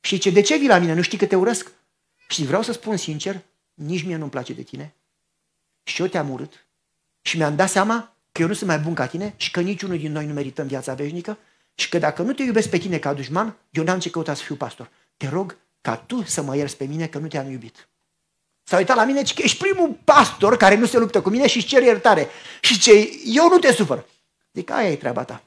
Și 0.00 0.18
ce 0.18 0.30
de 0.30 0.40
ce 0.40 0.56
vii 0.56 0.68
la 0.68 0.78
mine? 0.78 0.94
Nu 0.94 1.02
știi 1.02 1.18
că 1.18 1.26
te 1.26 1.36
urăsc? 1.36 1.72
Și 2.28 2.44
vreau 2.44 2.62
să 2.62 2.72
spun 2.72 2.96
sincer, 2.96 3.40
nici 3.74 4.04
mie 4.04 4.16
nu-mi 4.16 4.30
place 4.30 4.52
de 4.52 4.62
tine. 4.62 4.94
Și 5.82 6.00
eu 6.00 6.06
te-am 6.06 6.30
urât. 6.30 6.66
Și 7.20 7.36
mi-am 7.36 7.56
dat 7.56 7.70
seama 7.70 8.16
că 8.32 8.42
eu 8.42 8.48
nu 8.48 8.54
sunt 8.54 8.68
mai 8.68 8.78
bun 8.78 8.94
ca 8.94 9.06
tine 9.06 9.34
și 9.36 9.50
că 9.50 9.60
niciunul 9.60 9.98
din 9.98 10.12
noi 10.12 10.26
nu 10.26 10.32
merităm 10.32 10.66
viața 10.66 10.94
veșnică 10.94 11.38
și 11.74 11.88
că 11.88 11.98
dacă 11.98 12.22
nu 12.22 12.32
te 12.32 12.42
iubesc 12.42 12.68
pe 12.68 12.78
tine 12.78 12.98
ca 12.98 13.14
dușman, 13.14 13.56
eu 13.70 13.84
n-am 13.84 13.98
ce 13.98 14.10
căuta 14.10 14.34
să 14.34 14.42
fiu 14.42 14.54
pastor. 14.54 14.90
Te 15.16 15.28
rog 15.28 15.56
ca 15.80 15.96
tu 15.96 16.22
să 16.22 16.42
mă 16.42 16.56
ierți 16.56 16.76
pe 16.76 16.84
mine 16.84 17.06
că 17.06 17.18
nu 17.18 17.26
te-am 17.26 17.50
iubit. 17.50 17.88
S-a 18.62 18.76
uitat 18.76 18.96
la 18.96 19.04
mine 19.04 19.24
și 19.24 19.34
că 19.34 19.42
ești 19.44 19.58
primul 19.58 19.98
pastor 20.04 20.56
care 20.56 20.74
nu 20.76 20.86
se 20.86 20.98
luptă 20.98 21.20
cu 21.20 21.30
mine 21.30 21.46
și 21.46 21.56
își 21.56 21.66
cere 21.66 21.84
iertare. 21.84 22.28
Și 22.60 22.78
ce, 22.78 23.10
eu 23.24 23.48
nu 23.48 23.58
te 23.58 23.72
sufăr. 23.72 24.04
Zic, 24.52 24.70
aia 24.70 24.90
e 24.90 24.96
treaba 24.96 25.24
ta. 25.24 25.42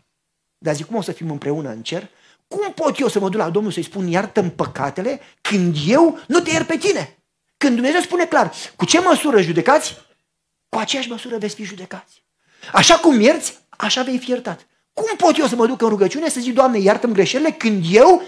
Dar 0.58 0.76
zic, 0.76 0.86
cum 0.86 0.96
o 0.96 1.02
să 1.02 1.12
fim 1.12 1.32
împreună 1.32 1.70
în 1.70 1.84
cer? 1.84 2.10
Cum 2.48 2.74
pot 2.74 3.00
eu 3.00 3.08
să 3.08 3.20
mă 3.20 3.30
duc 3.30 3.40
la 3.40 3.50
Domnul 3.50 3.72
să-i 3.72 3.84
spun 3.84 4.08
iartă-mi 4.08 4.52
păcatele 4.52 5.20
când 5.42 5.76
eu 5.88 6.20
nu 6.28 6.40
te 6.40 6.52
iert 6.52 6.68
pe 6.68 6.78
tine? 6.78 7.18
Când 7.66 7.78
Dumnezeu 7.78 8.02
spune 8.02 8.26
clar, 8.26 8.54
cu 8.76 8.86
ce 8.86 9.00
măsură 9.00 9.42
judecați? 9.42 9.96
Cu 10.70 10.78
aceeași 10.78 11.10
măsură 11.10 11.38
veți 11.38 11.56
fi 11.56 11.64
judecați. 11.64 12.24
Așa 12.74 12.98
cum 13.00 13.20
ierți, 13.20 13.60
așa 13.70 14.04
vei 14.04 14.18
fi 14.18 14.30
iertat. 14.30 14.68
Cum 14.94 15.16
pot 15.16 15.38
eu 15.38 15.48
să 15.48 15.56
mă 15.56 15.68
duc 15.68 15.82
în 15.82 15.90
rugăciune 15.90 16.30
să 16.30 16.40
zic, 16.40 16.54
Doamne, 16.54 16.80
iartă-mi 16.80 17.14
greșelile 17.14 17.52
când 17.52 17.86
eu, 17.90 18.22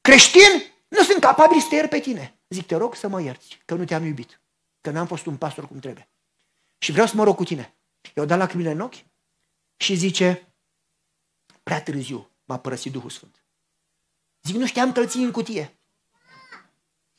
creștin, 0.00 0.62
nu 0.88 1.02
sunt 1.02 1.20
capabil 1.20 1.60
să 1.60 1.66
te 1.68 1.74
iert 1.74 1.90
pe 1.90 1.98
tine? 1.98 2.38
Zic, 2.48 2.66
te 2.66 2.76
rog 2.76 2.94
să 2.94 3.08
mă 3.08 3.22
ierți, 3.22 3.58
că 3.64 3.74
nu 3.74 3.84
te-am 3.84 4.04
iubit, 4.04 4.40
că 4.80 4.90
n-am 4.90 5.06
fost 5.06 5.26
un 5.26 5.36
pastor 5.36 5.68
cum 5.68 5.78
trebuie. 5.78 6.08
Și 6.78 6.92
vreau 6.92 7.06
să 7.06 7.16
mă 7.16 7.24
rog 7.24 7.36
cu 7.36 7.44
tine. 7.44 7.74
Eu 8.14 8.24
dat 8.24 8.38
lacrimile 8.38 8.70
în 8.70 8.80
ochi 8.80 9.04
și 9.76 9.94
zice, 9.94 10.54
prea 11.62 11.82
târziu 11.82 12.30
m-a 12.44 12.58
părăsit 12.58 12.92
Duhul 12.92 13.10
Sfânt. 13.10 13.44
Zic, 14.42 14.56
nu 14.56 14.66
știam 14.66 14.92
că 14.92 15.06
în 15.14 15.30
cutie. 15.30 15.78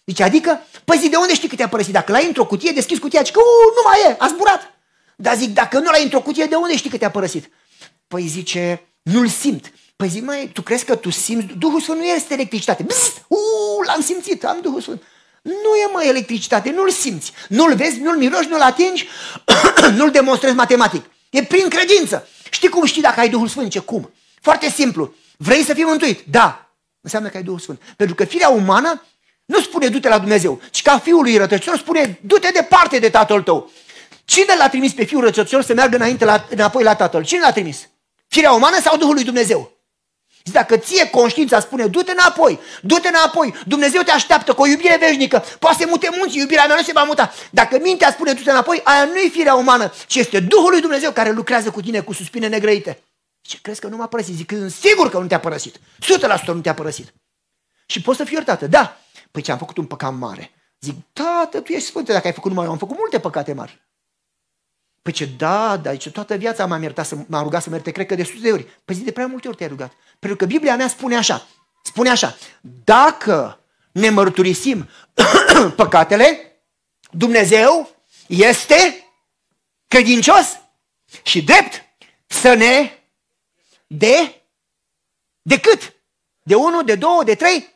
Zice, 0.06 0.24
adică, 0.24 0.60
păi 0.86 0.98
zic, 0.98 1.10
de 1.10 1.16
unde 1.16 1.34
știi 1.34 1.50
că 1.50 1.56
te-a 1.56 1.68
părăsit? 1.70 1.94
Dacă 1.94 2.12
l-ai 2.12 2.26
într-o 2.26 2.46
cutie, 2.46 2.72
deschizi 2.72 3.00
cutia, 3.00 3.22
zic, 3.22 3.36
nu 3.36 3.82
mai 3.86 4.12
e, 4.12 4.16
a 4.20 4.28
zburat. 4.28 4.74
Dar 5.16 5.36
zic, 5.36 5.54
dacă 5.54 5.80
nu 5.80 5.90
l-ai 5.90 6.04
într-o 6.04 6.22
cutie, 6.22 6.46
de 6.46 6.56
unde 6.56 6.78
știi 6.78 6.90
că 6.90 6.98
te-a 6.98 7.12
părăsit? 7.12 7.50
Păi 8.08 8.28
zice, 8.28 8.88
nu-l 9.02 9.28
simt. 9.28 9.72
Păi 9.96 10.08
zic, 10.08 10.24
mai, 10.24 10.50
tu 10.54 10.62
crezi 10.62 10.86
că 10.86 10.96
tu 10.96 11.10
simți? 11.10 11.54
Duhul 11.58 11.82
Sfânt 11.82 11.98
nu 11.98 12.06
este 12.06 12.34
electricitate. 12.34 12.84
Bzz, 12.84 13.12
uu, 13.28 13.82
l-am 13.86 14.02
simțit, 14.02 14.46
am 14.46 14.60
Duhul 14.62 14.82
Sfânt. 14.82 15.02
Nu 15.42 15.76
e 15.84 15.92
mai 15.94 16.08
electricitate, 16.08 16.72
nu-l 16.72 16.90
simți. 16.90 17.32
Nu-l 17.50 17.76
vezi, 17.76 18.00
nu-l 18.00 18.18
miroși, 18.18 18.48
nu-l 18.48 18.62
atingi, 18.62 19.08
nu-l 19.98 20.12
demonstrezi 20.12 20.56
matematic. 20.56 21.06
E 21.30 21.44
prin 21.44 21.70
credință. 21.70 22.28
Știi 22.50 22.70
cum 22.70 22.86
știi 22.86 23.02
dacă 23.02 23.20
ai 23.20 23.30
Duhul 23.30 23.48
Sfânt? 23.48 23.70
Ce 23.72 23.80
cum? 23.80 24.14
Foarte 24.42 24.70
simplu. 24.70 25.14
Vrei 25.38 25.64
să 25.64 25.74
fii 25.74 25.84
mântuit? 25.84 26.20
Da. 26.30 26.70
Înseamnă 27.02 27.30
că 27.30 27.38
ai 27.38 27.44
Duhul 27.44 27.60
Sfânt. 27.60 27.82
Pentru 27.96 28.16
că 28.16 28.26
firea 28.26 28.50
umană 28.50 29.02
nu 29.46 29.62
spune 29.62 29.88
du-te 29.88 30.10
la 30.10 30.20
Dumnezeu, 30.20 30.62
ci 30.72 30.82
ca 30.82 31.00
fiul 31.00 31.22
lui 31.22 31.38
rătăcitor 31.38 31.78
spune 31.78 32.20
du-te 32.22 32.50
departe 32.54 33.00
de 33.00 33.10
tatăl 33.10 33.42
tău. 33.42 33.72
Cine 34.26 34.56
l-a 34.58 34.70
trimis 34.70 34.94
pe 34.94 35.04
fiul 35.04 35.22
rătăcitor 35.22 35.64
să 35.64 35.74
meargă 35.74 35.96
înainte 35.96 36.26
la, 36.26 36.46
înapoi 36.50 36.84
la 36.84 36.96
tatăl? 36.96 37.24
Cine 37.24 37.40
l-a 37.40 37.52
trimis? 37.52 37.90
Firea 38.28 38.52
umană 38.52 38.80
sau 38.82 38.98
Duhul 38.98 39.14
lui 39.14 39.24
Dumnezeu? 39.24 39.74
Dacă 40.52 40.78
ție 40.78 41.10
conștiința 41.10 41.60
spune, 41.60 41.86
du-te 41.86 42.12
înapoi, 42.12 42.60
du-te 42.82 43.08
înapoi, 43.08 43.54
Dumnezeu 43.66 44.02
te 44.02 44.12
așteaptă 44.12 44.54
cu 44.54 44.62
o 44.62 44.68
iubire 44.68 44.98
veșnică, 45.00 45.44
poate 45.60 45.78
să 45.80 45.88
mute 45.90 46.10
munții, 46.18 46.40
iubirea 46.40 46.66
mea 46.66 46.76
nu 46.76 46.82
se 46.82 46.92
va 46.92 47.04
muta. 47.04 47.34
Dacă 47.52 47.80
mintea 47.82 48.12
spune, 48.12 48.34
du-te 48.34 48.52
înapoi, 48.52 48.82
aia 48.84 49.06
nu 49.06 49.16
e 49.16 49.30
firea 49.30 49.54
umană, 49.54 49.94
ci 50.08 50.16
este 50.16 50.40
Duhul 50.40 50.72
lui 50.72 50.82
Dumnezeu 50.82 51.12
care 51.12 51.32
lucrează 51.32 51.72
cu 51.72 51.82
tine 51.82 52.00
cu 52.00 52.14
suspine 52.14 52.48
negrăite. 52.48 53.04
Ce 53.42 53.58
crezi 53.62 53.80
că 53.80 53.88
nu 53.88 53.98
m-a 53.98 54.08
părăsit? 54.08 54.36
Zic, 54.36 54.54
sigur 54.80 55.10
că 55.10 55.18
nu 55.18 55.28
te-a 55.28 55.40
părăsit. 55.40 55.76
100% 55.76 55.80
nu 56.46 56.62
te-a 56.62 56.74
părăsit. 56.74 57.14
Și 57.86 58.02
poți 58.02 58.18
să 58.18 58.24
fii 58.24 58.34
iertată. 58.34 58.68
Da, 58.68 59.00
Păi 59.36 59.44
ce, 59.44 59.52
am 59.52 59.58
făcut 59.58 59.78
un 59.78 59.86
păcat 59.86 60.14
mare. 60.14 60.52
Zic, 60.80 60.96
tată, 61.14 61.62
tu 61.62 61.72
ești 61.72 61.88
sfânt, 61.88 62.08
dacă 62.08 62.28
ai 62.28 62.34
făcut 62.34 62.50
numai 62.50 62.66
eu, 62.66 62.72
am 62.72 62.78
făcut 62.78 62.98
multe 62.98 63.20
păcate 63.20 63.54
mari. 63.54 63.88
Păi 65.02 65.14
ce, 65.14 65.26
da, 65.26 65.78
dar 65.78 65.98
ce 65.98 66.12
toată 66.12 66.36
viața 66.36 66.66
m-am 66.66 66.82
iertat, 66.82 67.06
să, 67.06 67.18
m-am 67.28 67.44
rugat 67.44 67.62
să 67.62 67.70
mă 67.70 67.76
ierte, 67.76 67.92
cred 67.92 68.06
că 68.06 68.16
de 68.16 68.24
sute 68.24 68.40
de 68.40 68.52
ori. 68.52 68.68
Păi 68.86 68.96
zi, 68.96 69.04
de 69.04 69.12
prea 69.12 69.28
multe 69.28 69.48
ori 69.48 69.58
te-ai 69.58 69.70
rugat. 69.70 69.94
Pentru 70.20 70.38
că 70.38 70.46
Biblia 70.46 70.76
mea 70.76 70.88
spune 70.88 71.16
așa, 71.16 71.48
spune 71.84 72.10
așa, 72.10 72.38
dacă 72.84 73.60
ne 73.92 74.10
mărturisim 74.10 74.90
păcatele, 75.76 76.60
Dumnezeu 77.12 77.90
este 78.28 79.08
credincios 79.88 80.60
și 81.24 81.44
drept 81.44 81.84
să 82.28 82.54
ne 82.54 82.92
de 83.88 84.42
de 85.42 85.60
cât? 85.60 85.94
De 86.42 86.56
unu, 86.56 86.84
de 86.84 86.96
două, 86.96 87.24
de 87.24 87.36
trei? 87.36 87.75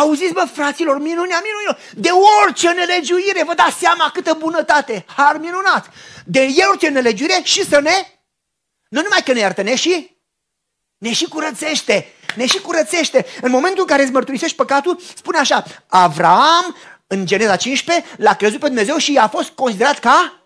Auziți, 0.00 0.32
bă, 0.32 0.48
fraților, 0.52 0.98
minunea, 0.98 1.42
minunea, 1.42 1.78
de 1.94 2.08
orice 2.42 2.70
nelegiuire, 2.70 3.44
vă 3.44 3.54
dați 3.54 3.78
seama 3.78 4.10
câtă 4.12 4.36
bunătate, 4.38 5.04
har 5.16 5.36
minunat, 5.36 5.90
de 6.24 6.54
orice 6.68 6.88
nelegiuire 6.88 7.40
și 7.42 7.64
să 7.64 7.80
ne, 7.80 8.06
nu 8.88 9.00
numai 9.02 9.22
că 9.24 9.32
ne 9.32 9.38
iartă, 9.38 9.62
ne 9.62 9.74
și, 9.74 10.16
ne 10.98 11.12
și 11.12 11.28
curățește, 11.28 12.12
ne 12.36 12.46
și 12.46 12.60
curățește. 12.60 13.26
În 13.40 13.50
momentul 13.50 13.80
în 13.80 13.86
care 13.86 14.02
îți 14.02 14.12
mărturisești 14.12 14.56
păcatul, 14.56 15.00
spune 15.16 15.38
așa, 15.38 15.64
Avram, 15.86 16.76
în 17.06 17.26
Geneza 17.26 17.56
15, 17.56 18.06
l-a 18.16 18.34
crezut 18.34 18.60
pe 18.60 18.66
Dumnezeu 18.66 18.96
și 18.96 19.16
a 19.16 19.28
fost 19.28 19.48
considerat 19.48 19.98
ca 19.98 20.43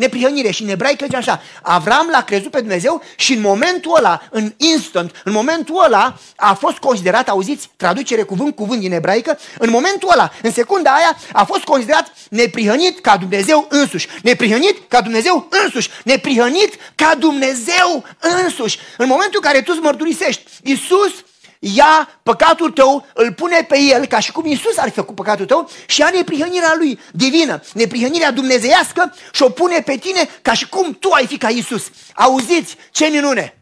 neprihănire. 0.00 0.50
Și 0.50 0.62
în 0.62 0.68
ebraică 0.68 1.04
zice 1.04 1.16
așa, 1.16 1.42
Avram 1.62 2.08
l-a 2.10 2.22
crezut 2.22 2.50
pe 2.50 2.58
Dumnezeu 2.58 3.02
și 3.16 3.32
în 3.32 3.40
momentul 3.40 3.96
ăla, 3.96 4.22
în 4.30 4.52
instant, 4.56 5.20
în 5.24 5.32
momentul 5.32 5.82
ăla 5.84 6.18
a 6.36 6.54
fost 6.54 6.76
considerat, 6.76 7.28
auziți, 7.28 7.70
traducere 7.76 8.22
cuvânt 8.22 8.54
cuvânt 8.54 8.80
din 8.80 8.92
ebraică, 8.92 9.38
în 9.58 9.70
momentul 9.70 10.08
ăla, 10.12 10.32
în 10.42 10.52
secunda 10.52 10.90
aia, 10.90 11.16
a 11.32 11.44
fost 11.44 11.62
considerat 11.62 12.12
neprihănit 12.30 13.00
ca 13.00 13.16
Dumnezeu 13.16 13.66
însuși. 13.68 14.08
Neprihănit 14.22 14.76
ca 14.88 15.00
Dumnezeu 15.00 15.48
însuși. 15.64 15.90
Neprihănit 16.04 16.74
ca 16.94 17.14
Dumnezeu 17.18 18.04
însuși. 18.42 18.78
În 18.96 19.06
momentul 19.06 19.40
în 19.42 19.50
care 19.50 19.62
tu 19.62 19.72
îți 19.74 19.82
mărturisești, 19.82 20.42
Iisus 20.62 21.12
ia 21.60 22.20
păcatul 22.22 22.70
tău, 22.70 23.06
îl 23.14 23.32
pune 23.32 23.62
pe 23.62 23.78
el, 23.78 24.06
ca 24.06 24.18
și 24.18 24.32
cum 24.32 24.46
Iisus 24.46 24.76
ar 24.76 24.88
fi 24.88 24.94
făcut 24.94 25.14
păcatul 25.14 25.46
tău, 25.46 25.70
și 25.86 26.00
ia 26.00 26.10
neprihănirea 26.10 26.74
lui 26.76 27.00
divină, 27.12 27.62
neprihănirea 27.74 28.30
dumnezeiască 28.30 29.14
și 29.32 29.42
o 29.42 29.50
pune 29.50 29.80
pe 29.80 29.96
tine 29.96 30.28
ca 30.42 30.52
și 30.52 30.68
cum 30.68 30.92
tu 30.94 31.10
ai 31.10 31.26
fi 31.26 31.38
ca 31.38 31.50
Iisus. 31.50 31.90
Auziți 32.14 32.76
ce 32.90 33.06
minune! 33.06 33.54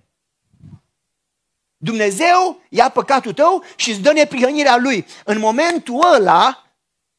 Dumnezeu 1.76 2.62
ia 2.68 2.88
păcatul 2.88 3.32
tău 3.32 3.64
și 3.76 3.90
îți 3.90 4.00
dă 4.00 4.12
neprihănirea 4.12 4.76
lui. 4.76 5.06
În 5.24 5.38
momentul 5.38 6.14
ăla, 6.14 6.66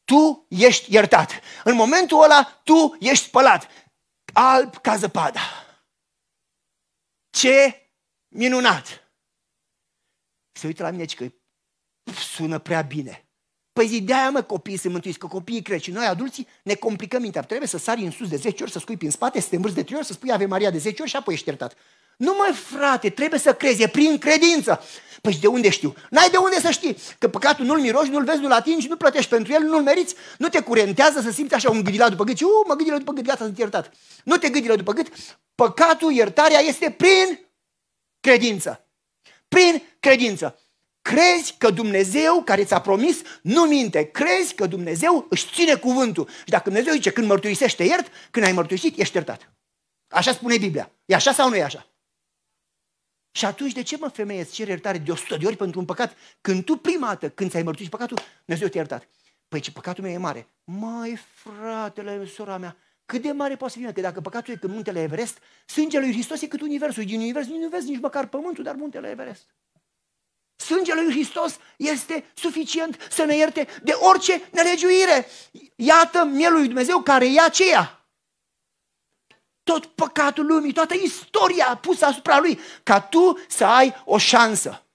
tu 0.04 0.46
ești 0.48 0.94
iertat. 0.94 1.40
În 1.64 1.74
momentul 1.74 2.22
ăla, 2.22 2.60
tu 2.64 2.96
ești 3.00 3.24
spălat. 3.24 3.68
Alb 4.32 4.76
ca 4.76 4.96
zăpada. 4.96 5.40
Ce 7.30 7.88
minunat! 8.28 9.09
Se 10.60 10.66
uită 10.66 10.82
la 10.82 10.90
mine 10.90 11.06
și 11.06 11.16
că 11.16 11.26
sună 12.34 12.58
prea 12.58 12.82
bine. 12.82 13.24
Păi 13.72 13.86
zi, 13.86 14.00
de-aia 14.00 14.30
mă 14.30 14.42
copiii 14.42 14.76
să 14.76 14.88
mântuiți, 14.88 15.18
că 15.18 15.26
copiii 15.26 15.62
cresc 15.62 15.82
și 15.82 15.90
noi 15.90 16.06
adulții 16.06 16.46
ne 16.62 16.74
complicăm 16.74 17.22
mintea. 17.22 17.42
Trebuie 17.42 17.68
să 17.68 17.78
sari 17.78 18.02
în 18.02 18.10
sus 18.10 18.28
de 18.28 18.36
10 18.36 18.62
ori, 18.62 18.72
să 18.72 18.78
scui 18.78 18.96
prin 18.96 19.10
spate, 19.10 19.40
să 19.40 19.48
te 19.48 19.56
învârți 19.56 19.76
de 19.76 19.82
3 19.82 19.96
ori, 19.96 20.06
să 20.06 20.12
spui 20.12 20.32
Ave 20.32 20.46
Maria 20.46 20.70
de 20.70 20.78
10 20.78 21.02
ori 21.02 21.10
și 21.10 21.16
apoi 21.16 21.34
ești 21.34 21.48
iertat. 21.48 21.76
Nu 22.16 22.34
mai 22.38 22.52
frate, 22.52 23.10
trebuie 23.10 23.38
să 23.38 23.54
crezi, 23.54 23.82
e 23.82 23.88
prin 23.88 24.18
credință. 24.18 24.80
Păi 25.20 25.38
de 25.40 25.46
unde 25.46 25.70
știu? 25.70 25.94
N-ai 26.10 26.30
de 26.30 26.36
unde 26.36 26.60
să 26.60 26.70
știi 26.70 26.96
că 27.18 27.28
păcatul 27.28 27.64
nu-l 27.64 27.80
miroși, 27.80 28.10
nu-l 28.10 28.24
vezi, 28.24 28.40
nu-l 28.40 28.52
atingi, 28.52 28.88
nu 28.88 28.96
plătești 28.96 29.30
pentru 29.30 29.52
el, 29.52 29.62
nu-l 29.62 29.82
meriți, 29.82 30.14
nu 30.38 30.48
te 30.48 30.60
curentează 30.60 31.20
să 31.20 31.30
simți 31.30 31.54
așa 31.54 31.70
un 31.70 31.84
gâdila 31.84 32.08
după 32.08 32.24
gât 32.24 32.36
și, 32.36 32.44
uh, 32.44 32.50
mă 32.66 32.74
gâdilă 32.74 32.98
după 32.98 33.12
gât, 33.12 33.24
gata, 33.24 33.44
sunt 33.44 33.58
iertat. 33.58 33.92
Nu 34.24 34.36
te 34.36 34.48
gâdilă 34.48 34.76
după 34.76 34.92
gât, 34.92 35.08
păcatul, 35.54 36.12
iertarea 36.12 36.58
este 36.58 36.90
prin 36.90 37.38
credință. 38.20 38.84
Prin 39.54 39.82
credință. 40.00 40.58
Crezi 41.02 41.54
că 41.58 41.70
Dumnezeu 41.70 42.42
care 42.42 42.64
ți-a 42.64 42.80
promis 42.80 43.22
nu 43.42 43.62
minte. 43.62 44.10
Crezi 44.10 44.54
că 44.54 44.66
Dumnezeu 44.66 45.26
își 45.30 45.46
ține 45.52 45.74
cuvântul. 45.74 46.28
Și 46.28 46.50
dacă 46.50 46.64
Dumnezeu 46.64 46.92
zice 46.92 47.10
când 47.10 47.26
mărturisește 47.26 47.84
iert, 47.84 48.12
când 48.30 48.44
ai 48.44 48.52
mărturisit, 48.52 48.98
ești 48.98 49.16
iertat. 49.16 49.52
Așa 50.08 50.32
spune 50.32 50.58
Biblia. 50.58 50.90
E 51.04 51.14
așa 51.14 51.32
sau 51.32 51.48
nu 51.48 51.56
e 51.56 51.62
așa? 51.62 51.86
Și 53.32 53.44
atunci 53.44 53.72
de 53.72 53.82
ce 53.82 53.96
mă 53.96 54.08
femeie 54.08 54.40
îți 54.40 54.52
cere 54.52 54.70
iertare 54.70 54.98
de 54.98 55.10
100 55.10 55.36
de 55.36 55.46
ori 55.46 55.56
pentru 55.56 55.80
un 55.80 55.84
păcat 55.84 56.16
când 56.40 56.64
tu 56.64 56.76
prima 56.76 57.06
dată 57.06 57.28
când 57.28 57.50
ți-ai 57.50 57.62
mărturisit 57.62 57.92
păcatul, 57.92 58.18
Dumnezeu 58.44 58.68
te-a 58.68 58.80
iertat. 58.80 59.08
Păi 59.48 59.60
ce 59.60 59.72
păcatul 59.72 60.04
meu 60.04 60.12
e 60.12 60.16
mare. 60.16 60.48
Mai 60.64 61.20
fratele, 61.34 62.26
sora 62.26 62.56
mea, 62.56 62.76
cât 63.10 63.22
de 63.22 63.32
mare 63.32 63.56
poate 63.56 63.72
să 63.72 63.78
fie? 63.78 63.92
Că 63.92 64.00
dacă 64.00 64.20
păcatul 64.20 64.54
e 64.54 64.56
cât 64.56 64.70
muntele 64.70 65.02
Everest, 65.02 65.38
sângele 65.66 66.04
lui 66.04 66.12
Hristos 66.12 66.42
e 66.42 66.46
cât 66.46 66.60
universul. 66.60 67.04
Din 67.04 67.20
univers 67.20 67.46
nu 67.46 67.68
vezi 67.68 67.90
nici 67.90 68.00
măcar 68.00 68.26
pământul, 68.26 68.64
dar 68.64 68.74
muntele 68.74 69.08
Everest. 69.08 69.54
Sângele 70.56 71.02
lui 71.02 71.12
Hristos 71.12 71.58
este 71.76 72.30
suficient 72.34 73.06
să 73.10 73.24
ne 73.24 73.36
ierte 73.36 73.68
de 73.82 73.92
orice 73.92 74.42
nelegiuire. 74.52 75.26
Iată 75.76 76.24
mielul 76.24 76.58
lui 76.58 76.66
Dumnezeu 76.66 77.02
care 77.02 77.26
ia 77.26 77.44
aceea. 77.44 78.08
Tot 79.62 79.86
păcatul 79.86 80.46
lumii, 80.46 80.72
toată 80.72 80.94
istoria 80.94 81.76
pusă 81.76 82.04
asupra 82.04 82.38
lui, 82.38 82.58
ca 82.82 83.00
tu 83.00 83.38
să 83.48 83.64
ai 83.64 83.94
o 84.04 84.18
șansă. 84.18 84.86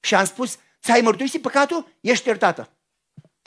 Și 0.00 0.14
am 0.14 0.24
spus, 0.24 0.58
să 0.80 0.92
ai 0.92 1.00
mărturisit 1.00 1.42
păcatul, 1.42 1.96
ești 2.00 2.26
iertată. 2.26 2.77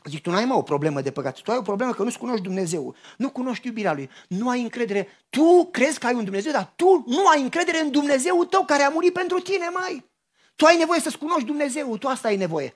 Zic, 0.04 0.22
tu 0.22 0.30
nu 0.30 0.36
ai 0.36 0.46
mai 0.46 0.58
o 0.58 0.62
problemă 0.62 1.02
de 1.02 1.12
păcat, 1.12 1.42
tu 1.42 1.52
ai 1.52 1.58
o 1.58 1.62
problemă 1.62 1.94
că 1.94 2.04
nu-ți 2.04 2.18
cunoști 2.18 2.42
Dumnezeu, 2.42 2.96
nu 3.18 3.30
cunoști 3.30 3.68
iubirea 3.68 3.94
Lui, 3.94 4.10
nu 4.28 4.50
ai 4.50 4.62
încredere. 4.62 5.08
Tu 5.30 5.70
crezi 5.72 6.00
că 6.00 6.08
ai 6.08 6.14
un 6.14 6.24
Dumnezeu, 6.24 6.52
dar 6.52 6.74
tu 6.76 7.04
nu 7.08 7.28
ai 7.28 7.42
încredere 7.42 7.80
în 7.80 7.92
Dumnezeu 7.92 8.44
tău 8.44 8.66
care 8.66 8.84
a 8.84 8.90
murit 8.90 9.14
pentru 9.14 9.40
tine, 9.40 9.70
mai. 9.74 10.10
Tu 10.56 10.66
ai 10.66 10.78
nevoie 10.78 11.00
să-ți 11.00 11.18
cunoști 11.18 11.46
Dumnezeu, 11.46 11.98
tu 11.98 12.08
asta 12.08 12.28
ai 12.28 12.38
nevoie. 12.38 12.76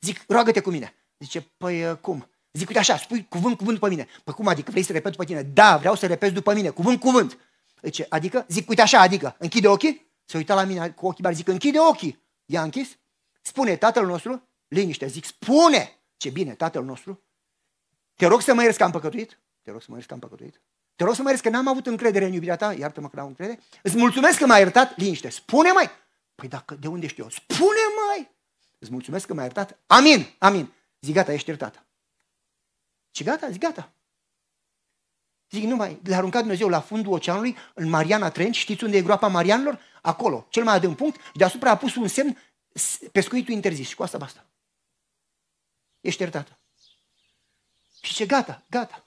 Zic, 0.00 0.24
roagă-te 0.28 0.60
cu 0.60 0.70
mine. 0.70 0.94
Zice, 1.18 1.52
păi 1.56 1.84
uh, 1.84 1.96
cum? 1.96 2.30
Zic, 2.52 2.68
uite 2.68 2.80
așa, 2.80 2.96
spui 2.96 3.26
cuvânt, 3.28 3.56
cuvânt 3.56 3.74
după 3.74 3.88
mine. 3.88 4.06
Păi 4.24 4.34
cum 4.34 4.46
adică, 4.46 4.70
vrei 4.70 4.82
să 4.82 4.92
repet 4.92 5.10
după 5.10 5.24
tine? 5.24 5.42
Da, 5.42 5.76
vreau 5.76 5.94
să 5.94 6.06
repet 6.06 6.32
după 6.32 6.54
mine, 6.54 6.68
cuvânt, 6.68 7.00
cuvânt. 7.00 7.38
Zice, 7.82 8.06
adică? 8.08 8.46
Zic, 8.48 8.68
uite 8.68 8.82
așa, 8.82 9.00
adică, 9.00 9.36
închide 9.38 9.68
ochii? 9.68 10.10
Se 10.24 10.36
uita 10.36 10.54
la 10.54 10.64
mine 10.64 10.90
cu 10.90 11.06
ochii 11.06 11.22
mari, 11.22 11.36
zic, 11.36 11.48
închide 11.48 11.78
ochii. 11.78 12.22
I-a 12.46 12.62
închis? 12.62 12.88
Spune, 13.42 13.76
tatăl 13.76 14.06
nostru, 14.06 14.48
liniște, 14.68 15.06
zic, 15.06 15.24
spune! 15.24 16.01
Ce 16.22 16.30
bine, 16.30 16.54
tatăl 16.54 16.84
nostru, 16.84 17.22
te 18.14 18.26
rog 18.26 18.40
să 18.40 18.54
mă 18.54 18.62
ierți 18.62 18.78
că 18.78 18.84
am 18.84 18.90
păcătuit? 18.90 19.38
Te 19.62 19.70
rog 19.70 19.82
să 19.82 19.86
mă 19.88 19.94
ierți 19.94 20.08
că 20.08 20.14
am 20.14 20.20
păcătuit? 20.20 20.60
Te 20.96 21.04
rog 21.04 21.14
să 21.14 21.22
mă 21.22 21.28
ierți 21.28 21.42
că 21.42 21.48
n-am 21.48 21.68
avut 21.68 21.86
încredere 21.86 22.24
în 22.24 22.32
iubirea 22.32 22.56
ta? 22.56 22.72
Iartă-mă 22.72 23.08
că 23.08 23.16
n-am 23.16 23.26
încredere. 23.26 23.60
Îți 23.82 23.96
mulțumesc 23.96 24.38
că 24.38 24.46
m-ai 24.46 24.60
iertat? 24.60 24.98
Liniște. 24.98 25.28
Spune 25.28 25.72
mai. 25.72 25.90
Păi 26.34 26.48
dacă, 26.48 26.74
de 26.74 26.88
unde 26.88 27.06
știu 27.06 27.22
eu? 27.22 27.30
Spune 27.30 27.80
mai. 28.06 28.30
Îți 28.78 28.90
mulțumesc 28.90 29.26
că 29.26 29.34
m-ai 29.34 29.44
iertat? 29.44 29.78
Amin, 29.86 30.26
amin. 30.38 30.72
Zic 31.00 31.14
gata, 31.14 31.32
ești 31.32 31.48
iertată. 31.48 31.86
Și 33.10 33.24
gata, 33.24 33.50
zic 33.50 33.60
gata. 33.60 33.92
Zic, 35.50 35.64
nu 35.64 35.76
mai, 35.76 36.00
le-a 36.02 36.16
aruncat 36.16 36.40
Dumnezeu 36.40 36.68
la 36.68 36.80
fundul 36.80 37.12
oceanului, 37.12 37.56
în 37.74 37.88
Mariana 37.88 38.30
Trench, 38.30 38.56
știți 38.56 38.84
unde 38.84 38.96
e 38.96 39.02
groapa 39.02 39.28
Marianilor? 39.28 39.80
Acolo, 40.02 40.46
cel 40.48 40.64
mai 40.64 40.74
adânc 40.74 40.96
punct, 40.96 41.20
și 41.20 41.32
deasupra 41.32 41.70
a 41.70 41.76
pus 41.76 41.94
un 41.94 42.08
semn, 42.08 42.38
pescuitul 43.12 43.54
interzis. 43.54 43.88
Și 43.88 43.94
cu 43.94 44.02
asta 44.02 44.18
basta. 44.18 44.46
Ești 46.02 46.20
iertată. 46.20 46.58
Și 48.02 48.14
ce 48.14 48.26
gata, 48.26 48.64
gata. 48.70 49.06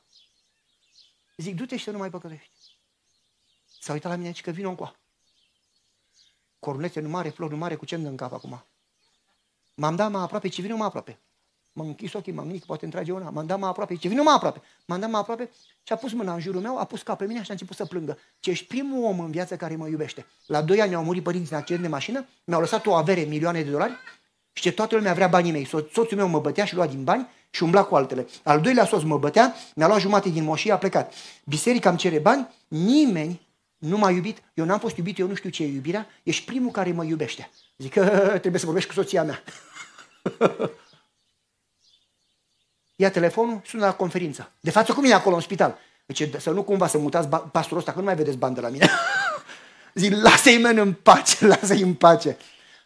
Zic, 1.37 1.55
du-te 1.55 1.77
și 1.77 1.83
să 1.83 1.91
nu 1.91 1.97
mai 1.97 2.09
păcătești. 2.09 2.51
S-a 3.79 3.93
uitat 3.93 4.11
la 4.11 4.17
mine 4.17 4.31
și 4.31 4.41
că 4.41 4.51
vin 4.51 4.65
încoa. 4.65 4.95
Cornete 6.59 6.99
nu 6.99 7.09
mare, 7.09 7.29
flori 7.29 7.51
nu 7.51 7.57
mare, 7.57 7.75
cu 7.75 7.85
ce 7.85 7.95
în 7.95 8.15
cap 8.15 8.33
acum? 8.33 8.65
M-am 9.73 9.95
dat 9.95 10.11
mai 10.11 10.21
aproape, 10.21 10.47
ce 10.47 10.61
vine 10.61 10.73
mai 10.73 10.87
aproape. 10.87 11.19
M-am 11.73 11.87
închis 11.87 12.13
ochii, 12.13 12.31
m-am 12.31 12.43
gândit 12.43 12.61
că 12.61 12.67
poate 12.67 12.85
întrage 12.85 13.11
una. 13.11 13.29
M-am 13.29 13.45
dat 13.45 13.59
mai 13.59 13.69
aproape, 13.69 13.95
ce 13.95 14.07
vine 14.07 14.21
mai 14.21 14.33
aproape. 14.33 14.61
M-am 14.85 14.99
dat 14.99 15.09
mai 15.09 15.19
aproape 15.19 15.49
și 15.83 15.93
a 15.93 15.95
pus 15.95 16.13
mâna 16.13 16.33
în 16.33 16.39
jurul 16.39 16.61
meu, 16.61 16.77
a 16.77 16.85
pus 16.85 17.01
cap 17.01 17.17
pe 17.17 17.25
mine 17.25 17.43
și 17.43 17.49
a 17.49 17.53
început 17.53 17.75
să 17.75 17.85
plângă. 17.85 18.17
Ce 18.39 18.49
ești 18.49 18.65
primul 18.65 19.03
om 19.03 19.19
în 19.19 19.31
viață 19.31 19.55
care 19.55 19.75
mă 19.75 19.87
iubește. 19.87 20.25
La 20.45 20.61
doi 20.61 20.81
ani 20.81 20.95
au 20.95 21.03
murit 21.03 21.23
părinții 21.23 21.51
în 21.51 21.57
accident 21.57 21.83
de 21.83 21.89
mașină, 21.89 22.27
mi-au 22.43 22.59
lăsat 22.59 22.85
o 22.85 22.93
avere, 22.93 23.21
milioane 23.21 23.63
de 23.63 23.69
dolari 23.69 23.93
și 24.57 24.63
ce 24.63 24.71
toată 24.71 24.95
lumea 24.95 25.13
vrea 25.13 25.27
banii 25.27 25.51
mei. 25.51 25.65
Soț- 25.65 25.91
soțul 25.93 26.17
meu 26.17 26.27
mă 26.27 26.39
bătea 26.39 26.65
și 26.65 26.75
lua 26.75 26.87
din 26.87 27.03
bani 27.03 27.27
și 27.49 27.63
umbla 27.63 27.83
cu 27.83 27.95
altele. 27.95 28.27
Al 28.43 28.61
doilea 28.61 28.85
soț 28.85 29.01
mă 29.01 29.17
bătea, 29.17 29.55
mi-a 29.75 29.87
luat 29.87 29.99
jumate 29.99 30.29
din 30.29 30.43
moșie, 30.43 30.71
a 30.71 30.77
plecat. 30.77 31.13
Biserica 31.45 31.89
îmi 31.89 31.97
cere 31.97 32.19
bani, 32.19 32.47
nimeni 32.67 33.41
nu 33.77 33.97
m-a 33.97 34.09
iubit, 34.11 34.41
eu 34.53 34.65
n-am 34.65 34.79
fost 34.79 34.97
iubit, 34.97 35.19
eu 35.19 35.27
nu 35.27 35.35
știu 35.35 35.49
ce 35.49 35.63
e 35.63 35.67
iubirea, 35.67 36.07
ești 36.23 36.45
primul 36.45 36.71
care 36.71 36.91
mă 36.91 37.03
iubește. 37.03 37.49
Zic 37.77 37.93
că 37.93 38.05
trebuie 38.39 38.59
să 38.59 38.65
vorbești 38.65 38.89
cu 38.89 38.95
soția 38.95 39.23
mea. 39.23 39.43
Ia 42.95 43.11
telefonul, 43.11 43.61
sună 43.65 43.85
la 43.85 43.93
conferință. 43.93 44.51
De 44.59 44.71
față 44.71 44.93
cu 44.93 45.01
mine 45.01 45.13
acolo 45.13 45.35
în 45.35 45.41
spital. 45.41 45.77
Zice, 46.07 46.39
să 46.39 46.49
nu 46.49 46.63
cumva 46.63 46.87
să 46.87 46.97
mutați 46.97 47.27
pastorul 47.27 47.77
ăsta, 47.77 47.91
că 47.91 47.99
nu 47.99 48.05
mai 48.05 48.15
vedeți 48.15 48.37
bani 48.37 48.55
de 48.55 48.61
la 48.61 48.69
mine. 48.69 48.89
Zic, 49.93 50.13
lasă-i 50.27 50.61
în 50.61 50.93
pace, 50.93 51.47
lasă-i 51.47 51.81
în 51.81 51.93
pace. 51.93 52.37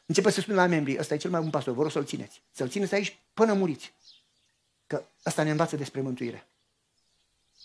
Începe 0.09 0.29
să 0.29 0.41
spună 0.41 0.55
la 0.55 0.65
membrii, 0.65 0.99
ăsta 0.99 1.13
e 1.13 1.17
cel 1.17 1.29
mai 1.29 1.41
bun 1.41 1.49
pastor, 1.49 1.73
vă 1.73 1.81
rog 1.81 1.91
să-l 1.91 2.05
țineți. 2.05 2.41
Să-l 2.51 2.69
țineți 2.69 2.93
aici 2.93 3.19
până 3.33 3.53
muriți. 3.53 3.93
Că 4.87 5.03
ăsta 5.25 5.43
ne 5.43 5.51
învață 5.51 5.75
despre 5.75 6.01
mântuire. 6.01 6.47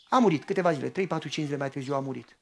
A 0.08 0.18
murit 0.18 0.44
câteva 0.44 0.72
zile, 0.72 0.88
3, 0.88 1.06
4, 1.06 1.28
5 1.28 1.46
zile 1.46 1.58
mai 1.58 1.70
târziu 1.70 1.94
a 1.94 2.00
murit. 2.00 2.36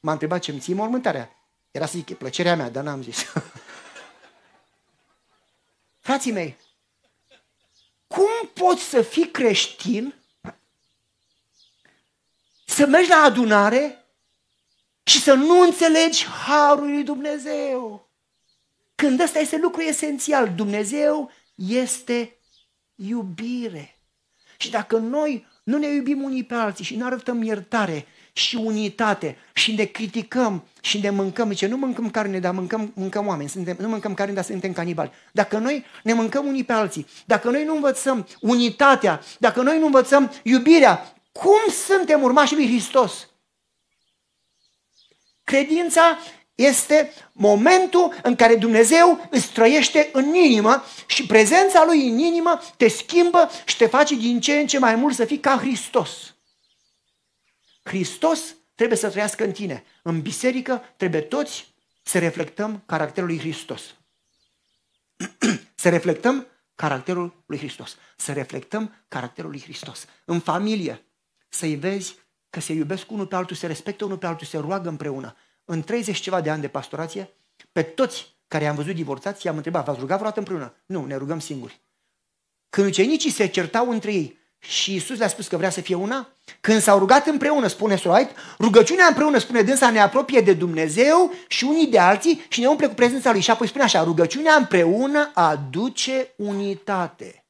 M-a 0.00 0.12
întrebat 0.12 0.40
ce-mi 0.40 0.60
ții 0.60 0.74
mormântarea. 0.74 1.36
Era 1.70 1.86
să 1.86 1.92
zic, 1.96 2.08
e 2.08 2.14
plăcerea 2.14 2.56
mea, 2.56 2.70
dar 2.70 2.84
n-am 2.84 3.02
zis. 3.02 3.24
Frații 6.06 6.32
mei, 6.32 6.56
cum 8.06 8.50
poți 8.54 8.82
să 8.82 9.02
fii 9.02 9.30
creștin, 9.30 10.14
să 12.66 12.86
mergi 12.86 13.08
la 13.08 13.16
adunare 13.16 14.04
și 15.02 15.22
să 15.22 15.32
nu 15.32 15.60
înțelegi 15.60 16.26
harul 16.26 16.90
lui 16.90 17.02
Dumnezeu? 17.02 18.09
Când 19.00 19.20
ăsta 19.20 19.38
este 19.38 19.58
lucru 19.58 19.80
esențial, 19.80 20.52
Dumnezeu 20.56 21.30
este 21.54 22.38
iubire. 22.94 23.98
Și 24.56 24.70
dacă 24.70 24.96
noi 24.96 25.46
nu 25.62 25.78
ne 25.78 25.86
iubim 25.86 26.22
unii 26.22 26.44
pe 26.44 26.54
alții 26.54 26.84
și 26.84 26.96
nu 26.96 27.04
arătăm 27.04 27.42
iertare 27.42 28.06
și 28.32 28.56
unitate 28.56 29.36
și 29.52 29.74
ne 29.74 29.84
criticăm 29.84 30.64
și 30.80 31.00
ne 31.00 31.10
mâncăm, 31.10 31.52
ce 31.52 31.66
nu 31.66 31.76
mâncăm 31.76 32.10
carne, 32.10 32.38
dar 32.38 32.52
mâncăm, 32.54 32.92
mâncăm 32.94 33.26
oameni, 33.26 33.48
suntem, 33.48 33.76
nu 33.80 33.88
mâncăm 33.88 34.14
carne, 34.14 34.32
dar 34.34 34.44
suntem 34.44 34.72
canibali. 34.72 35.10
Dacă 35.32 35.58
noi 35.58 35.84
ne 36.02 36.12
mâncăm 36.12 36.46
unii 36.46 36.64
pe 36.64 36.72
alții, 36.72 37.06
dacă 37.24 37.50
noi 37.50 37.64
nu 37.64 37.74
învățăm 37.74 38.26
unitatea, 38.40 39.20
dacă 39.38 39.62
noi 39.62 39.78
nu 39.78 39.84
învățăm 39.84 40.32
iubirea, 40.42 41.14
cum 41.32 41.72
suntem 41.86 42.22
urmașii 42.22 42.56
lui 42.56 42.66
Hristos? 42.66 43.28
Credința 45.44 46.18
este 46.60 47.12
momentul 47.32 48.18
în 48.22 48.36
care 48.36 48.56
Dumnezeu 48.56 49.28
îți 49.30 49.52
trăiește 49.52 50.08
în 50.12 50.34
inimă 50.34 50.84
și 51.06 51.26
prezența 51.26 51.84
Lui 51.84 52.08
în 52.08 52.18
inimă 52.18 52.60
te 52.76 52.88
schimbă 52.88 53.50
și 53.64 53.76
te 53.76 53.86
face 53.86 54.14
din 54.14 54.40
ce 54.40 54.52
în 54.52 54.66
ce 54.66 54.78
mai 54.78 54.94
mult 54.94 55.14
să 55.14 55.24
fii 55.24 55.38
ca 55.40 55.58
Hristos. 55.58 56.34
Hristos 57.82 58.54
trebuie 58.74 58.98
să 58.98 59.08
trăiască 59.08 59.44
în 59.44 59.52
tine. 59.52 59.84
În 60.02 60.22
biserică 60.22 60.82
trebuie 60.96 61.20
toți 61.20 61.74
să 62.02 62.18
reflectăm 62.18 62.82
caracterul 62.86 63.28
lui 63.28 63.38
Hristos. 63.38 63.82
să 65.74 65.88
reflectăm 65.88 66.46
caracterul 66.74 67.42
lui 67.46 67.58
Hristos. 67.58 67.96
Să 68.16 68.32
reflectăm 68.32 69.04
caracterul 69.08 69.50
lui 69.50 69.62
Hristos. 69.62 70.06
În 70.24 70.40
familie, 70.40 71.04
să-i 71.48 71.74
vezi 71.74 72.16
că 72.50 72.60
se 72.60 72.72
iubesc 72.72 73.10
unul 73.10 73.26
pe 73.26 73.36
altul, 73.36 73.56
se 73.56 73.66
respectă 73.66 74.04
unul 74.04 74.18
pe 74.18 74.26
altul, 74.26 74.46
se 74.46 74.58
roagă 74.58 74.88
împreună 74.88 75.36
în 75.70 75.82
30 75.82 76.18
ceva 76.18 76.40
de 76.40 76.50
ani 76.50 76.60
de 76.60 76.68
pastorație, 76.68 77.30
pe 77.72 77.82
toți 77.82 78.36
care 78.48 78.64
i-am 78.64 78.74
văzut 78.74 78.94
divorțați, 78.94 79.46
i-am 79.46 79.56
întrebat, 79.56 79.84
v-ați 79.84 79.98
rugat 79.98 80.16
vreodată 80.16 80.38
împreună? 80.38 80.74
Nu, 80.86 81.04
ne 81.04 81.16
rugăm 81.16 81.38
singuri. 81.38 81.80
Când 82.70 82.86
ucenicii 82.86 83.30
se 83.30 83.46
certau 83.46 83.90
între 83.90 84.12
ei 84.12 84.38
și 84.58 84.92
Iisus 84.92 85.18
le-a 85.18 85.28
spus 85.28 85.48
că 85.48 85.56
vrea 85.56 85.70
să 85.70 85.80
fie 85.80 85.94
una, 85.94 86.28
când 86.60 86.80
s-au 86.80 86.98
rugat 86.98 87.26
împreună, 87.26 87.66
spune 87.66 87.96
Soroait, 87.96 88.30
rugăciunea 88.58 89.06
împreună, 89.06 89.38
spune 89.38 89.62
dânsa, 89.62 89.90
ne 89.90 90.00
apropie 90.00 90.40
de 90.40 90.52
Dumnezeu 90.52 91.32
și 91.48 91.64
unii 91.64 91.86
de 91.86 91.98
alții 91.98 92.44
și 92.48 92.60
ne 92.60 92.66
umple 92.66 92.86
cu 92.86 92.94
prezența 92.94 93.32
Lui. 93.32 93.40
Și 93.40 93.50
apoi 93.50 93.66
spune 93.66 93.84
așa, 93.84 94.02
rugăciunea 94.02 94.54
împreună 94.54 95.30
aduce 95.34 96.32
unitate. 96.36 97.44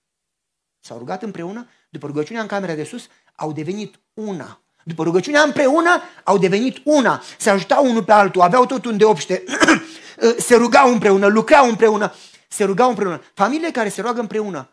S-au 0.80 0.98
rugat 0.98 1.22
împreună, 1.22 1.68
după 1.88 2.06
rugăciunea 2.06 2.42
în 2.42 2.48
camera 2.48 2.74
de 2.74 2.84
sus, 2.84 3.08
au 3.34 3.52
devenit 3.52 4.00
una. 4.14 4.59
După 4.84 5.02
rugăciunea 5.02 5.42
împreună 5.42 6.00
au 6.24 6.38
devenit 6.38 6.80
una, 6.84 7.22
se 7.38 7.50
ajutau 7.50 7.86
unul 7.86 8.04
pe 8.04 8.12
altul, 8.12 8.40
aveau 8.40 8.66
tot 8.66 8.84
un 8.84 8.96
deopște, 8.96 9.44
se 10.46 10.56
rugau 10.56 10.92
împreună, 10.92 11.26
lucrau 11.26 11.68
împreună, 11.68 12.12
se 12.48 12.64
rugau 12.64 12.88
împreună. 12.88 13.22
Familiile 13.34 13.70
care 13.70 13.88
se 13.88 14.00
roagă 14.00 14.20
împreună 14.20 14.70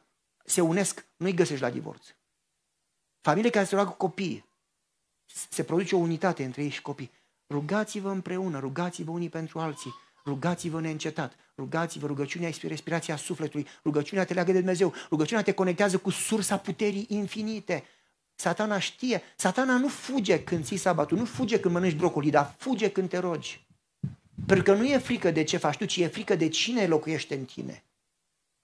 se 0.47 0.62
unesc, 0.62 1.05
nu-i 1.18 1.34
găsești 1.34 1.62
la 1.62 1.70
divorț. 1.70 2.08
Familiile 3.22 3.51
care 3.51 3.66
se 3.66 3.76
roagă 3.76 3.89
copii, 3.89 4.45
se 5.49 5.64
produce 5.64 5.95
o 5.95 5.97
unitate 5.97 6.43
între 6.43 6.64
ei 6.64 6.70
și 6.70 6.82
copii. 6.82 7.12
Rugați-vă 7.49 8.10
împreună, 8.10 8.60
rugați-vă 8.60 9.12
unii 9.12 9.30
pentru 9.30 9.60
alții. 9.60 9.93
Rugați-vă 10.26 10.82
neîncetat. 10.82 11.36
Rugați-vă, 11.58 12.08
rugăciunea 12.08 12.47
este 12.47 12.68
respirația 12.68 13.16
sufletului. 13.16 13.68
Rugăciunea 13.84 14.26
te 14.26 14.34
leagă 14.34 14.51
de 14.51 14.58
Dumnezeu. 14.58 14.93
Rugăciunea 15.10 15.43
te 15.43 15.51
conectează 15.51 15.97
cu 15.97 16.10
sursa 16.10 16.58
puterii 16.58 17.05
infinite. 17.10 17.84
Satana 18.40 18.80
știe. 18.80 19.22
Satana 19.36 19.78
nu 19.78 19.88
fuge 19.88 20.44
când 20.44 20.66
ții 20.66 20.78
sabatul, 20.78 21.18
nu 21.18 21.26
fuge 21.26 21.60
când 21.60 21.74
mănânci 21.74 21.96
brocoli, 21.96 22.30
dar 22.30 22.56
fuge 22.58 22.92
când 22.92 23.10
te 23.10 23.18
rogi. 23.18 23.66
Pentru 24.46 24.66
că 24.66 24.74
nu 24.74 24.86
e 24.86 24.98
frică 24.98 25.32
de 25.32 25.44
ce 25.44 25.58
faci 25.58 25.78
tu, 25.78 25.86
ci 25.86 25.98
e 25.98 26.08
frică 26.08 26.36
de 26.36 26.50
cine 26.50 26.88
locuiește 26.88 27.36
în 27.36 27.46
tine. 27.46 27.84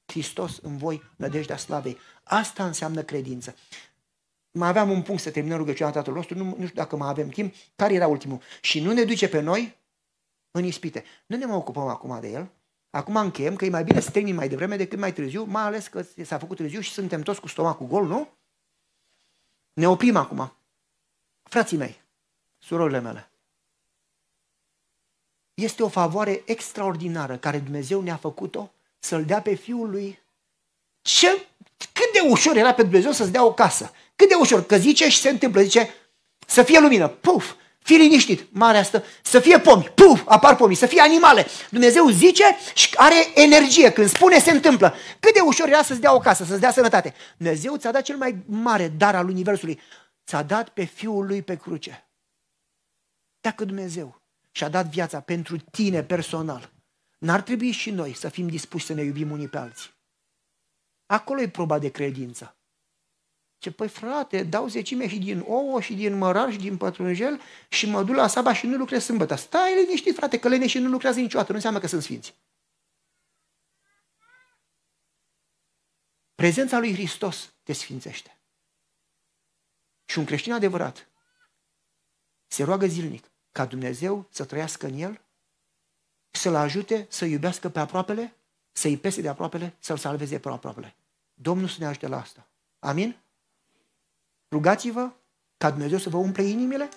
Hristos 0.06 0.60
în 0.62 0.78
voi, 0.78 1.04
nădejdea 1.16 1.58
slavei. 1.58 1.98
Asta 2.24 2.66
înseamnă 2.66 3.04
credință. 3.04 3.56
Mai 4.52 4.68
aveam 4.68 4.92
un 4.92 5.02
punct 5.02 5.22
să 5.22 5.32
terminăm 5.32 5.58
rugăciunea 5.58 5.92
Tatălui 5.92 6.18
nostru, 6.18 6.38
nu, 6.38 6.44
nu 6.44 6.66
știu 6.66 6.82
dacă 6.82 6.96
mai 6.96 7.10
avem 7.10 7.30
timp. 7.30 7.56
Care 7.76 7.94
era 7.94 8.08
ultimul? 8.08 8.42
Și 8.62 8.80
nu 8.80 8.92
ne 8.92 9.04
duce 9.04 9.28
pe 9.28 9.40
noi 9.40 9.78
în 10.52 10.64
ispite. 10.64 11.04
Nu 11.26 11.38
ne 11.38 11.46
mai 11.46 11.56
ocupăm 11.56 11.88
acum 11.88 12.20
de 12.22 12.30
el. 12.30 12.52
Acum 12.90 13.16
încheiem 13.16 13.56
că 13.56 13.66
e 13.66 13.70
mai 13.70 13.84
bine 13.84 14.00
să 14.00 14.12
termin 14.12 14.36
mai 14.36 14.50
devreme 14.50 14.76
decât 14.78 15.00
mai 15.00 15.14
târziu, 15.14 15.44
mai 15.44 15.64
ales 15.64 15.88
că 15.88 16.06
s-a 16.24 16.38
făcut 16.38 16.58
târziu 16.58 16.80
și 16.80 16.92
suntem 16.92 17.22
toți 17.22 17.40
cu 17.42 17.48
stomacul 17.48 17.88
gol, 17.88 18.08
nu? 18.08 18.28
Ne 19.74 19.88
oprim 19.88 20.16
acum. 20.16 20.54
Frații 21.44 21.78
mei, 21.78 22.02
surorile 22.60 23.00
mele, 23.00 23.30
este 25.54 25.84
o 25.84 25.90
favoare 25.90 26.42
extraordinară 26.46 27.38
care 27.38 27.60
Dumnezeu 27.60 28.02
ne-a 28.02 28.16
făcut-o 28.16 28.72
să-L 29.00 29.26
dea 29.26 29.42
pe 29.42 29.54
Fiul 29.54 29.90
Lui. 29.90 30.20
Ce, 31.02 31.48
cât 31.78 32.12
de 32.14 32.20
ușor 32.30 32.56
era 32.56 32.74
pe 32.74 32.82
Dumnezeu 32.82 33.12
să-ți 33.12 33.32
dea 33.32 33.46
o 33.46 33.54
casă. 33.54 33.92
Cât 34.16 34.28
de 34.28 34.36
ușor, 34.36 34.66
că 34.66 34.78
zice 34.78 35.10
și 35.10 35.20
se 35.20 35.30
întâmplă, 35.30 35.62
zice 35.62 35.90
să 36.48 36.64
fie 36.64 36.80
lumină, 36.80 37.08
puf, 37.08 37.54
fii 37.84 37.98
liniștit, 37.98 38.48
mare 38.52 38.78
asta, 38.78 39.04
să 39.22 39.40
fie 39.40 39.60
pomi, 39.60 39.84
puf, 39.84 40.22
apar 40.26 40.56
pomi, 40.56 40.76
să 40.76 40.86
fie 40.86 41.02
animale. 41.02 41.46
Dumnezeu 41.70 42.10
zice 42.10 42.44
și 42.74 42.90
are 42.96 43.16
energie, 43.36 43.92
când 43.92 44.10
spune 44.10 44.40
se 44.40 44.52
întâmplă. 44.52 44.96
Cât 45.20 45.34
de 45.34 45.40
ușor 45.40 45.68
era 45.68 45.84
să-ți 45.84 46.02
dea 46.02 46.14
o 46.14 46.20
casă, 46.20 46.44
să-ți 46.44 46.60
dea 46.60 46.72
sănătate. 46.72 47.14
Dumnezeu 47.38 47.76
ți-a 47.76 47.92
dat 47.92 48.02
cel 48.02 48.18
mai 48.18 48.44
mare 48.46 48.88
dar 48.88 49.16
al 49.16 49.28
Universului. 49.28 49.80
Ți-a 50.26 50.44
dat 50.44 50.70
pe 50.70 50.84
Fiul 50.84 51.26
Lui 51.26 51.42
pe 51.42 51.56
cruce. 51.56 52.08
Dacă 53.42 53.66
Dumnezeu 53.66 54.22
și-a 54.52 54.70
dat 54.70 54.86
viața 54.86 55.20
pentru 55.20 55.58
tine 55.58 56.04
personal, 56.04 56.72
n-ar 57.18 57.42
trebui 57.42 57.72
și 57.72 57.92
noi 57.92 58.14
să 58.14 58.30
fim 58.30 58.48
dispuși 58.48 58.86
să 58.86 58.94
ne 58.94 59.04
iubim 59.04 59.32
unii 59.32 59.48
pe 59.48 59.58
alții. 59.58 59.90
Acolo 61.06 61.42
e 61.42 61.50
proba 61.50 61.80
de 61.80 61.90
credință. 61.90 62.56
Ce, 63.64 63.72
păi 63.72 63.88
frate, 63.88 64.44
dau 64.44 64.68
zecime 64.68 65.08
și 65.08 65.18
din 65.18 65.44
ouă 65.48 65.82
și 65.82 65.94
din 65.94 66.18
mărar 66.18 66.52
și 66.52 66.58
din 66.58 66.78
pătrunjel 66.78 67.42
și 67.70 67.90
mă 67.90 68.04
duc 68.04 68.16
la 68.16 68.28
saba 68.28 68.54
și 68.54 68.66
nu 68.66 68.78
lucrez 68.78 69.04
sâmbătă. 69.04 69.36
Stai 69.36 69.76
liniștit, 69.76 70.16
frate, 70.16 70.40
că 70.40 70.48
leneșii 70.48 70.80
nu 70.80 70.90
lucrează 70.90 71.20
niciodată, 71.20 71.50
nu 71.50 71.56
înseamnă 71.56 71.80
că 71.80 71.88
sunt 71.88 72.04
sfinți. 72.04 72.36
Prezența 76.36 76.80
lui 76.80 76.94
Hristos 76.94 77.54
te 77.64 77.74
sfințește. 77.74 78.38
Și 80.06 80.20
un 80.20 80.26
creștin 80.26 80.54
adevărat 80.54 81.08
se 82.48 82.64
roagă 82.64 82.86
zilnic 82.86 83.32
ca 83.52 83.66
Dumnezeu 83.66 84.28
să 84.30 84.46
trăiască 84.46 84.86
în 84.86 84.94
el, 84.94 85.22
să-l 86.32 86.56
ajute 86.56 87.06
să 87.10 87.26
iubească 87.26 87.70
pe 87.70 87.80
aproapele, 87.80 88.36
să-i 88.72 88.98
pese 88.98 89.22
de 89.22 89.30
aproapele, 89.30 89.76
să-l 89.80 89.98
salveze 89.98 90.40
pe 90.40 90.50
aproapele. 90.50 90.96
Domnul 91.34 91.68
să 91.68 91.76
ne 91.80 91.86
ajute 91.86 92.08
la 92.08 92.22
asta. 92.22 92.48
Amin? 92.80 93.23
Rugați-vă 94.54 95.10
ca 95.58 95.70
Dumnezeu 95.70 95.98
să 95.98 96.10
vă 96.10 96.18
umple 96.18 96.44
inimile, 96.44 96.90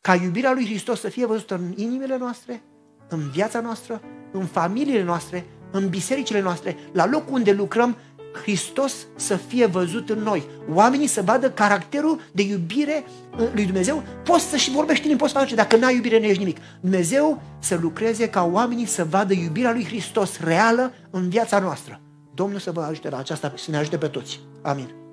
ca 0.00 0.14
iubirea 0.14 0.52
lui 0.52 0.64
Hristos 0.64 1.00
să 1.00 1.08
fie 1.08 1.26
văzută 1.26 1.54
în 1.54 1.72
inimile 1.76 2.16
noastre, 2.16 2.62
în 3.08 3.30
viața 3.30 3.60
noastră, 3.60 4.02
în 4.32 4.44
familiile 4.44 5.02
noastre, 5.02 5.46
în 5.70 5.88
bisericile 5.88 6.40
noastre, 6.40 6.76
la 6.92 7.06
locul 7.06 7.34
unde 7.34 7.52
lucrăm, 7.52 7.96
Hristos 8.42 9.06
să 9.16 9.36
fie 9.36 9.66
văzut 9.66 10.10
în 10.10 10.18
noi. 10.18 10.46
Oamenii 10.72 11.06
să 11.06 11.22
vadă 11.22 11.50
caracterul 11.50 12.20
de 12.32 12.42
iubire 12.42 13.04
lui 13.52 13.64
Dumnezeu. 13.64 14.02
Poți 14.24 14.44
să-și 14.44 14.70
vorbești 14.70 15.10
în 15.10 15.16
poți 15.16 15.32
face, 15.32 15.54
dacă 15.54 15.76
n-ai 15.76 15.94
iubire, 15.94 16.18
nu 16.18 16.24
ești 16.24 16.38
nimic. 16.38 16.58
Dumnezeu 16.80 17.42
să 17.58 17.78
lucreze 17.80 18.30
ca 18.30 18.44
oamenii 18.44 18.86
să 18.86 19.04
vadă 19.04 19.32
iubirea 19.32 19.72
lui 19.72 19.84
Hristos 19.84 20.38
reală 20.38 20.92
în 21.10 21.28
viața 21.28 21.58
noastră. 21.58 22.00
Domnul 22.34 22.58
să 22.58 22.72
vă 22.72 22.80
ajute 22.80 23.08
la 23.08 23.18
aceasta, 23.18 23.52
să 23.56 23.70
ne 23.70 23.76
ajute 23.76 23.98
pe 23.98 24.08
toți. 24.08 24.40
Amin. 24.62 25.07